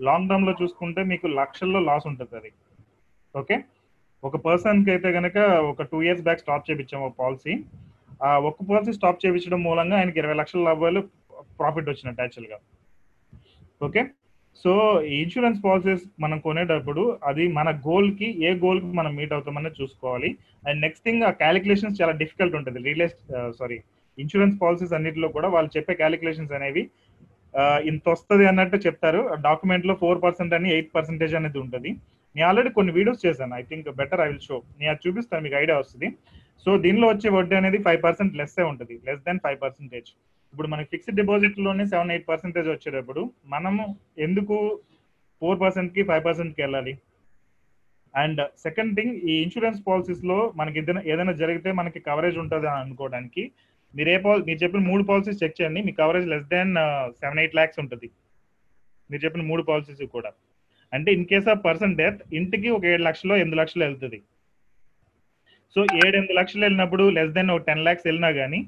[0.00, 2.50] లాంగ్ టర్మ్లో చూసుకుంటే మీకు లక్షల్లో లాస్ ఉంటుంది అది.
[3.34, 3.56] ఓకే
[4.22, 5.36] ఒక పర్సన్కి అయితే కనుక
[5.70, 7.54] ఒక టూ ఇయర్స్ బ్యాక్ స్టాప్ చేయించాము ఒక పాలసీ
[8.26, 11.00] ఆ ఒక్క పాలసీ స్టాప్ చేయించడం మూలంగా ఆయనకి ఇరవై లక్షల లాభాలు
[11.60, 12.58] ప్రాఫిట్ వచ్చినట్టు యాక్చువల్గా
[13.80, 14.02] ఓకే
[14.60, 14.72] సో
[15.12, 20.30] ఈ ఇన్సూరెన్స్ పాలసీస్ మనం కొనేటప్పుడు అది మన గోల్కి ఏ గోల్కి మనం మీట్ అవుతామని చూసుకోవాలి.
[20.68, 22.80] అండ్ నెక్స్ట్ థింగ్ ఆ క్యాలిక్యులేషన్స్ చాలా డిఫికల్ట్ ఉంటుంది.
[22.88, 23.16] రియలైజ్
[23.60, 23.78] సారీ
[24.18, 26.84] ఇన్సూరెన్స్ పాలసీస్ అన్నిటిలో కూడా వాళ్ళు చెప్పే క్యాలిక్యులేషన్స్ అనేవి
[27.90, 29.22] ఇంత వస్తుంది అన్నట్టు చెప్తారు.
[29.46, 31.90] డాక్యుమెంట్లో ఫోర్ పర్సెంట్ అని ఎయిట్ పర్సెంటేజ్ అనేది ఉంటుంది.
[32.36, 33.54] నేను ఆల్రెడీ కొన్ని వీడియోస్ చేశాను.
[33.60, 36.08] I think better I will show నేను అది చూపిస్తాను మీకు ఐడియా వస్తుంది.
[36.64, 38.94] సో దీనిలో వచ్చే వడ్డీ అనేది ఫైవ్ పర్సెంట్ లెస్ ఉంటుంది.
[39.08, 40.10] లెస్ దెన్ ఫైవ్ పర్సెంటేజ్
[40.52, 43.84] ఇప్పుడు మనకి ఫిక్స్డ్ డిపాజిట్లోనే సెవెన్ ఎయిట్ పర్సెంటేజ్ వచ్చేటప్పుడు మనము
[44.26, 44.56] ఎందుకు
[45.42, 46.92] ఫోర్ పర్సెంట్కి ఫైవ్ పర్సెంట్కి వెళ్ళాలి?
[48.14, 53.44] అండ్ సెకండ్ థింగ్ ఈ ఇన్సూరెన్స్ పాలసీస్లో మనకి ఏదైనా ఏదైనా జరిగితే మనకి కవరేజ్ ఉంటుంది అని అనుకోవడానికి
[53.94, 55.80] మీరు ఏ పాలసీ మీరు చెప్పిన మూడు పాలసీస్ చెక్ చేయండి.
[55.86, 56.74] మీ coverage less than
[57.22, 58.08] seven eight lakhs ఉంటుంది.
[59.10, 60.30] మీరు చెప్పిన మూడు పాలసీస్ కూడా.
[60.92, 64.18] అంటే in case of person death ఇంటికి ఒక ఏడు లక్షలు ఎనిమిది లక్షలు వెళ్తుంది.
[65.74, 68.60] సో ఏడు ఎనిమిది లక్షలు వెళ్ళినప్పుడు లెస్ దెన్ ఒక టెన్ ల్యాక్స్ వెళ్ళినా కానీ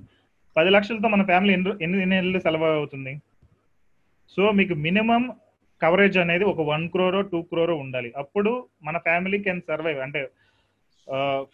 [0.57, 3.13] పది లక్షలతో మన ఫ్యామిలీ ఎన్ని ఎన్ని నెలలు సెలవు అవుతుంది?
[4.35, 5.25] సో మీకు మినిమం
[5.83, 8.11] కవరేజ్ అనేది ఒక వన్ క్రోరో టూ క్రోరో ఉండాలి.
[8.23, 8.51] అప్పుడు
[8.87, 10.21] మన ఫ్యామిలీ కెన్ సర్వైవ్ అంటే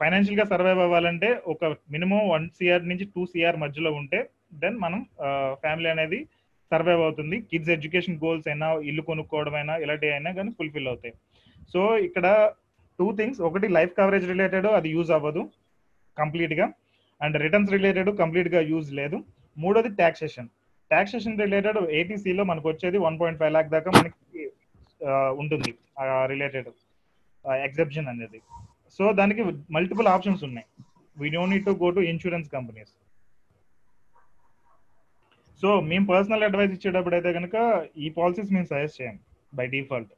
[0.00, 4.18] ఫైనాన్షియల్గా సర్వైవ్ అవ్వాలంటే ఒక మినిమం వన్ సిఆర్ నుంచి టూ సిఆర్ మధ్యలో ఉంటే
[4.62, 5.00] దెన్ మనం
[5.64, 6.18] ఫ్యామిలీ అనేది
[6.72, 7.36] సర్వైవ్ అవుతుంది.
[7.50, 11.14] కిడ్స్ ఎడ్యుకేషన్ గోల్స్ అయినా ఇల్లు కొనుక్కోవడం అయినా ఇలాంటివి అయినా కానీ ఫుల్ఫిల్ అవుతాయి.
[11.72, 12.26] సో ఇక్కడ
[12.98, 15.42] టూ థింగ్స్ ఒకటి లైఫ్ కవరేజ్ రిలేటెడ్ అది యూజ్ అవ్వదు.
[16.20, 16.68] కంప్లీట్గా.
[17.20, 19.16] అండ్ రిటర్న్స్ రిలేటెడ్ కంప్లీట్గా యూజ్ లేదు.
[19.56, 20.48] మూడోది టాక్సేషన్
[20.90, 24.16] టాక్సేషన్ రిలేటెడ్ ఏటీసీలో మనకు వచ్చేది వన్ పాయింట్ ఫైవ్ లాక్ దాకా మనకి
[25.00, 25.12] ఆ,
[25.42, 25.70] ఉంటుంది.
[26.32, 26.68] రిలేటెడ్
[27.66, 28.38] ఎగ్జెప్షన్ అనేది.
[28.96, 29.42] సో దానికి
[29.76, 30.66] మల్టిపుల్ ఆప్షన్స్ ఉన్నాయి.
[31.16, 32.92] We don't need to go to insurance companies
[35.60, 37.56] so మేము పర్సనల్ అడ్వైస్ ఇచ్చేటప్పుడు అయితే కనుక
[37.96, 39.16] ఈ పాలసీస్ మేము సజెస్ట్ చేయం
[39.52, 40.12] బై డిఫాల్ట్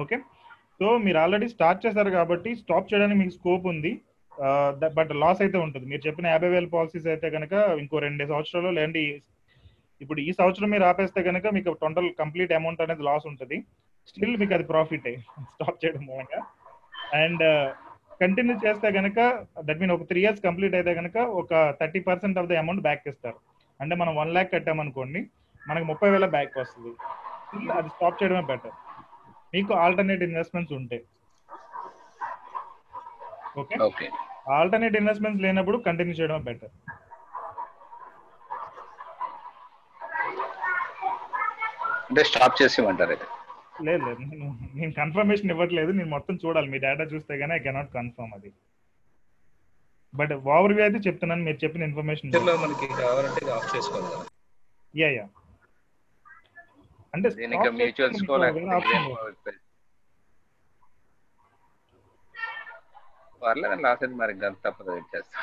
[0.00, 0.16] ఓకే
[0.80, 3.92] సో మీరు ఆల్రెడీ స్టార్ట్ చేశారు కాబట్టి స్టాప్ చేయడానికి మీకు స్కోప్ ఉంది.
[4.98, 5.86] బట్ లాస్ అయితే ఉంటుంది.
[5.90, 7.52] మీరు చెప్పిన యాభై వేల పాలసీస్ అయితే కనుక
[7.82, 9.02] ఇంకో రెండు సంవత్సరాలు లేదంటే
[10.04, 13.58] ఇప్పుడు ఈ సంవత్సరం మీరు ఆపేస్తే కనుక మీకు టోటల్ కంప్లీట్ అమౌంట్ అనేది లాస్ ఉంటుంది.
[14.10, 15.08] స్టిల్ మీకు అది ప్రాఫిట్.
[15.52, 16.40] స్టాప్ చేయడం మూలంగా.
[17.22, 17.44] అండ్
[18.22, 19.18] కంటిన్యూ చేస్తే కనుక
[19.66, 23.08] దట్ మీన్ ఒక త్రీ ఇయర్స్ కంప్లీట్ అయితే కనుక ఒక thirty percent of the amount back
[23.12, 23.38] ఇస్తారు.
[23.80, 25.22] అంటే మనం వన్ ల్యాక్ కట్టామనుకోండి
[25.68, 26.92] మనకి ముప్పై వేల బ్యాక్ వస్తుంది.
[27.78, 28.76] అది స్టాప్ చేయడమే బెటర్.
[29.52, 31.02] మీకు ఆల్టర్నేట్ ఇన్వెస్ట్మెంట్స్ ఉంటాయి
[33.56, 34.06] ఓకే ఓకే
[34.56, 36.72] ఆల్టర్నేట్ ఇన్వెస్ట్మెంట్స్ లేనప్పుడు కంటిన్యూ చేయడం బెటర్
[42.08, 43.26] అంటే స్టాప్ చేసి ఇవ్వమంటారు అయితే.
[43.86, 44.20] లేదు లేదు.
[44.32, 45.90] నేను నేను కన్ఫర్మేషన్ ఇవ్వట్లేదు.
[45.92, 46.68] నేను మొత్తం చూడాలి.
[46.72, 48.50] మీ డేటా చూస్తే గానీ ఐ కెనాట్ కన్ఫర్మ్ అది.
[50.14, 51.44] బట్ ఓవర్ వ్యూ అయితే చెప్తున్నాను.
[51.48, 52.30] మీరు చెప్పిన ఇన్ఫర్మేషన్
[52.64, 54.28] మనకి కావాలంటే ఆఫ్ చేసుకోవాలి
[54.94, 55.24] యా యా
[57.16, 57.28] అంటే
[57.78, 58.22] మ్యూచువల్స్
[63.84, 65.40] లాస్ అయితే మరి గంత తప్పదు చేస్తా.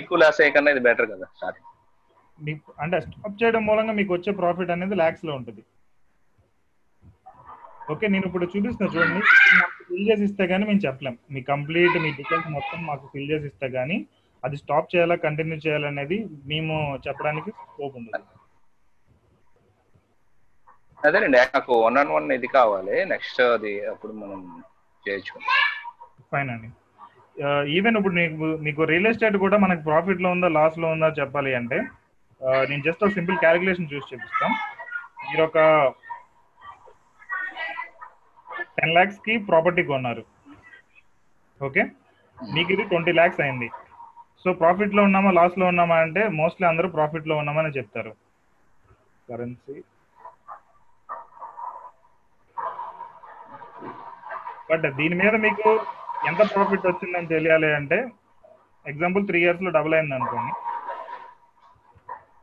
[0.00, 1.26] ఎక్కువ లాస్ అయ్యే కన్నా ఇది బెటర్ కదా
[2.38, 5.62] మీకు అంటే స్టాప్ చేయడం మూలంగా మీకు వచ్చే ప్రాఫిట్ అనేది లాక్స్లో ఉంటుంది.
[7.92, 9.20] ఓకే నేను ఇప్పుడు చూపిస్తున్నా చూడండి.
[9.88, 11.16] ఫిల్ చేసి ఇస్తే గానీ మేము చెప్పలేం.
[11.34, 13.98] మీ కంప్లీట్ మీ డీటెయిల్స్ మొత్తం మాకు ఫిల్ చేసి ఇస్తే గానీ
[14.44, 16.18] అది స్టాప్ చేయాలా కంటిన్యూ చేయాలనేది
[16.52, 16.74] మేము
[17.06, 18.24] చెప్పడానికి స్కోప్ ఉండదు.
[21.04, 22.96] అదేనండి నాకు వన్ ఆన్ వన్ ఇది కావాలి.
[23.12, 24.40] నెక్స్ట్ అది అప్పుడు మనం
[25.04, 25.34] చేయొచ్చు
[26.32, 26.68] ఫైన్ అండి.
[27.76, 31.78] ఈవెన్ ఇప్పుడు మీకు మీకు రియల్ ఎస్టేట్ కూడా మనకు ప్రాఫిట్లో ఉందా లాస్లో ఉందా చెప్పాలి అంటే
[32.70, 34.52] నేను జస్ట్ ఒక సింపుల్ క్యాలిక్యులేషన్ చూసి చూపిస్తాం.
[35.28, 35.58] మీరు ఒక
[38.78, 40.22] టెన్ ల్యాక్స్కి ప్రాపర్టీ కొన్నారు.
[41.60, 41.82] ఓకే
[42.54, 43.68] మీకు ఇది ట్వంటీ ల్యాక్స్ అయింది.
[44.42, 48.12] సో ప్రాఫిట్లో ఉన్నామా లాస్లో ఉన్నామా అంటే మోస్ట్లీ అందరూ ప్రాఫిట్లో ఉన్నామని చెప్తారు.
[49.30, 49.76] కరెన్సీ
[54.70, 55.68] బట్ దీని మీద మీకు
[56.28, 57.98] ఎంత ప్రాఫిట్ వచ్చిందని తెలియాలి అంటే
[58.92, 60.52] ఎగ్జాంపుల్ త్రీ ఇయర్స్లో డబుల్ అయింది అనుకోండి.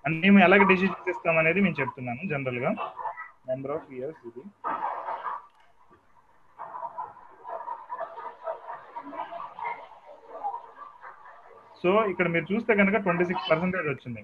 [0.06, 2.72] అండ్ మేము ఎలాగ డిసిజన్ ఇస్తాం అనేది మేము చెప్తున్నాను జనరల్గా.
[3.50, 4.44] నెంబర్ ఆఫ్ ఇయర్స్ ఇది.
[11.82, 14.22] సో ఇక్కడ మీరు చూస్తే కనుక ట్వంటీ సిక్స్ పర్సెంటేజ్ వచ్చింది.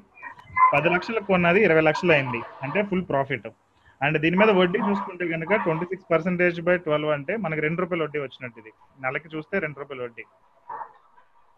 [0.74, 2.42] పది లక్షలకు కొన్నది ఇరవై లక్షలు అయింది.
[2.66, 3.48] అంటే ఫుల్ ప్రాఫిట్
[4.02, 8.04] అండ్ దీని మీద వడ్డీ చూసుకుంటే కనుక twenty six percentage by twelve అంటే మనకి రెండు రూపాయలు
[8.06, 8.72] వడ్డీ వచ్చినట్టు ఇది.
[9.06, 10.24] నెలకి చూస్తే రెండు రూపాయలు వడ్డీ.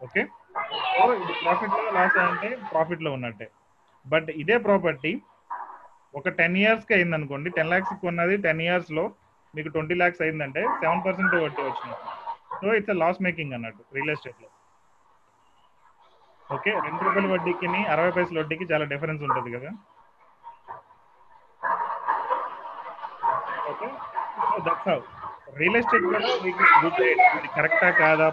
[0.06, 0.22] ఓకే?
[0.94, 3.48] సో ఇది ప్రాఫిట్లో లాస్ అంటే ప్రాఫిట్లో ఉన్నట్టే.
[4.12, 5.12] బట్ ఇదే ప్రాపర్టీ
[6.20, 9.04] ఒక టెన్ ఇయర్స్కి అయింది అనుకోండి టెన్ లాక్స్ కొన్నది టెన్ ఇయర్స్లో
[9.54, 12.08] మీకు ట్వంటీ లాక్స్ అయిందంటే సెవెన్ పర్సెంట్ వడ్డీ వచ్చినట్టు
[12.60, 14.48] సో ఇట్స్ లాస్ మేకింగ్ అన్నట్టు రియల్ ఎస్టేట్లో.
[16.56, 19.70] ఓకే రెండు రూపాయల వడ్డీకి అరవై పైసల వడ్డీకి చాలా డిఫరెన్స్ ఉంటుంది కదా.
[23.72, 23.88] Okay.
[24.50, 24.98] So that's how
[25.60, 27.00] real estate కూడా మీకు గుడ్
[27.36, 28.28] అది కరెక్టా కాదా?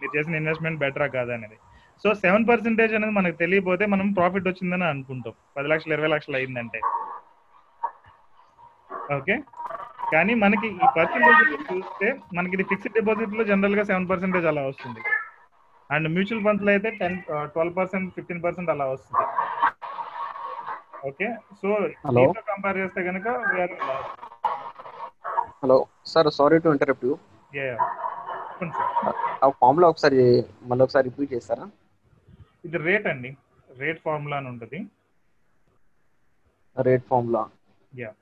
[0.00, 1.56] మీరు చేసిన ఇన్వెస్ట్మెంట్ బెటరా కాదా అనేది.
[2.02, 5.34] సో సెవెన్ పర్సెంటేజ్ అనేది మనకు తెలియపోతే మనం ప్రాఫిట్ వచ్చిందని అనుకుంటాం.
[5.56, 6.80] పది లక్షలు ఇరవై లక్షలు అయిందంటే.
[9.18, 9.36] ఓకే.
[10.12, 11.40] కానీ మనకి ఈ పర్సెంటేజ్
[11.70, 12.08] చూస్తే
[12.38, 15.02] మనకి ఇది ఫిక్స్డ్ డిపాజిట్లో జనరల్గా సెవెన్ పర్సెంటేజ్ అలా వస్తుంది.
[15.94, 17.16] అండ్ మ్యూచువల్ ఫండ్స్లో అయితే ten
[17.54, 19.24] twelve percent fifteen percent అలా వస్తుంది.
[21.10, 21.28] ఓకే.
[21.60, 21.68] సో
[22.50, 23.26] కంపేర్ చేస్తే కనుక
[25.64, 25.86] hello.
[26.06, 27.18] Sir sorry to interrupt you.
[29.44, 31.70] ఆ ఫార్ములా ఒకసారి మళ్ళీ ఒకసారి రిపీట్ చేస్తారా?
[32.64, 33.36] ఇది రేట్ అండి.
[33.76, 34.86] రేట్ ఫార్ములా అని ఉంటుంది.
[36.80, 37.48] Rate formula.
[37.98, 38.12] యా.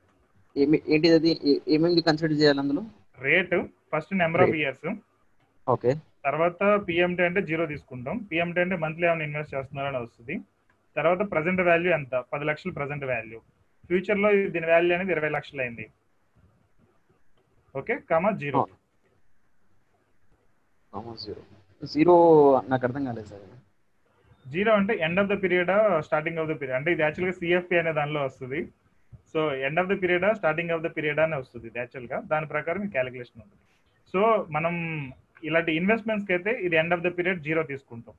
[0.56, 1.62] ఏమి ఏంటిది అది?
[1.68, 2.82] ఏమేమి కన్సిడర్ చేయాలి అందులో?
[3.18, 4.50] Rate first number of.
[4.50, 4.94] Years.
[5.68, 5.94] Okay.
[6.24, 8.18] తర్వాత పిఎంటీ అంటే జీరో తీసుకుంటాం.
[8.18, 10.40] పిఎంటీ అంటే మంత్లీ ఏమైనా ఇన్వెస్ట్ చేస్తున్నారని వస్తుంది.
[10.96, 12.24] తర్వాత ప్రజెంట్ వాల్యూ ఎంత?
[12.32, 13.38] పది లక్షలు ప్రజెంట్ వాల్యూ.
[13.86, 15.90] ఫ్యూచర్లో దీని వాల్యూ అనేది ఇరవై లక్షలు అయింది
[17.76, 18.68] okay comma zero.
[21.24, 21.42] Zero.
[21.86, 22.14] Zero
[22.68, 23.40] నాకు అర్థం కాలేదు సార్
[24.52, 27.92] జీరో అంటే end of the period starting of the period అంటే ఇది యాక్చువల్గా సిఎఫ్పి అనే
[27.92, 28.68] దానిలో వస్తుంది.
[29.32, 32.86] So end of the period starting of the period అని వస్తుంది ఇది యాక్చువల్గా దాని ప్రకారం
[32.86, 33.62] క్యాలిక్యులేషన్ ఉంటుంది.
[34.12, 34.74] సో మనం
[35.44, 38.14] ఇలాంటి ఇన్వెస్ట్మెంట్స్కి అయితే ఇది end of the period zero తీసుకుంటాం.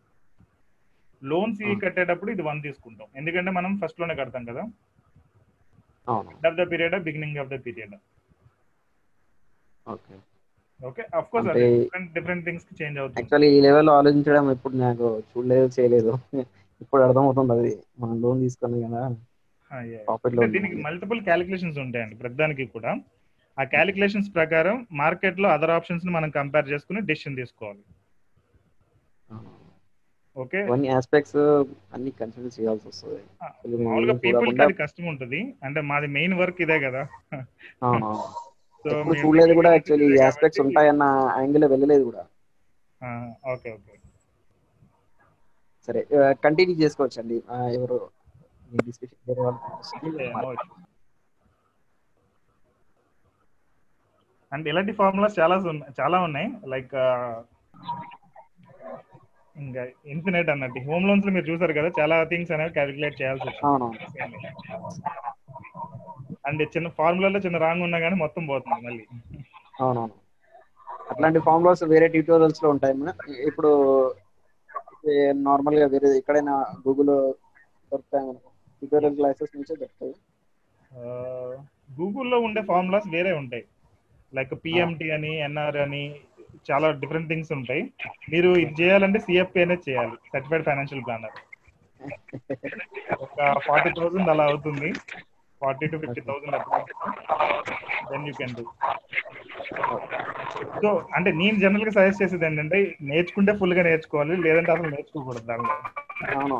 [1.24, 1.80] Loans Ah.
[1.80, 3.08] కట్టేటప్పుడు ఇది వన్ తీసుకుంటాం.
[3.16, 4.62] ఎందుకంటే మనం ఫస్ట్లోనే కడతాం కదా.
[6.10, 7.96] End of the period beginning of the period
[9.88, 10.16] okay.
[10.88, 13.22] Okay of course అంటే- డిఫరెంట్ డిఫరెంట్ థింగ్స్కి చేంజ్ అవుతుంది.
[13.22, 16.20] యాక్చువల్లీ ఈ లెవెల్లో ఆలోచించడం ఇప్పుడు నాకు చూడలేదు చేయలేదు.
[16.82, 19.16] ఇప్పుడు అర్థమవుతుంది అది మనం లోన్ తీసుకున్నాం కదా.
[19.74, 20.76] Ah, దీనికి.
[20.76, 22.96] మల్టిపుల్ క్యాలిక్యులేషన్స్ ఉంటాయండి ప్రతిదానికి కూడా.
[23.60, 27.80] ఆ క్యాలిక్యులేషన్స్ ప్రకారం మార్కెట్లో అదర్ ఆప్షన్స్ని మనం కంపేర్ చేసుకుని డెసిషన్ తీసుకోవాలి.
[30.38, 31.36] ఓకే కొన్ని ఆస్పెక్ట్స్
[31.94, 33.22] అన్ని కన్సిడర్ చేయాల్సి వస్తుంది.
[33.42, 35.54] అసలు మామూలుగా పీపుల్కి అది కష్టం ఉంటుంది.
[35.64, 37.08] అంటే మాది మెయిన్ వర్క్ ఇదే కదా.
[38.86, 41.04] ఎప్పుడు చూడలేదు కూడా యాక్చువల్లీ ఈ ఆస్పెక్ట్స్ ఉంటాయన్న
[41.38, 42.24] యాంగిల్ వెళ్ళలేదు కూడా.
[43.52, 43.96] Okay okay.
[45.88, 46.02] సరే
[46.44, 47.38] కంటిన్యూ చేసుకోవచ్చు అండి
[47.78, 47.98] ఎవరు
[48.82, 49.62] డిస్కషన్ వేరే వాళ్ళు
[54.52, 55.56] అండ్ ఇలాంటి ఫార్ములాస్ చాలా
[56.00, 56.48] చాలా ఉన్నాయి.
[56.74, 56.94] లైక్
[59.56, 59.82] ఇంకా
[60.14, 60.80] ఇన్ఫినైట్ అన్నట్టు.
[60.88, 63.78] హోమ్ లోన్స్లో మీరు చూసారు కదా చాలా థింగ్స్ అనేవి క్యాలిక్యులేట్ చేయాల్సి వచ్చింది.
[66.46, 69.04] అండ్ చిన్న ఫార్ములాలో చిన్న రాంగ్ ఉన్నా కానీ మొత్తం పోతుంది మళ్ళీ.
[69.82, 70.16] అవునవును.
[71.12, 72.96] అట్లాంటి ఫార్ములాస్ వేరే ట్యూటోరియల్స్లో ఉంటాయి.
[73.02, 73.12] మన
[73.50, 73.72] ఇప్పుడు
[75.48, 77.12] నార్మల్గా వేరే ఎక్కడైనా గూగుల్
[77.92, 80.14] దొరుకుతాయి మనకు ట్యూటోరియల్ క్లాసెస్ నుంచే దొరుకుతాయి.
[81.98, 83.64] గూగుల్లో ఉండే ఫార్ములాస్ వేరే ఉంటాయి.
[84.34, 86.04] లైక్ పిఎంటి అని ఎన్ఆర్ అని
[86.70, 87.84] చాలా డిఫరెంట్ థింగ్స్ ఉంటాయి.
[88.32, 91.38] మీరు ఇది చేయాలంటే సిఎఫ్పి అనేది చేయాలి సర్టిఫైడ్ ఫైనాన్షియల్ ప్లానర్
[93.26, 93.38] ఒక
[93.68, 94.90] ఫార్టీ థౌసండ్ అలా అవుతుంది.
[95.64, 96.58] Forty to fifty thousand
[98.12, 98.66] then you can do
[100.82, 102.80] so అంటే నేను జనరల్గా సజెస్ట్ చేసేది ఏంటంటే
[103.12, 106.60] నేర్చుకుంటే ఫుల్గా నేర్చుకోవాలి లేదంటే అసలు నేర్చుకోకూడదు దానిలో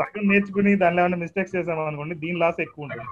[0.00, 3.06] సగం నేర్చుకుని దానిలో ఏమైనా మిస్టేక్స్ చేసాం అనుకోండి దీని లాస్ ఎక్కువ ఉంటుంది.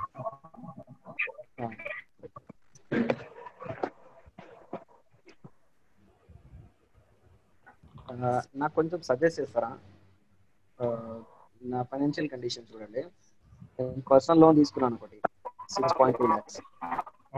[8.61, 9.71] నాకు కొంచెం సజెస్ట్ చేస్తారా?
[11.73, 13.03] నా ఫైనాన్షియల్ కండిషన్ చూడండి.
[14.11, 15.19] పర్సనల్ లోన్ తీసుకున్నాను ఒకటి
[15.75, 16.59] six point two lakhs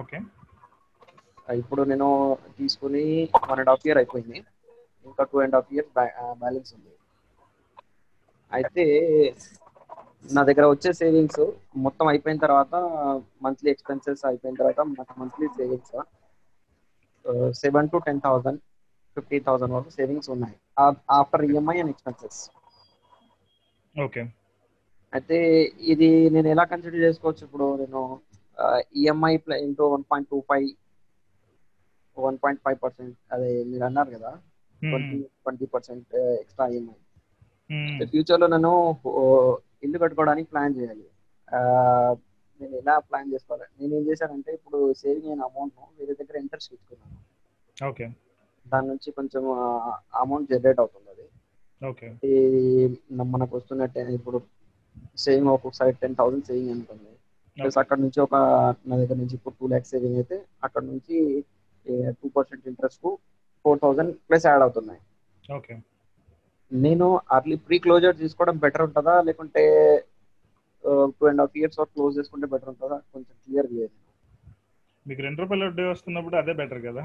[0.00, 0.18] okay.
[1.60, 2.08] ఇప్పుడు నేను
[2.58, 3.04] తీసుకుని
[3.48, 4.38] వన్ అండ్ హాఫ్ ఇయర్ అయిపోయింది.
[5.06, 5.88] ఇంకా two and half year
[6.42, 6.92] balance ఉంది.
[8.52, 8.84] అయితే
[10.34, 11.42] నా దగ్గర వచ్చే సేవింగ్స్
[11.86, 12.72] మొత్తం అయిపోయిన తర్వాత
[13.46, 15.94] మంత్లీ ఎక్స్పెన్సెస్ అయిపోయిన తర్వాత నాకు monthly savings
[17.60, 18.60] seven to ten thousand
[19.16, 20.56] fifty thousand వరకు సేవింగ్స్ ఉన్నాయి.
[21.18, 22.40] After EMI and expenses
[23.94, 24.22] okay.
[25.12, 25.36] అయితే
[25.92, 27.42] ఇది నేను ఎలా కన్సిడర్ చేసుకోవచ్చు?
[27.46, 28.00] ఇప్పుడు నేను
[29.00, 29.32] EMI
[29.66, 30.66] into one point two five
[32.16, 34.30] one point five percent అదే మీరు అన్నారు కదా
[34.82, 36.10] twenty twenty percent
[36.42, 36.96] extra EMI
[38.10, 38.72] ఫ్యూచర్లో నేను
[39.84, 41.04] ఇల్లు కట్టుకోవడానికి ప్లాన్ చేయాలి.
[41.48, 41.58] ఆ,
[42.60, 43.66] నేను ఎలా ప్లాన్ చేసుకోవాలి?
[43.80, 47.18] నేను ఏం చేశానంటే ఇప్పుడు సేవింగ్ అయిన అమౌంట్ వేరే దగ్గర ఇంట్రెస్ట్ ఇచ్చుకున్నాను
[47.76, 48.06] ఓకే.
[48.66, 49.44] దాని నుంచి కొంచెం
[50.22, 51.26] అమౌంట్ జనరేట్ అవుతుంది అది.
[51.82, 52.08] ఓకే.
[53.32, 54.38] మనకు వస్తున్నట్టే ఇప్పుడు
[55.24, 57.12] సేవింగ్ ఒక్కొక్కసారి టెన్ థౌసండ్ సేవింగ్ అనుకుంది
[57.56, 58.34] ప్లస్ అక్కడ నుంచి ఒక
[58.88, 60.36] నా దగ్గర నుంచి ఇప్పుడు టూ ల్యాక్స్ సేవింగ్ అయితే
[60.66, 61.16] అక్కడ నుంచి
[62.18, 63.00] two percent interest
[63.64, 65.00] four thousand plus add అవుతున్నాయి.
[65.50, 65.76] ఓకే
[66.72, 69.14] నేను అర్లీ ప్రీ క్లోజర్ తీసుకోవడం బెటర్ ఉంటుందా?
[69.28, 69.64] లేకుంటే
[71.16, 72.98] టూ అండ్ హాఫ్ ఇయర్స్ వరకు క్లోజ్ చేసుకుంటే బెటర్ ఉంటుందా?
[73.12, 73.94] కొంచెం క్లియర్ లేదు
[75.06, 77.04] మీకు రెండు రూపాయల వడ్డీ వస్తున్నప్పుడు అదే బెటర్ కదా?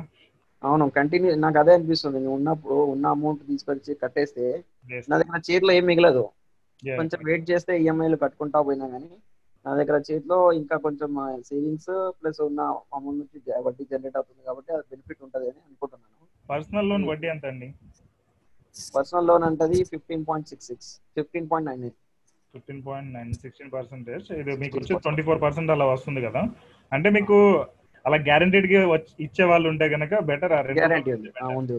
[0.62, 2.18] అవును కంటిన్యూ నాకు అదే అనిపిస్తుంది.
[2.20, 4.46] నేను ఉన్నప్పుడు ఉన్న అమౌంట్ తీసుకొచ్చి కట్టేస్తే.
[5.08, 6.24] నా దగ్గర చేతిలో ఏం మిగలదు.
[7.00, 9.10] కొంచెం వెయిట్ చేస్తే ఈఎంఐలు కట్టుకుంటా పోయినా కానీ
[9.66, 11.10] నా దగ్గర చేతిలో ఇంకా కొంచెం
[11.50, 12.62] సేవింగ్స్ ప్లస్ ఉన్న
[12.98, 16.10] అమౌంట్ నుంచి వడ్డీ జనరేట్ అవుతుంది కాబట్టి అది బెనిఫిట్ ఉంటుంది అని అనుకుంటున్నాను.
[16.50, 17.70] పర్సనల్ లోన్ వడ్డీ ఎంత అండి?
[18.96, 21.86] పర్సనల్ లోన్ అంటది fifteen point six six fifteen point nine
[22.54, 26.42] fifteen point nine sixteen percentage ఇది మీకు వచ్చి ట్వంటీ ఫోర్ పర్సెంట్ అలా వస్తుంది కదా.
[26.92, 27.38] అంటే మీకు
[28.06, 28.80] అలా గ్యారంటీడ్గా
[29.26, 31.78] ఇచ్చే వాళ్ళు ఉంటే కనుక బెటర్ గ్యారంటీ ఉంది.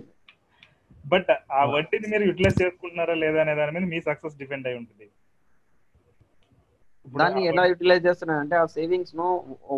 [1.04, 5.06] బట్ ఆ వడ్డీని మీరు యూటిలైజ్ చేసుకుంటున్నారా లేదా అనే దాని మీద మీ సక్సెస్ డిపెండ్ అయి ఉంటుంది.
[7.06, 9.26] ఇప్పుడు దాన్ని ఎలా యూటిలైజ్ చేస్తున్నాను అంటే ఆ సేవింగ్స్ను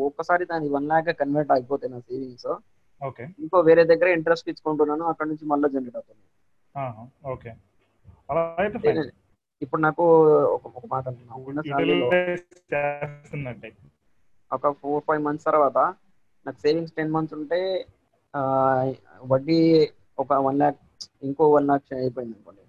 [0.09, 2.51] ఒక్కసారి దాని వన్ లాక్ కన్వర్ట్ అయిపోతాయి నా సేవింగ్స్.
[3.03, 3.24] ఓకే.
[3.43, 6.24] ఇంకో వేరే దగ్గర ఇంట్రెస్ట్ ఇచ్చుకుంటున్నాను అక్కడ నుంచి మళ్ళీ జనరేట్ అవుతుంది.
[7.27, 7.51] ఓకే.
[8.29, 8.93] అలా అయితే
[9.62, 10.05] ఇప్పుడు నాకు
[10.55, 11.35] ఒక ఒక మాట అంటున్నా.
[11.51, 12.09] ఉన్న శాలరీలో
[12.72, 13.68] చేస్తున్నట్టే.
[14.51, 15.79] ఒక ఫోర్ ఫైవ్ మంత్స్ తర్వాత
[16.47, 17.61] నాకు సేవింగ్స్ టెన్ మంత్స్ ఉంటే
[18.35, 18.41] ఆ,
[19.24, 19.59] వడ్డీ
[20.18, 20.81] ఒక వన్ ల్యాక్
[21.23, 22.63] ఇంకో వన్ ల్యాక్ అయిపోయింది అనుకోండి.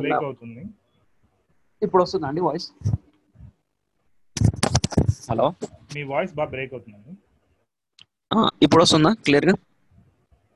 [0.00, 0.62] బ్రేక్ అవుతుంది.
[1.82, 2.66] ఇప్పుడు వస్తుందా అండి వాయిస్
[5.28, 5.46] హలో
[5.94, 7.12] మీ వాయిస్ బాగా బ్రేక్ అవుతుందండి.
[8.64, 9.10] ఇప్పుడు వస్తుందా?
[9.24, 9.54] క్లియర్గా?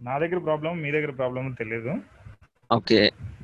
[0.01, 1.93] నా దగ్గర ప్రాబ్లం మీ దగ్గర ప్రాబ్లం తెలియదు
[2.71, 2.99] ఓకే.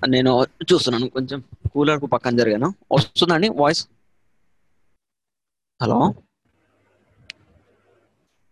[0.09, 0.31] నేను
[0.71, 1.39] చూస్తున్నాను కొంచెం
[1.73, 2.69] కూలర్కు పక్కన జరిగాను.
[2.93, 3.83] వస్తుందండి voice
[5.81, 5.99] hello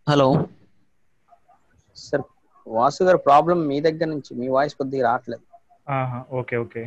[0.07, 0.29] hello
[1.97, 2.25] sir
[2.71, 5.45] Vasu garu problem మీ దగ్గర నుంచి మీ వాయిస్ కొద్దిగా రావట్లేదు.
[6.41, 6.83] Okay okay.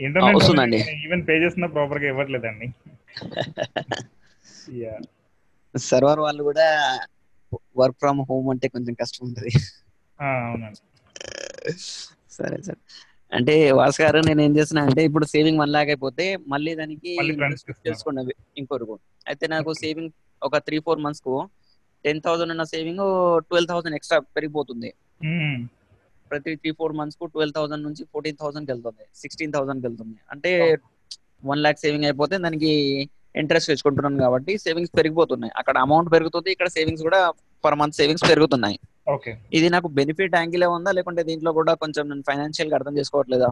[0.00, 0.78] ఇంటర్నెట్ వస్తుందండి.
[1.04, 2.68] ఈవెన్ పే చేసిన ప్రాపర్గా ఇవ్వట్లేదండి.
[5.84, 6.66] సర్వర్ వాళ్ళు కూడా
[7.78, 9.52] వర్క్ ఫ్రమ్ హోమ్ అంటే కొంచెం కష్టం ఉంటుంది.
[10.18, 10.80] ఆ, అవునండి.
[12.36, 12.80] సరే సార్.
[13.32, 17.12] అంటే వాస్ గారు నేను ఏం చేస్తున్నా అంటే ఇప్పుడు సేవింగ్ వన్ లాక్ అయిపోతే మళ్ళీ దానికి.
[17.84, 18.94] చేసుకున్నవి ఇంకొరకు
[19.26, 20.12] అయితే నాకు సేవింగ్
[20.42, 21.34] ఒక త్రీ ఫోర్ మంత్స్కు
[22.06, 22.96] టెన్ థౌసండ్ ఉన్న సేవింగ్
[23.40, 24.94] ట్వెల్వ్ థౌసండ్ ఎక్స్ట్రా పెరిగిపోతుంది.
[26.30, 29.04] ప్రతి త్రీ ఫోర్ మంత్స్కు ట్వెల్వ్ థౌసండ్ నుంచి ఫోర్టీన్ థౌసండ్ వెళ్తుంది.
[29.14, 30.16] సిక్స్టీన్ థౌసండ్ వెళ్తుంది.
[30.30, 30.78] అంటే
[31.44, 32.70] వన్ లాక్ సేవింగ్ అయిపోతే దానికి
[33.36, 35.52] ఇంట్రెస్ట్ తెచ్చుకుంటున్నాను కాబట్టి సేవింగ్స్ పెరిగిపోతున్నాయి.
[35.56, 37.32] అక్కడ అమౌంట్ పెరుగుతుంది ఇక్కడ సేవింగ్స్ కూడా
[37.64, 38.78] పర్ మంత్ సేవింగ్స్ పెరుగుతున్నాయి.
[39.08, 39.38] ఓకే.
[39.52, 40.92] ఇది నాకు బెనిఫిట్ యాంగిల్ ఉందా?
[40.92, 43.48] లేకుంటే దీంట్లో కూడా కొంచెం నేను ఫైనాన్షియల్గా అర్థం చేసుకోవట్లేదా?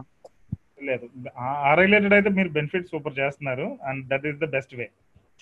[0.83, 1.09] లేదు.
[1.37, 3.77] ఆ- ఆ రిలేటెడ్ అయితే మీరు బెనిఫిట్ సూపర్ చేస్తున్నారు.
[3.83, 4.89] And that is the best way.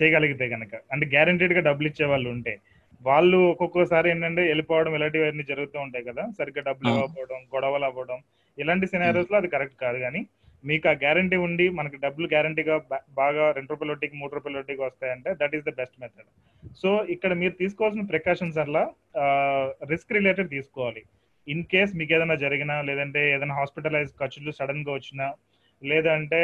[0.03, 2.59] చేయగలిగితే కనుక అంటే గ్యారంటీడ్గా డబ్బులు ఇచ్చే వాళ్ళు ఉంటే.
[3.07, 6.23] వాళ్ళు ఒక్కొక్కసారి ఏంటంటే వెళ్ళిపోవడం ఇలాంటివన్నీ జరుగుతూ ఉంటాయి కదా.
[6.37, 6.89] సరిగ్గా డబ్బులు.
[6.93, 8.19] ఇవ్వకపోవడం గొడవలు అవ్వడం
[8.57, 10.21] ఇలాంటి సినారియోస్లో అది కరెక్ట్ కాదు కానీ
[10.63, 12.75] మీకు ఆ గ్యారంటీ ఉండి మనకి డబ్బులు గ్యారంటీగా
[13.21, 16.29] బాగా రెండు రూపాయల వడ్డీకి మూడు రూపాయల వడ్డీకి వస్తాయంటే that is the best method
[16.81, 18.83] so ఇక్కడ మీరు తీసుకోవాల్సిన ప్రికాషన్స్ అలా
[19.91, 21.01] రిస్క్ రిలేటెడ్ తీసుకోవాలి.
[21.47, 25.27] ఇన్ కేస్ మీకు ఏదైనా జరిగినా లేదంటే ఏదైనా హాస్పిటలైజ్ ఖర్చులు సడన్గా వచ్చినా
[25.81, 26.41] లేదంటే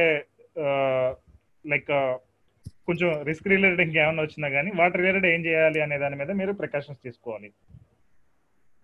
[1.73, 1.91] లైక్
[2.87, 7.01] కొంచెం రిస్క్ రిలేటెడ్ ఇంకేమైనా వచ్చినా కానీ వాటి రిలేటెడ్ ఏం చేయాలి అనే దాని మీద మీరు ప్రికాషన్స్
[7.03, 7.49] తీసుకోవాలి.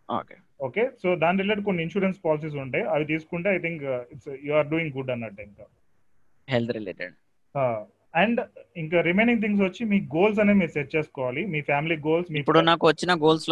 [0.10, 0.36] ఓకే.
[0.62, 0.90] ఓకే?
[1.04, 2.84] సో దాని రిలేటెడ్ కొన్ని ఇన్సూరెన్స్ పాలసీస్ ఉంటాయి.
[2.84, 5.66] అవి తీసుకుంటే I think it's you are doing good అన్నట్టు ఇంకా.
[6.48, 7.16] హెల్త్ రిలేటెడ్
[8.14, 8.40] అండ్
[8.78, 11.46] ఇంకా రిమైనింగ్ థింగ్స్ వచ్చి మీ గోల్స్ అనేవి మీరు సెట్ చేసుకోవాలి.
[11.46, 13.50] మీ ఫ్యామిలీ గోల్స్ మీ ఇప్పుడు నాకు వచ్చిన గోల్స్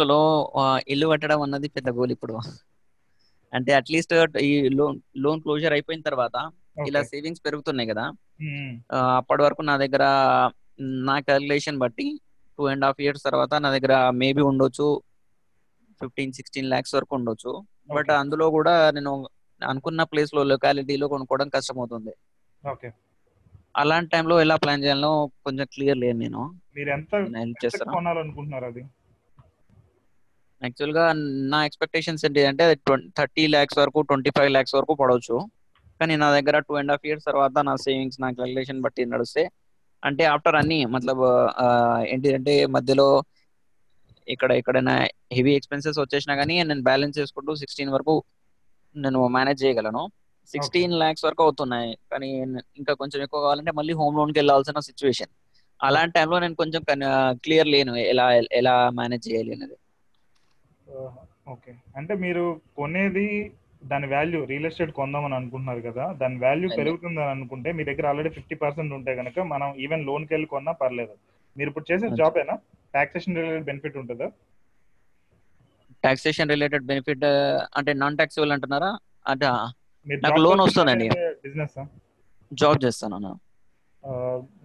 [0.54, 2.34] ఆ, ఇల్లు కట్టడం అన్నది పెద్ద గోల్ ఇప్పుడు.
[3.52, 6.36] అంటే అట్లీస్ట్ ఈ లోన్ లోన్ క్లోజర్ అయిపోయిన తర్వాత
[6.76, 8.04] ఇలా సేవింగ్స్ పెరుగుతున్నాయి కదా.
[9.16, 10.04] అప్పటి వరకు నా దగ్గర
[10.80, 12.06] నా క్యాలిక్యులేషన్ బట్టి
[12.58, 14.88] టూ అండ్ హాఫ్ ఇయర్స్ తర్వాత నా దగ్గర మేబీ ఉండొచ్చు
[16.00, 17.52] ఫిఫ్టీన్ సిక్స్టీన్ లాక్స్ వరకు ఉండొచ్చు.
[17.94, 18.10] బట్.
[18.10, 19.12] అందులో కూడా నేను
[19.62, 22.14] అనుకున్న ప్లేస్లో లొకాలిటీలో కొనుక్కోవడం కష్టం అవుతుంది
[22.68, 22.88] ఓకే.
[23.76, 25.10] అలాంటి టైంలో ఎలా ప్లాన్ చేయాలో
[25.44, 26.42] కొంచెం క్లియర్ లేదు నేను.
[26.76, 27.14] మీరు ఎంత
[27.94, 28.82] కొనాలనుకుంటున్నారు అది?
[30.62, 31.04] యాక్చువల్గా
[31.52, 32.64] నా ఎక్స్పెక్టేషన్స్ ఏంటి అంటే
[33.18, 35.36] థర్టీ ల్యాక్స్ వరకు ట్వంటీ ఫైవ్ ల్యాక్స్ వరకు పడవచ్చు.
[36.00, 39.42] కానీ నా దగ్గర టూ అండ్ హాఫ్ ఇయర్స్ తర్వాత నా సేవింగ్స్ నా క్యాలిక్యులేషన్ బట్టి నడిస్తే
[40.02, 41.22] అంటే ఆఫ్టర్ అన్ని మతలబ్
[41.58, 41.66] ఆ,
[42.08, 43.06] ఏంటి అంటే మధ్యలో
[44.28, 44.94] ఇక్కడ ఎక్కడైనా
[45.32, 48.14] హెవీ ఎక్స్పెన్సెస్ వచ్చేసినా కానీ నేను బ్యాలెన్స్ చేసుకుంటూ సిక్స్టీన్ వరకు
[48.94, 50.02] నేను మేనేజ్ చేయగలను.
[50.50, 51.90] సిక్స్టీన్ ల్యాక్స్ వరకు అవుతున్నాయి.
[52.10, 52.28] కానీ
[52.80, 55.32] ఇంకా కొంచెం ఎక్కువ కావాలంటే మళ్ళీ హోమ్ లోన్కి వెళ్ళాల్సిన సిచ్యువేషన్
[55.80, 56.82] అలాంటి టైంలో నేను కొంచెం
[57.44, 59.76] క్లియర్ లేను ఎలా ఎలా మేనేజ్ చేయాలి అనేది.
[61.46, 61.72] ఓకే.
[61.96, 62.44] అంటే మీరు
[62.76, 63.26] కొనేది
[63.84, 66.70] దాని వాల్యూ రియల్ ఎస్టేట్ కొందామని అనుకుంటున్నారు కదా దాని వాల్యూ.
[66.78, 71.14] పెరుగుతుందని అనుకుంటే మీ దగ్గర ఆల్రెడీ ఫిఫ్టీ పర్సెంట్ ఉంటే కనుక మనం ఈవెన్ లోన్కి వెళ్ళి కొన్నా పర్లేదు.
[71.56, 72.08] మీరు ఇప్పుడు చేసే.
[72.08, 72.58] జాబ్ ఏనా?
[72.94, 74.30] టాక్సేషన్ రిలేటెడ్ బెనిఫిట్ ఉంటుందా?
[76.04, 77.24] టాక్సేషన్ రిలేటెడ్ బెనిఫిట్
[77.76, 79.46] అంటే నాన్ ట్యాక్సిబుల్ అంటున్నారా అంటే
[80.06, 81.08] మీరు నాకు లోన్ వస్తుందండి.
[81.80, 81.86] ఆ?
[82.52, 83.40] జాబ్ చేస్తాను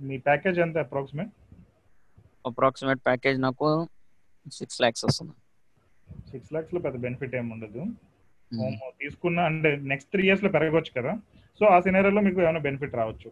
[0.01, 1.29] మీ ప్యాకేజ్ ఎంత అప్రాక్సిమేట్
[2.45, 3.87] అప్రాక్సిమేట్ ప్యాకేజ్ నాకు
[4.51, 5.31] సిక్స్ ల్యాక్స్ వస్తుంది.
[6.31, 7.79] సిక్స్ లాక్స్లో పెద్ద బెనిఫిట్ ఏమి ఉండదు.
[7.79, 7.93] Hmm.
[8.99, 11.17] తీసుకున్న అంటే నెక్స్ట్ త్రీ ఇయర్స్లో పెరగవచ్చు కదా.
[11.59, 13.31] సో ఆ సినారియోలో మీకు ఏమైనా బెనిఫిట్ రావచ్చు.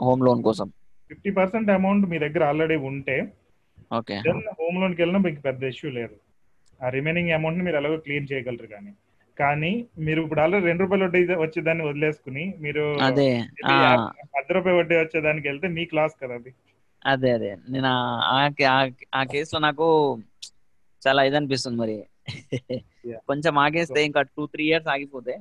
[0.00, 0.72] హోమ్ లోన్ కోసం.
[1.08, 3.32] ఫిఫ్టీ పర్సెంట్ అమౌంట్ మీ దగ్గర ఆల్రెడీ ఉంటే
[3.94, 6.14] ఓకే దెన్ హోమ్ లోన్కి వెళ్ళినా మీకు పెద్ద ఇష్యూ లేదు.
[6.84, 8.92] ఆ రిమైనింగ్ అమౌంట్ని మీరు ఎలాగో క్లియర్ చేయగలరు కానీ.
[9.38, 14.04] కానీ మీరు ఇప్పుడు ఆల్రెడీ రెండు రూపాయల వడ్డీ వచ్చేదాన్ని వదిలేసుకుని మీరు అదే ఇది ఆ,
[14.36, 16.54] అర్ధ రూపాయి వడ్డీ వచ్చేదానికి వెళ్తే మీ క్లాస్ కదా అది.
[17.06, 17.56] అదే అదే.
[17.68, 17.86] నేను
[19.14, 20.18] ఆ- కేసులో నాకు
[21.08, 22.04] చాలా ఇది అనిపిస్తుంది మరి.
[23.28, 25.34] కొంచెం ఆగేస్తే ఇంకా టూ త్రీ ఇయర్స్ ఆగిపోతే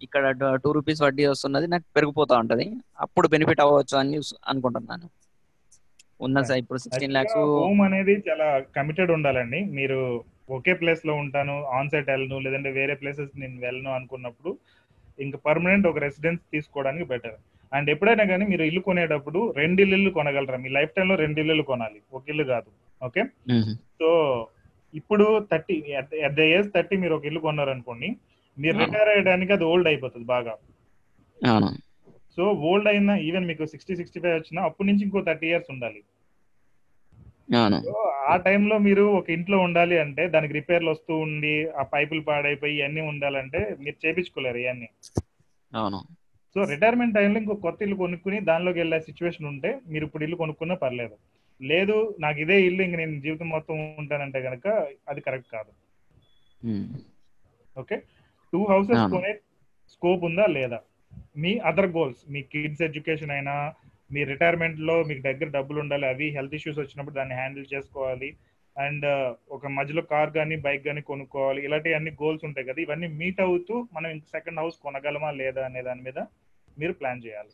[0.00, 0.24] ఇక్కడ
[0.56, 2.66] టూ రూపీస్ వడ్డీ వస్తున్నది నాకు పెరిగిపోతా ఉంటది.
[3.00, 5.06] అప్పుడు బెనిఫిట్ అవ్వచ్చు అని అనుకుంటున్నాను
[6.20, 8.46] ఉన్న స- ఇప్పుడు సిక్స్టీన్ ల్యాక్స్ హోమ్ అనేది చాలా
[8.76, 9.60] కమిటెడ్ ఉండాలండి.
[9.70, 9.98] మీరు
[10.50, 14.50] ఒకే ప్లేస్లో ఉంటాను ఆన్ సైట్ వెళ్ళను లేదంటే వేరే ప్లేసెస్ నేను వెళ్ళను అనుకున్నప్పుడు
[15.18, 17.36] ఇంకా పర్మనెంట్ ఒక రెసిడెన్స్ తీసుకోవడానికి బెటర్
[17.72, 20.56] అండ్ ఎప్పుడైనా కానీ మీరు ఇల్లు కొనేటప్పుడు రెండు ఇల్లు కొనగలరా?
[20.56, 22.00] మీ లైఫ్ టైంలో రెండు ఇల్లు కొనాలి.
[22.12, 22.70] ఒక ఇల్లు కాదు.
[23.04, 23.22] ఓకే
[24.00, 24.08] సో
[24.94, 25.76] ఇప్పుడు thirty
[26.26, 28.08] at the age thirty మీరు ఒక ఇల్లు కొన్నారనుకోండి
[28.56, 28.76] మీరు.
[28.82, 30.54] రిటైర్ అయ్యడానికి అది ఓల్డ్ అయిపోతుంది బాగా.
[32.36, 36.00] సో ఓల్డ్ అయినా ఈవెన్ మీకు సిక్స్టీ సిక్స్టీ ఫైవ్ వచ్చినా అప్పటి నుంచి ఇంకో థర్టీ ఇయర్స్ ఉండాలి.
[38.32, 43.02] ఆ టైంలో మీరు ఒక ఇంట్లో ఉండాలి అంటే దానికి రిపేర్లు వస్తూ ఉండి ఆ పైపులు పాడైపోయి ఇవన్నీ
[43.12, 44.88] ఉండాలంటే మీరు చేపించుకోలేరు ఇవన్నీ.
[45.72, 46.00] అవును.
[46.56, 50.76] సో రిటైర్మెంట్ టైంలో ఇంకో కొత్త ఇల్లు కొనుక్కుని దానిలోకి వెళ్ళే సిచ్యువేషన్ ఉంటే మీరు ఇప్పుడు ఇల్లు కొనుక్కున్నా
[50.84, 51.16] పర్లేదు.
[51.62, 55.72] లేదు నాకు ఇదే ఇల్లు ఇంక నేను జీవితం మొత్తం ఉంటానంటే కనుక అది కరెక్ట్ కాదు.
[57.78, 58.02] ఓకే?
[58.52, 59.10] Two houses.
[59.10, 59.38] కొనే
[59.88, 60.46] స్కోప్ ఉందా?
[60.46, 60.80] లేదా?
[61.36, 63.74] మీ అదర్ గోల్స్ మీ కిడ్స్ ఎడ్యుకేషన్ అయినా
[64.12, 68.36] మీ రిటైర్మెంట్లో మీకు దగ్గర డబ్బులు ఉండాలి అవి హెల్త్ ఇష్యూస్ వచ్చినప్పుడు దాన్ని హ్యాండిల్ చేసుకోవాలి.
[68.78, 71.64] అండ్ ఒక మధ్యలో కార్ కానీ బైక్ కానీ కొనుక్కోవాలి.
[71.64, 72.82] ఇలాంటి అన్ని గోల్స్ ఉంటాయి కదా?
[72.82, 75.30] ఇవన్నీ మీట్ అవుతూ మనం ఇంక సెకండ్ హౌస్ కొనగలమా?
[75.30, 75.64] లేదా?
[75.64, 76.18] అనే దాని మీద
[76.78, 77.48] మీరు ప్లాన్ చేయాలి.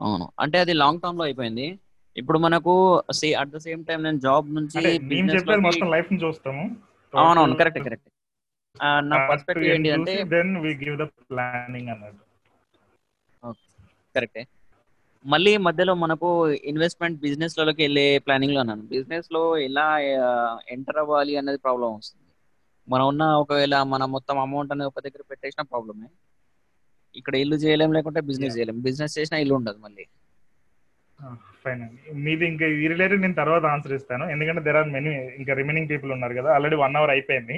[0.00, 0.32] అవును.
[0.40, 1.78] అంటే అది లాంగ్ టర్మ్లో అయిపోయింది.
[2.16, 2.96] ఇప్పుడు మనకు
[3.38, 4.98] అట్ ద సేమ్ టైం నేను జాబ్ నుంచి
[5.34, 6.76] లోకి- మొత్తం లైఫ్ని చూస్తాము.
[7.16, 8.08] అవునవును కరెక్ట్ కరెక్ట్
[8.82, 12.26] నా పర్స్పెక్టివ్ ఏంటి అంటే then we give the planning అన్నట్టు.
[14.14, 14.46] కరెక్టే
[15.26, 19.98] మళ్ళీ మధ్యలో మనకు ఇన్వెస్ట్మెంట్ బిజినెస్ లలోకి వెళ్ళే ప్లానింగ్లో ఉన్నాను బిజినెస్లో ఎలా
[20.68, 22.22] ఎంటర్ అవ్వాలి అనేది ప్రాబ్లం వస్తుంది.
[22.88, 26.06] మనం ఉన్న ఒకవేళ మనం మొత్తం అమౌంట్ అనేది ఒక దగ్గర పెట్టేసిన ప్రాబ్లమే
[27.16, 28.80] ఇక్కడ ఇల్లు చేయలేం లేకుంటే బిజినెస్ చేయలేం.
[28.80, 30.06] బిజినెస్ చేసినా ఇల్లు ఉండదు మళ్ళీ.
[31.62, 32.00] ఫైన్ అండి.
[32.24, 34.24] మీది ఇంకా ఈ రిలేటెడ్ నేను తర్వాత ఆన్సర్ ఇస్తాను.
[34.34, 37.56] ఎందుకంటే దెర్ ఆర్ మెనీ ఇంకా రిమైనింగ్ పీపుల్ ఉన్నారు కదా ఆల్రెడీ వన్ అవర్ అయిపోయింది.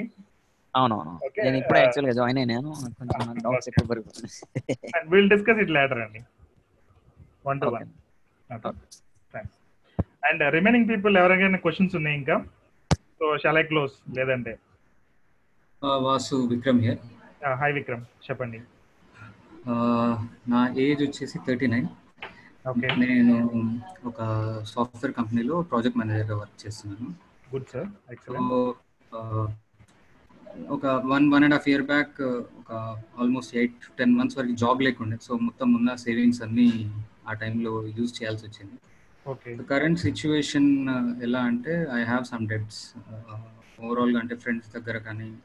[0.73, 1.13] అవునవును.
[1.45, 4.77] నేను ఇప్పుడే uh, యాక్చువల్గా జాయిన్ అయినాను కొంచెం డౌట్స్ ఎక్కువ పెరుగుతున్నాయి.
[5.11, 6.21] విల్ డిస్కస్ ఇట్ లేటర్ అండి.
[7.49, 7.69] One two.
[7.75, 7.89] One
[10.29, 12.35] and remaining people ఎవరికైనా క్వశ్చన్స్ ఉన్నాయి ఇంకా?
[13.19, 14.53] సో షాల్ ఐ క్లోజ్ లేదంటే.
[16.07, 16.99] వాసు విక్రమ్ హియర్
[17.61, 18.59] హాయ్ విక్రమ్ చెప్పండి.
[20.53, 21.87] నా ఏజ్ వచ్చేసి థర్టీ నైన్
[22.77, 23.35] నేను
[24.05, 24.19] ఒక
[24.63, 27.09] సాఫ్ట్వేర్ కంపెనీలో ప్రాజెక్ట్ మేనేజర్గా వర్క్ చేస్తున్నాను.
[27.53, 27.89] Good sir.
[30.75, 32.21] ఒక one one and half year back
[32.61, 32.71] ఒక
[33.21, 35.17] ఆల్మోస్ట్ ఎయిట్ టెన్ మంత్స్ వరకు జాబ్ లేకుండే.
[35.21, 36.69] సో మొత్తం ఉన్న సేవింగ్స్ అన్ని
[37.27, 38.77] ఆ టైంలో యూజ్ చేయాల్సి వచ్చింది.
[39.71, 40.89] కరెంట్ సిచ్యువేషన్
[41.23, 42.93] ఎలా అంటే ఐ హ్యావ్ సమ్ డెట్స్
[43.81, 45.37] ఓవరాల్గా అంటే ఫ్రెండ్స్ దగ్గర కానీ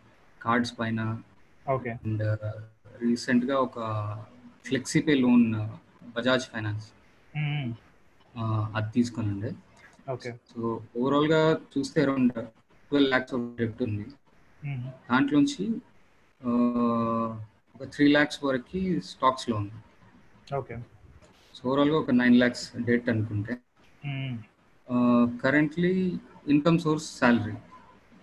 [0.42, 1.00] కార్డ్స్ పైన
[1.66, 2.22] అండ్
[3.02, 3.78] రీసెంట్గా ఒక
[4.64, 5.46] ఫ్లెక్సిపే లోన్
[6.16, 6.86] బజాజ్ ఫైనాన్స్
[8.76, 9.50] అది తీసుకునండి.
[10.12, 10.60] ఓకే సో
[11.00, 11.40] ఓవరాల్గా
[11.72, 12.32] చూస్తే అరౌండ్
[12.90, 14.06] ట్వెల్వ్ ల్యాక్స్ ఆఫ్ డెప్ట్ ఉంది.
[15.10, 15.64] దాంట్లోంచి
[16.40, 16.50] ఆ,
[17.74, 18.80] ఒక త్రీ ల్యాక్స్ వరకు
[19.10, 19.78] స్టాక్స్లో ఉంది.
[20.58, 20.74] ఓకే
[21.54, 23.54] సో ఓవరాల్గా ఒక నైన్ ల్యాక్స్ డెట్ అనుకుంటే
[25.42, 25.92] currently
[26.54, 27.54] income source salary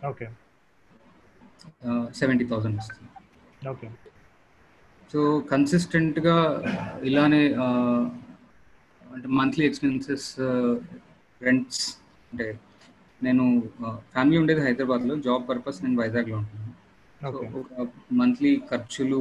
[0.10, 0.26] okay
[2.20, 3.10] seventy thousand వస్తుంది.
[3.72, 3.88] ఓకే
[5.14, 5.20] సో
[5.52, 6.36] కన్సిస్టెంట్గా
[7.10, 7.42] ఇలానే
[9.16, 10.28] అంటే మంత్లీ ఎక్స్పెన్సెస్
[11.48, 11.84] రెంట్స్
[12.32, 12.48] అంటే
[13.26, 13.44] నేను
[14.14, 16.74] ఫ్యామిలీ ఉండేది హైదరాబాద్లో జాబ్ పర్పస్ నేను వైజాగ్లో ఉంటున్నాను.
[17.24, 17.88] ఒక
[18.22, 19.20] మంత్లీ ఖర్చులు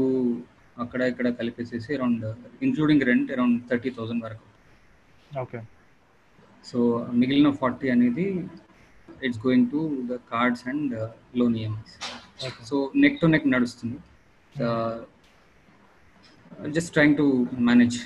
[0.82, 2.24] అక్కడ ఇక్కడ కలిపేసేసి around
[2.66, 4.46] including rent around thirty thousand వరకు.
[5.42, 5.58] ఓకే
[6.68, 6.78] సో
[7.20, 8.26] మిగిలిన ఫార్టీ అనేది
[9.26, 9.80] it's going to
[10.12, 10.94] the cards and
[11.40, 11.94] loan EMIs
[12.48, 13.98] okay so neck to neck నడుస్తుంది.
[16.76, 17.26] Just trying to
[17.68, 17.98] manage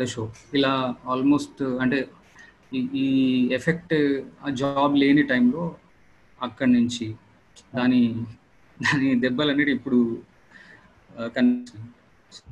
[0.00, 0.24] the show
[0.54, 0.72] ఇలా
[1.06, 1.98] ఆల్మోస్ట్ అంటే
[2.96, 3.06] ఈ
[3.52, 3.94] ఎఫెక్ట్
[4.42, 5.62] ఆ జాబ్ లేని టైంలో
[6.38, 7.06] అక్కడి నుంచి
[7.74, 8.02] దాని
[8.78, 10.00] దాని దెబ్బలన్నిటి ఇప్పుడు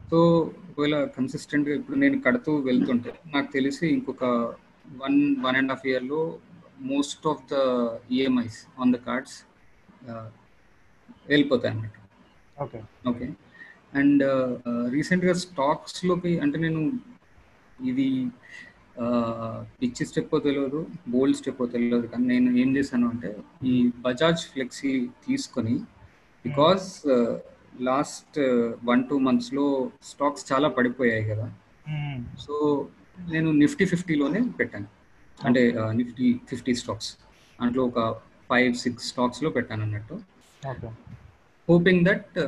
[0.08, 0.18] సో
[0.68, 4.24] ఒకవేళ కన్సిస్టెంట్గా ఇప్పుడు నేను కడుతూ వెళ్తుంటే నాకు తెలిసి ఇంకొక
[4.96, 6.20] వన్ వన్ అండ్ హాఫ్ ఇయర్లో
[6.90, 7.56] most of the
[8.10, 9.36] EMIs on the cards
[11.28, 11.94] వెళ్ళిపోతాయి అన్నమాట.
[12.56, 12.78] ఓకే
[13.08, 13.26] ఓకే
[13.94, 14.22] అండ్
[14.88, 16.80] రీసెంట్గా స్టాక్స్లోకి అంటే నేను
[17.90, 18.08] ఇది
[19.80, 23.30] పిచ్చి స్టెప్ తెలియదు బోల్డ్ స్టెప్ తెలియదు కానీ నేను ఏం చేశాను అంటే
[23.72, 23.74] ఈ
[24.06, 24.92] బజాజ్ ఫ్లెక్సీ
[25.26, 25.74] తీసుకొని
[26.44, 26.86] బికాస్
[27.88, 28.38] లాస్ట్
[28.84, 31.46] వన్ టూ మంత్స్లో స్టాక్స్ చాలా పడిపోయాయి కదా.
[32.44, 32.54] సో
[33.32, 34.88] నేను నిఫ్టీ ఫిఫ్టీలోనే పెట్టాను.
[35.38, 35.62] అంటే
[36.00, 37.10] నిఫ్టీ ఫిఫ్టీ స్టాక్స్.
[37.60, 38.00] దాంట్లో ఒక
[38.50, 40.16] ఫైవ్ సిక్స్ స్టాక్స్లో పెట్టాను అన్నట్టు.
[41.68, 42.38] హోపింగ్ దట్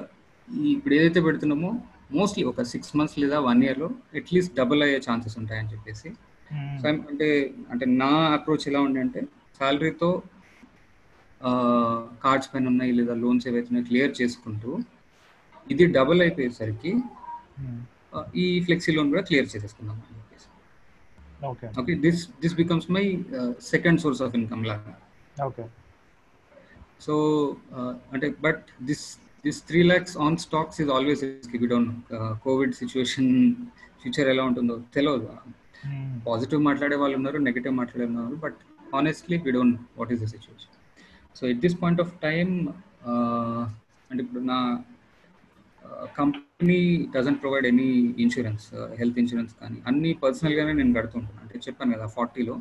[0.75, 1.71] ఇప్పుడు ఏదైతే పెడుతున్నామో
[2.11, 3.89] మోస్ట్లీ ఒక సిక్స్ మంత్స్ లేదా వన్ ఇయర్లో
[4.19, 6.09] అట్లీస్ట్ డబుల్ అయ్యే ఛాన్సెస్ ఉంటాయని చెప్పేసి.
[6.81, 7.29] సో అంటే
[7.71, 9.21] అంటే నా అప్రోచ్ ఎలా ఉండే అంటే
[9.61, 10.09] శాలరీతో
[12.23, 14.71] కార్డ్స్ పైన ఉన్నాయి లేదా లోన్స్ ఏవైతే క్లియర్ చేసుకుంటూ
[15.67, 16.93] ఇది డబుల్ అయిపోయేసరికి
[18.13, 20.47] ఆ, ఈ ఫ్లెక్సీ లోన్ కూడా క్లియర్ చేసేసుకుందాం అని చెప్పేసి.
[21.81, 23.05] Okay this this becomes my
[23.69, 24.93] second source of income లాగా.
[25.43, 25.65] ఓకే
[27.01, 27.15] సో
[28.13, 29.05] అంటే but this
[29.45, 31.23] this three lakhs on stocks is always
[31.55, 32.13] we don't
[32.47, 33.31] COVID situation
[34.03, 35.31] future ఎలా ఉంటుందో తెలియదు
[36.27, 38.59] పాజిటివ్ మాట్లాడే వాళ్ళు ఉన్నారు నెగిటివ్ మాట్లాడే ఉన్నారు but
[38.93, 40.71] honestly we don't know what is the situation.
[41.37, 42.53] So at this point of time
[43.11, 43.63] uh,
[44.11, 44.57] అంటే ఇప్పుడు నా
[46.17, 46.79] company
[47.15, 47.91] doesn't provide any
[48.25, 48.65] insurance
[49.01, 52.55] health insurance కానీ అన్ని పర్సనల్గానే నేను కడుతుంటాను అంటే చెప్పాను కదా ఫార్టీలో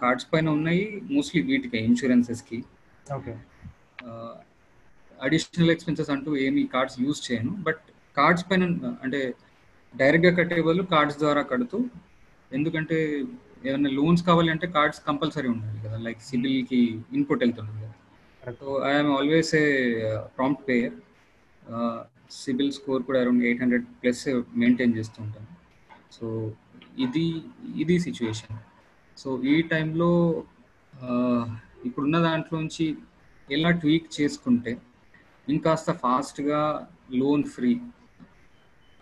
[0.00, 2.58] కార్డ్స్ పైన ఉన్నాయి మోస్ట్లీ వీటికి ఇన్సూరెన్సెస్కి
[3.18, 3.34] ఓకే
[5.26, 7.52] అడిషనల్ ఎక్స్పెన్సెస్ అంటూ ఏమి కార్డ్స్ యూజ్ చేయను.
[7.66, 7.82] బట్
[8.16, 8.64] కార్డ్స్ పైన
[9.04, 9.20] అంటే
[9.94, 11.78] డైరెక్ట్గా కట్టే బదులు కార్డ్స్ ద్వారా కడుతూ
[12.58, 12.98] ఎందుకంటే
[13.68, 15.96] ఏమైనా లోన్స్ కావాలంటే కార్డ్స్ కంపల్సరీ ఉండాలి కదా.
[16.06, 16.80] లైక్ సిబిల్కి
[17.16, 17.94] ఇన్పుట్ వెళ్తుంది కదా.
[18.60, 19.66] So I'm always a
[20.36, 20.94] prompt payer
[22.40, 24.22] CIBIL score కూడా around eight hundred plus
[24.60, 25.48] maintain చేస్తూ ఉంటాను.
[26.16, 26.26] సో
[27.04, 27.26] ఇది
[27.82, 28.58] ఇది సిచ్యువేషన్
[29.16, 30.10] సో ఈ టైంలో
[31.88, 32.86] ఇప్పుడున్న దాంట్లోంచి
[33.48, 34.72] ఎలా ట్వీక్ చేసుకుంటే
[35.48, 36.60] ఇంకాస్త ఫాస్ట్గా
[37.12, 37.72] లోన్ ఫ్రీ.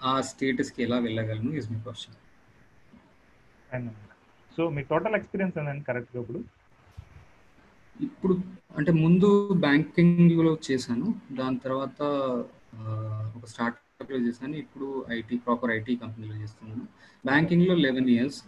[0.03, 2.16] ఆ స్టేటస్కి ఎలా వెళ్ళగలను ఇస్ మై క్వశ్చన్
[4.57, 6.40] సో మీ టోటల్ ఎక్స్పీరియన్స్ ఏంటండి కరెక్ట్గా ఇప్పుడు?
[8.01, 8.34] ఇప్పుడు
[8.76, 11.07] అంటే ముందు బ్యాంకింగ్లో చేశాను.
[11.32, 12.01] దాని తర్వాత
[13.36, 14.55] ఒక స్టార్ట్అప్లో చేశాను.
[14.57, 16.84] ఇప్పుడు ఐటీ ప్రాపర్ ఐటీ కంపెనీలో చేస్తున్నాను.
[17.24, 18.40] బ్యాంకింగ్లో లెవెన్ ఇయర్స్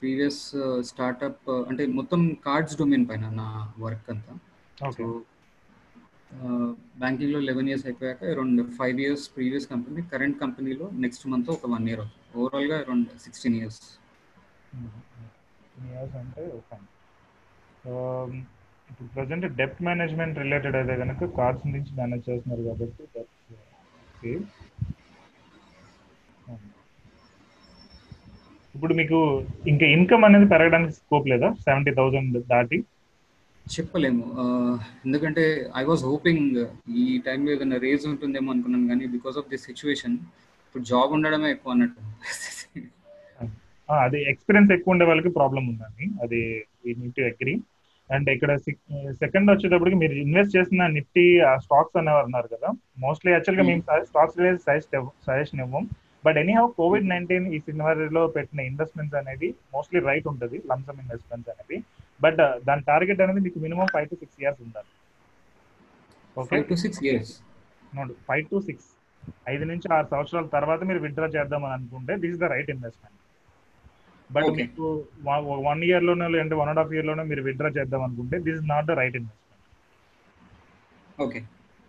[0.00, 0.42] ప్రీవియస్
[0.80, 4.34] స్టార్ట్అప్ అంటే మొత్తం కార్డ్స్ డొమైన్ పైన నా వర్క్ అంతా.
[4.96, 5.04] సో
[7.00, 11.86] బ్యాంకింగ్లో లెవెన్ ఇయర్స్ అయిపోయాక around five years previous company current కంపెనీలో నెక్స్ట్ మంత్ ఒక వన్
[11.90, 12.24] ఇయర్ అవుతుంది.
[12.38, 13.80] ఓవరాల్గా అరౌండ్ సిక్స్టీన్ ఇయర్స్
[15.86, 16.42] ఇయర్స్ అంటే
[17.82, 17.92] సో
[18.90, 23.04] ఇప్పుడు ప్రజెంట్ డెప్ట్ మేనేజ్మెంట్ రిలేటెడ్ అయితే కనుక కార్డ్స్ నుంచి మేనేజ్ చేస్తున్నారు కాబట్టి
[28.74, 29.18] ఇప్పుడు మీకు
[29.72, 31.48] ఇంకా ఇన్కమ్ అనేది పెరగడానికి స్కోప్ లేదా?
[31.66, 32.78] సెవెంటీ థౌసండ్ దాటి
[33.74, 34.24] చెప్పలేము.
[35.06, 35.44] ఎందుకంటే
[35.80, 36.56] ఐ వాజ్ హోపింగ్
[37.02, 40.16] ఈ టైంలో ఏదైనా రేజ్ ఉంటుందేమో అనుకున్నాను కానీ బికాస్ ఆఫ్ ది సిచ్యువేషన్
[40.66, 42.02] ఇప్పుడు జాబ్ ఉండడమే ఎక్కువ అన్నట్టు.
[43.88, 46.06] అది ఎక్స్పీరియన్స్ ఎక్కువ ఉండే వాళ్ళకి ప్రాబ్లం ఉందండి.
[46.24, 46.40] అది
[47.02, 47.54] నీట్ అగ్రి
[48.10, 48.50] అండ్ ఇక్కడ
[49.22, 51.24] సెకండ్ వచ్చేటప్పటికి మీరు ఇన్వెస్ట్ చేసిన నిఫ్టీ
[51.64, 52.68] స్టాక్స్ అనేవారు ఉన్నారు కదా.
[53.04, 54.36] మోస్ట్లీ యాక్చువల్గా మేము స్టాక్స్
[54.66, 54.96] సజెస్ట్
[55.28, 55.86] సజెషన్ ఇవ్వం
[56.26, 60.58] but any how COVID nineteen ఈ సినిమాలో పెట్టిన ఇన్వెస్ట్మెంట్స్ అనేది మోస్ట్లీ రైట్ ఉంటుంది.
[60.72, 61.78] లంసమ్ ఇన్వెస్ట్మెంట్స్ అనేది
[62.20, 64.90] బట్ దాని టార్గెట్ అనేది మీకు minimum five to six years ఉండాలి.
[66.36, 66.58] Okay?
[66.70, 67.32] To six years.
[68.28, 68.88] Five to six.
[69.52, 73.14] ఐదు నుంచి ఆరు సంవత్సరాల తర్వాత మీరు విత్డ్రా చేద్దామని అనుకుంటే this is the right investment
[74.30, 74.86] but మీకు
[75.68, 78.94] వన్ ఇయర్లోనే లేదంటే వన్ అండ్ హాఫ్ ఇయర్లోనే మీరు విత్డ్రా చేద్దాం అనుకుంటే this is not the
[79.00, 79.42] right investment
[81.24, 81.40] okay.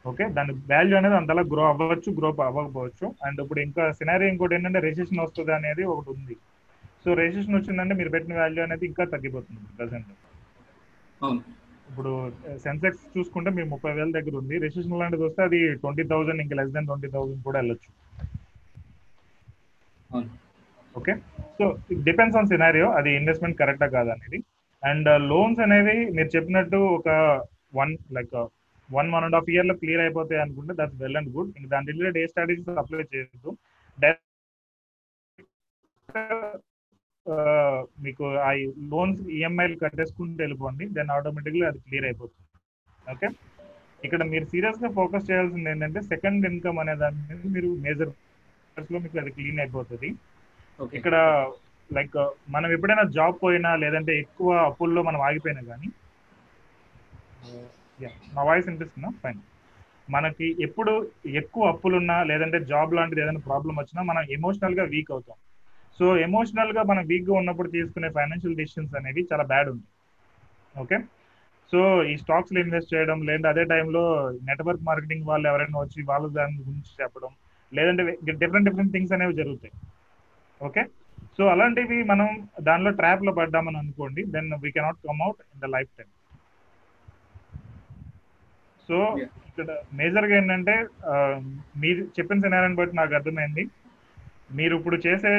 [0.06, 0.26] Okay?
[0.36, 3.06] దాని వాల్యూ అనేది అంతలా గ్రో అవ్వచ్చు గ్రో అవ్వకపోవచ్చు.
[3.26, 6.36] అండ్ ఇప్పుడు ఇంకా సినారీ ఇంకోటి ఏంటంటే రెజిస్ట్రేషన్ వస్తుంది అనేది ఒకటి ఉంది.
[7.08, 10.10] సో రెజిస్ట్రేషన్ వచ్చిందంటే మీరు పెట్టిన వాల్యూ అనేది ఇంకా తగ్గిపోతుంది ప్రజెంట్
[11.90, 12.12] ఇప్పుడు
[12.64, 14.56] సెన్సెక్స్ చూసుకుంటే మీరు ముప్పై వేల దగ్గర ఉంది.
[14.64, 17.90] రెజిస్ట్రేషన్ లాంటిది వస్తే అది ట్వంటీ థౌసండ్ ఇంకా లెస్ దెన్ ట్వంటీ థౌసండ్ కూడా వెళ్ళొచ్చు.
[21.00, 21.14] Okay
[21.58, 24.40] so it depends on scenario అది ఇన్వెస్ట్మెంట్ కరెక్టా కాదా అనేది.
[24.84, 27.10] అండ్ లోన్స్ అనేవి మీరు చెప్పినట్టు ఒక
[27.80, 28.38] one like
[28.90, 32.22] one one and half ఇయర్లో క్లియర్ అయిపోతాయి అనుకుంటే దట్స్ వెల్ అండ్ గుడ్ ఇంకా దాని రిలేటెడ్
[32.24, 33.52] ఏ స్ట్రాటజీస్ అప్లై చేయొద్దు.
[38.06, 38.52] మీకు ఆ
[38.94, 40.86] లోన్స్ ఈఎంఐలు కట్టేసుకుంటూ వెళ్ళిపోండి.
[40.98, 42.46] దెన్ ఆటోమేటిక్లీ అది క్లియర్ అయిపోతుంది.
[43.14, 43.28] ఓకే
[44.06, 49.32] ఇక్కడ మీరు సీరియస్గా ఫోకస్ చేయాల్సింది ఏంటంటే సెకండ్ ఇన్కమ్ అనే దాని మీద మీరు మేజర్లో మీకు అది
[49.38, 50.10] క్లీన్ అయిపోతుంది.
[50.98, 51.16] ఇక్కడ
[51.90, 52.18] లైక్
[52.56, 55.90] మనం ఎప్పుడైనా జాబ్ పోయినా లేదంటే ఎక్కువ అప్పుల్లో మనం ఆగిపోయినా కానీ
[58.36, 59.10] మా వాయిస్ వినిపిస్తుందా?
[59.22, 59.40] ఫైన్
[60.16, 60.92] మనకి ఎప్పుడు
[61.42, 65.38] ఎక్కువ అప్పులున్నా లేదంటే జాబ్ లాంటిది ఏదైనా ప్రాబ్లం వచ్చినా మనం ఎమోషనల్గా వీక్ అవుతాం.
[65.98, 69.94] సో ఎమోషనల్గా మనం వీక్గా ఉన్నప్పుడు తీసుకునే ఫైనాన్షియల్ డిసిషన్స్ అనేవి చాలా బ్యాడ్ ఉంటాయి.
[70.84, 70.98] ఓకే
[71.72, 71.80] సో
[72.12, 74.04] ఈ స్టాక్స్లో ఇన్వెస్ట్ చేయడం లేదంటే అదే టైంలో
[74.50, 77.32] నెట్వర్క్ మార్కెటింగ్ వాళ్ళు ఎవరైనా వచ్చి వాళ్ళ దాని గురించి చెప్పడం
[77.72, 78.04] లేదంటే
[78.42, 79.74] డిఫరెంట్ డిఫరెంట్ థింగ్స్ అనేవి జరుగుతాయి.
[80.68, 80.84] ఓకే
[81.38, 82.28] సో అలాంటివి మనం
[82.68, 86.10] దానిలో ట్రాప్లో పడ్డామని అనుకోండి then we cannot come out in the life time
[88.90, 88.98] so
[89.50, 89.70] ఇక్కడ
[90.00, 90.76] మేజర్గా ఏంటంటే
[91.84, 93.64] మీరు చెప్పిన సినారాన్ని బట్టి నాకు అర్థమైంది.
[94.58, 95.32] మీరు ఇప్పుడు చేసే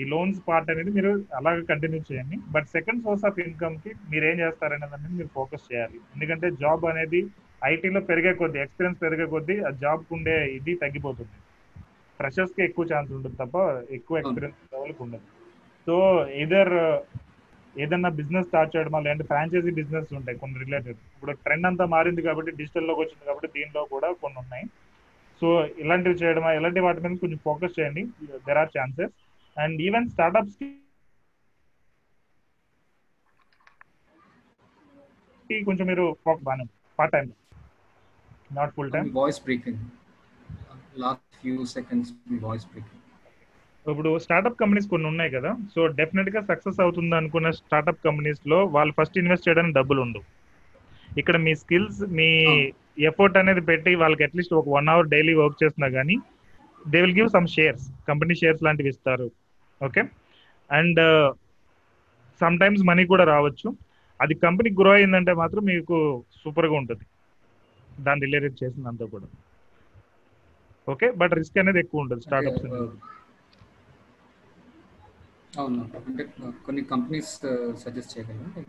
[0.00, 2.36] ఈ లోన్స్ పార్ట్ అనేది మీరు అలాగే కంటిన్యూ చేయండి.
[2.54, 5.98] బట్ సెకండ్ సోర్స్ ఆఫ్ ఇన్కమ్కి మీరు ఏం చేస్తారనేది అనేది మీరు ఫోకస్ చేయాలి.
[6.14, 7.20] ఎందుకంటే జాబ్ అనేది
[7.70, 11.36] ఐటీలో పెరిగే కొద్దీ ఎక్స్పీరియన్స్ పెరిగే కొద్దీ ఆ జాబ్ ఉండే ఇది తగ్గిపోతుంది.
[12.20, 13.56] ఫ్రెషర్స్కి ఎక్కువ ఛాన్స్ ఉంటుంది తప్ప
[13.98, 15.26] ఎక్కువ ఎక్స్పీరియన్స్ లెవెల్కి ఉండదు.
[15.86, 15.94] సో
[16.44, 16.74] ఇదర్
[17.84, 22.50] ఏదన్నా బిజినెస్ స్టార్ట్ చేయడమా లేదంటే ఫ్రాంచైజీ బిజినెస్ ఉంటాయి కొన్ని రిలేటెడ్ ఇప్పుడు ట్రెండ్ అంతా మారింది కాబట్టి
[22.60, 24.66] డిజిటల్లోకి వచ్చింది కాబట్టి దీనిలో కూడా కొన్ని ఉన్నాయి.
[25.44, 25.50] సో
[25.82, 26.50] ఇలాంటివి చేయడమా?
[26.58, 28.02] ఇలాంటి వాటి మీద కొంచెం ఫోకస్ చేయండి.
[28.48, 29.14] There are chances
[29.56, 30.68] and even స్టార్ట్అప్స్కి
[35.68, 36.64] కొంచెం మీరు బాగానే
[36.98, 37.26] part time
[38.58, 39.80] not full time voice breaking
[41.02, 43.02] last few seconds me voice breaking
[43.90, 45.50] ఇప్పుడు స్టార్ట్అప్ కంపెనీస్ కొన్ని ఉన్నాయి కదా.
[45.74, 50.24] సో డెఫినెట్గా సక్సెస్ అవుతుంది అనుకున్న స్టార్ట్అప్ కంపెనీస్లో వాళ్ళు ఫస్ట్ ఇన్వెస్ట్ చేయడానికి డబ్బులు ఉండవు.
[51.20, 52.28] ఇక్కడ మీ స్కిల్స్ మీ
[52.96, 56.16] ఎఫర్ట్ అనేది పెట్టి వాళ్ళకి అట్లీస్ట్ ఒక వన్ అవర్ డైలీ వర్క్ చేస్తున్నా కానీ
[56.80, 59.26] they will give some shares company shares లాంటివి ఇస్తారు.
[59.80, 60.02] Okay
[60.70, 61.00] and
[62.40, 63.68] sometimes money కూడా రావచ్చు.
[64.20, 65.96] అది కంపెనీ గ్రో అయిందంటే మాత్రం మీకు
[66.40, 67.04] సూపర్గా ఉంటుంది.
[68.06, 69.28] దాని రిలేటెడ్ చేసిందంతా కూడా.
[70.88, 72.66] ఓకే బట్ రిస్క్ అనేది ఎక్కువ ఉంటుంది స్టార్ట్అప్స్
[75.60, 75.82] అవును.
[76.08, 76.22] అంటే
[76.66, 77.32] కొన్ని కంపెనీస్
[77.84, 78.62] సజెస్ట్ చేయగలరా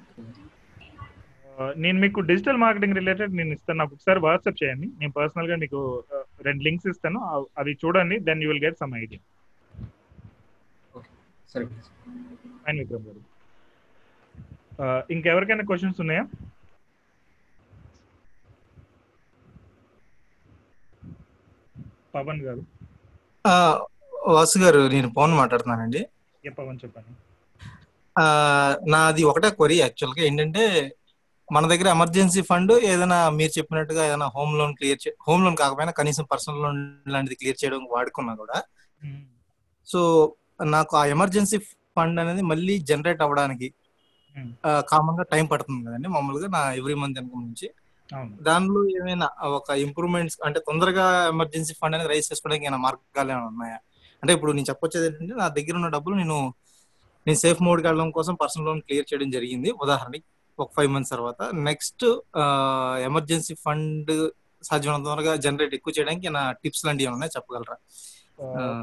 [1.78, 3.80] నేను మీకు డిజిటల్ మార్కెటింగ్ రిలేటెడ్ నేను ఇస్తాను.
[3.80, 4.88] నాకు ఒకసారి వాట్సాప్ చేయండి.
[4.88, 7.20] నేను పర్సనల్గా మీకు uh, రెండు లింక్స్ ఇస్తాను.
[7.20, 8.20] అవ్- చూడండి.
[8.20, 9.20] Then you will get some idea
[11.53, 11.66] సరే
[12.66, 13.36] ఫైన్ విక్రమ్ గారు.
[14.82, 16.28] Uh, ఇంకెవరికైనా క్వశ్చన్స్ ఉన్నాయా?
[22.16, 22.66] పవన్ గారు.
[23.47, 23.86] ఆ,
[24.26, 26.08] వాసు గారు నేను పవన్ మాట్లాడుతున్నానండి.
[26.45, 27.16] ఏ పవన్ చెప్పండి.
[28.20, 30.26] ఆ, నాది ఒకటే క్వరీ యాక్చువల్గా.
[30.26, 30.95] ఏంటంటే
[31.50, 36.26] మన దగ్గర ఎమర్జెన్సీ ఫండ్ ఏదైనా మీరు చెప్పినట్టుగా ఏదైనా home loan clear home loan కాకపోయినా కనీసం
[36.32, 36.80] పర్సనల్ లోన్
[37.14, 38.58] లాంటిది క్లియర్ చేయడం వాడుకున్నా కూడా
[39.88, 40.00] సో
[40.76, 41.58] నాకు ఆ ఎమర్జెన్సీ
[41.98, 43.68] ఫండ్ అనేది మళ్ళీ జనరేట్ అవ్వడానికి
[44.91, 47.68] కామన్గా టైం పడుతుంది కదండి మామూలుగా నా ఎవ్రీ మంత్ ఇన్కమ్ నుంచి.
[48.48, 49.28] దానిలో ఏమైనా
[49.58, 53.78] ఒక ఇంప్రూవ్మెంట్స్ అంటే తొందరగా ఎమర్జెన్సీ ఫండ్ అనేది రైజ్ చేసుకోవడానికి ఏమైనా మార్గాలు ఏమైనా ఉన్నాయా?
[54.24, 56.38] అంటే ఇప్పుడు నేను చెప్పొచ్చేది ఏంటంటే నా దగ్గర ఉన్న డబ్బులు నేను
[57.26, 59.70] నేను సేఫ్ మోడ్కి వెళ్ళడం కోసం పర్సనల్ లోన్ క్లియర్ చేయడం జరిగింది.
[59.84, 60.26] ఉదాహరణకి
[60.60, 62.06] ఒక ఫైవ్ మంత్స్ తర్వాత నెక్స్ట్
[63.08, 64.12] ఎమర్జెన్సీ ఫండ్
[64.64, 67.76] సాధ్యమైనంత త్వరగా జనరేట్ ఎక్కువ చేయడానికి నా టిప్స్ లాంటివి ఏమైనా చెప్పగలరా?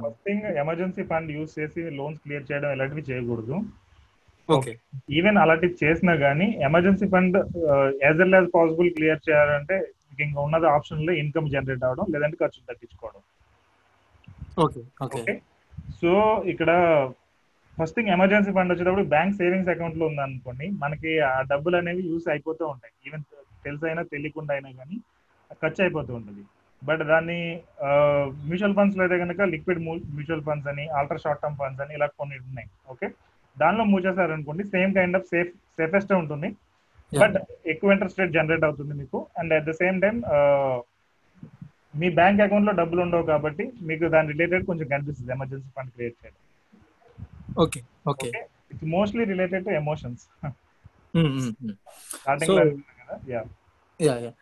[0.02, 3.56] First thing emergency fund use చేసి లోన్స్ క్లియర్ చేయడం ఇలాంటివి చేయకూడదు.
[4.48, 4.72] ఓకే
[5.18, 7.36] ఈవెన్ అలాంటివి చేసినా కానీ emergency fund
[8.04, 9.76] as well as possible clear చేయాలంటే
[10.24, 13.22] ఇంకా ఉన్నది ఆప్షన్లో ఇన్కమ్ జనరేట్ అవడం లేదంటే ఖర్చు తగ్గించుకోవడం.
[14.64, 15.34] ఓకే ఓకే
[16.00, 16.10] సో
[16.52, 16.70] ఇక్కడ
[17.78, 22.64] ఫస్ట్ థింగ్ ఎమర్జెన్సీ ఫండ్ వచ్చేటప్పుడు బ్యాంక్ సేవింగ్స్ అకౌంట్లో ఉందనుకోండి మనకి ఆ డబ్బులు అనేవి యూస్ అయిపోతూ
[22.72, 22.92] ఉంటాయి.
[23.06, 23.24] ఈవెన్
[23.66, 24.96] తెలిసైనా తెలియకుండా అయినా కానీ
[25.62, 26.42] ఖర్చు అయిపోతూ ఉంటుంది.
[26.88, 27.38] బట్ దాన్ని
[28.48, 29.80] మ్యూచువల్ ఫండ్స్లో అయితే కనుక లిక్విడ్
[30.16, 32.68] మ్యూచువల్ ఫండ్స్ అని ఆల్ట్రా షార్ట్ టర్మ్ ఫండ్స్ అని ఇలా కొన్ని ఉన్నాయి.
[32.92, 33.08] ఓకే
[33.56, 35.50] దానిలో మూవ్ చేశారనుకోండి same kind of safe
[35.80, 36.48] safest ఉంటుంది.
[37.12, 37.36] బట్
[37.72, 39.18] ఎక్కువ ఇంట్రెస్ట్ రేట్ జనరేట్ అవుతుంది మీకు.
[39.40, 40.16] And at the same time
[42.00, 46.40] me bank అకౌంట్లో డబ్బులు ఉండవు కాబట్టి మీకు దాని రిలేటెడ్ కొంచెం కనిపిస్తుంది ఎమర్జెన్సీ ఫండ్ క్రియేట్ చేయడం.
[47.64, 47.80] Okay
[48.12, 48.28] okay.
[48.72, 50.22] It's mostly related to emotions
[53.30, 53.42] yeah
[54.00, 54.32] yeah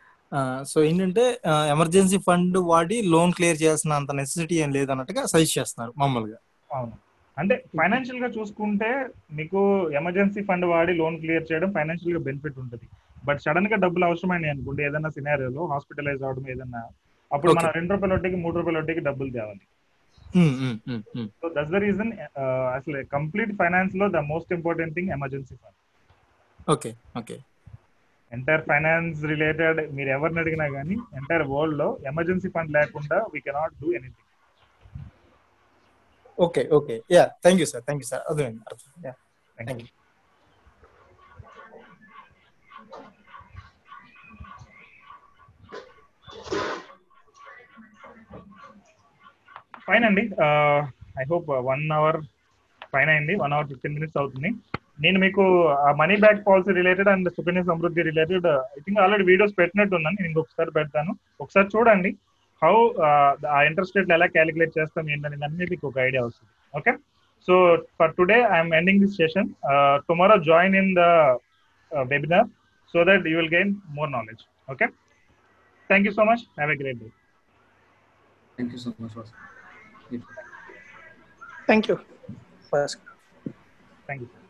[0.63, 1.23] so ఏంటంటే
[1.75, 6.39] ఎమర్జెన్సీ ఫండ్ వాడి లోన్ క్లియర్ చేయాల్సిన అంత నెసెసిటీ ఏం లేదన్నట్టుగా సజెస్ట్ చేస్తున్నారు మామూలుగా.
[6.69, 6.93] అవును.
[7.37, 8.89] అంటే ఫైనాన్షియల్గా చూసుకుంటే
[9.39, 9.59] మీకు
[9.99, 12.87] ఎమర్జెన్సీ ఫండ్ వాడి లోన్ క్లియర్ చేయడం ఫైనాన్షియల్గా బెనిఫిట్ ఉంటుంది.
[13.27, 16.81] బట్ సడన్గా డబ్బులు అవసరమైనవి అనుకోండి ఏదైనా సినారియోలో హాస్పిటలైజ్ అవడం ఏదన్నా
[17.31, 17.71] అప్పుడు మనం.
[17.79, 19.63] రెండు రూపాయల వడ్డీకి మూడు రూపాయల వడ్డీకి డబ్బులు తేవాలి.
[21.39, 22.11] సో దట్స్ ద రీజన్
[22.75, 25.77] అసలు కంప్లీట్ ఫైనాన్స్లో the most important thing emergency fund
[26.73, 27.37] okay okay
[28.31, 33.89] entire finance related మీరు ఎవరిని అడిగినా కానీ ఎంటైర్ వరల్డ్లో ఎమర్జెన్సీ ఫండ్ లేకుండా we cannot do
[33.99, 34.27] anything
[36.37, 39.13] okay okay yeah thank you sir thank you sir అర్థమైంది అర్థం యా
[39.57, 39.89] థ్యాంక్ యూ
[49.91, 50.25] ఫైన్ అండి
[51.21, 52.19] I hope one hour
[52.93, 54.49] fine అయింది వన్ అవర్ ఫిఫ్టీన్ మినిట్స్ అవుతుంది.
[55.03, 55.43] నేను మీకు
[55.87, 60.17] ఆ money back policy related and Sukanya Samriddhi related I think already videos పెట్టినట్టు ఉన్నాను
[60.19, 61.11] నేను ఇంకొకసారి పెడతాను.
[61.43, 62.11] ఒకసారి చూడండి
[62.61, 62.73] హౌ
[63.55, 66.51] ఆ ఇంట్రెస్ట్ రేట్లు ఎలా క్యాలిక్యులేట్ చేస్తాం ఏంటనే దాని మీద మీకు ఒక ఐడియా వస్తుంది.
[66.79, 66.91] Okay
[67.47, 67.53] so
[67.99, 69.49] for today I'm ending this session
[70.09, 71.05] tomorrow join in the
[72.13, 72.49] webinar
[72.93, 74.87] so that you will gain more knowledge okay
[75.89, 77.09] thank you so much have a great day
[78.57, 79.33] thank you so much
[81.67, 81.95] thank you
[84.07, 84.40] thank you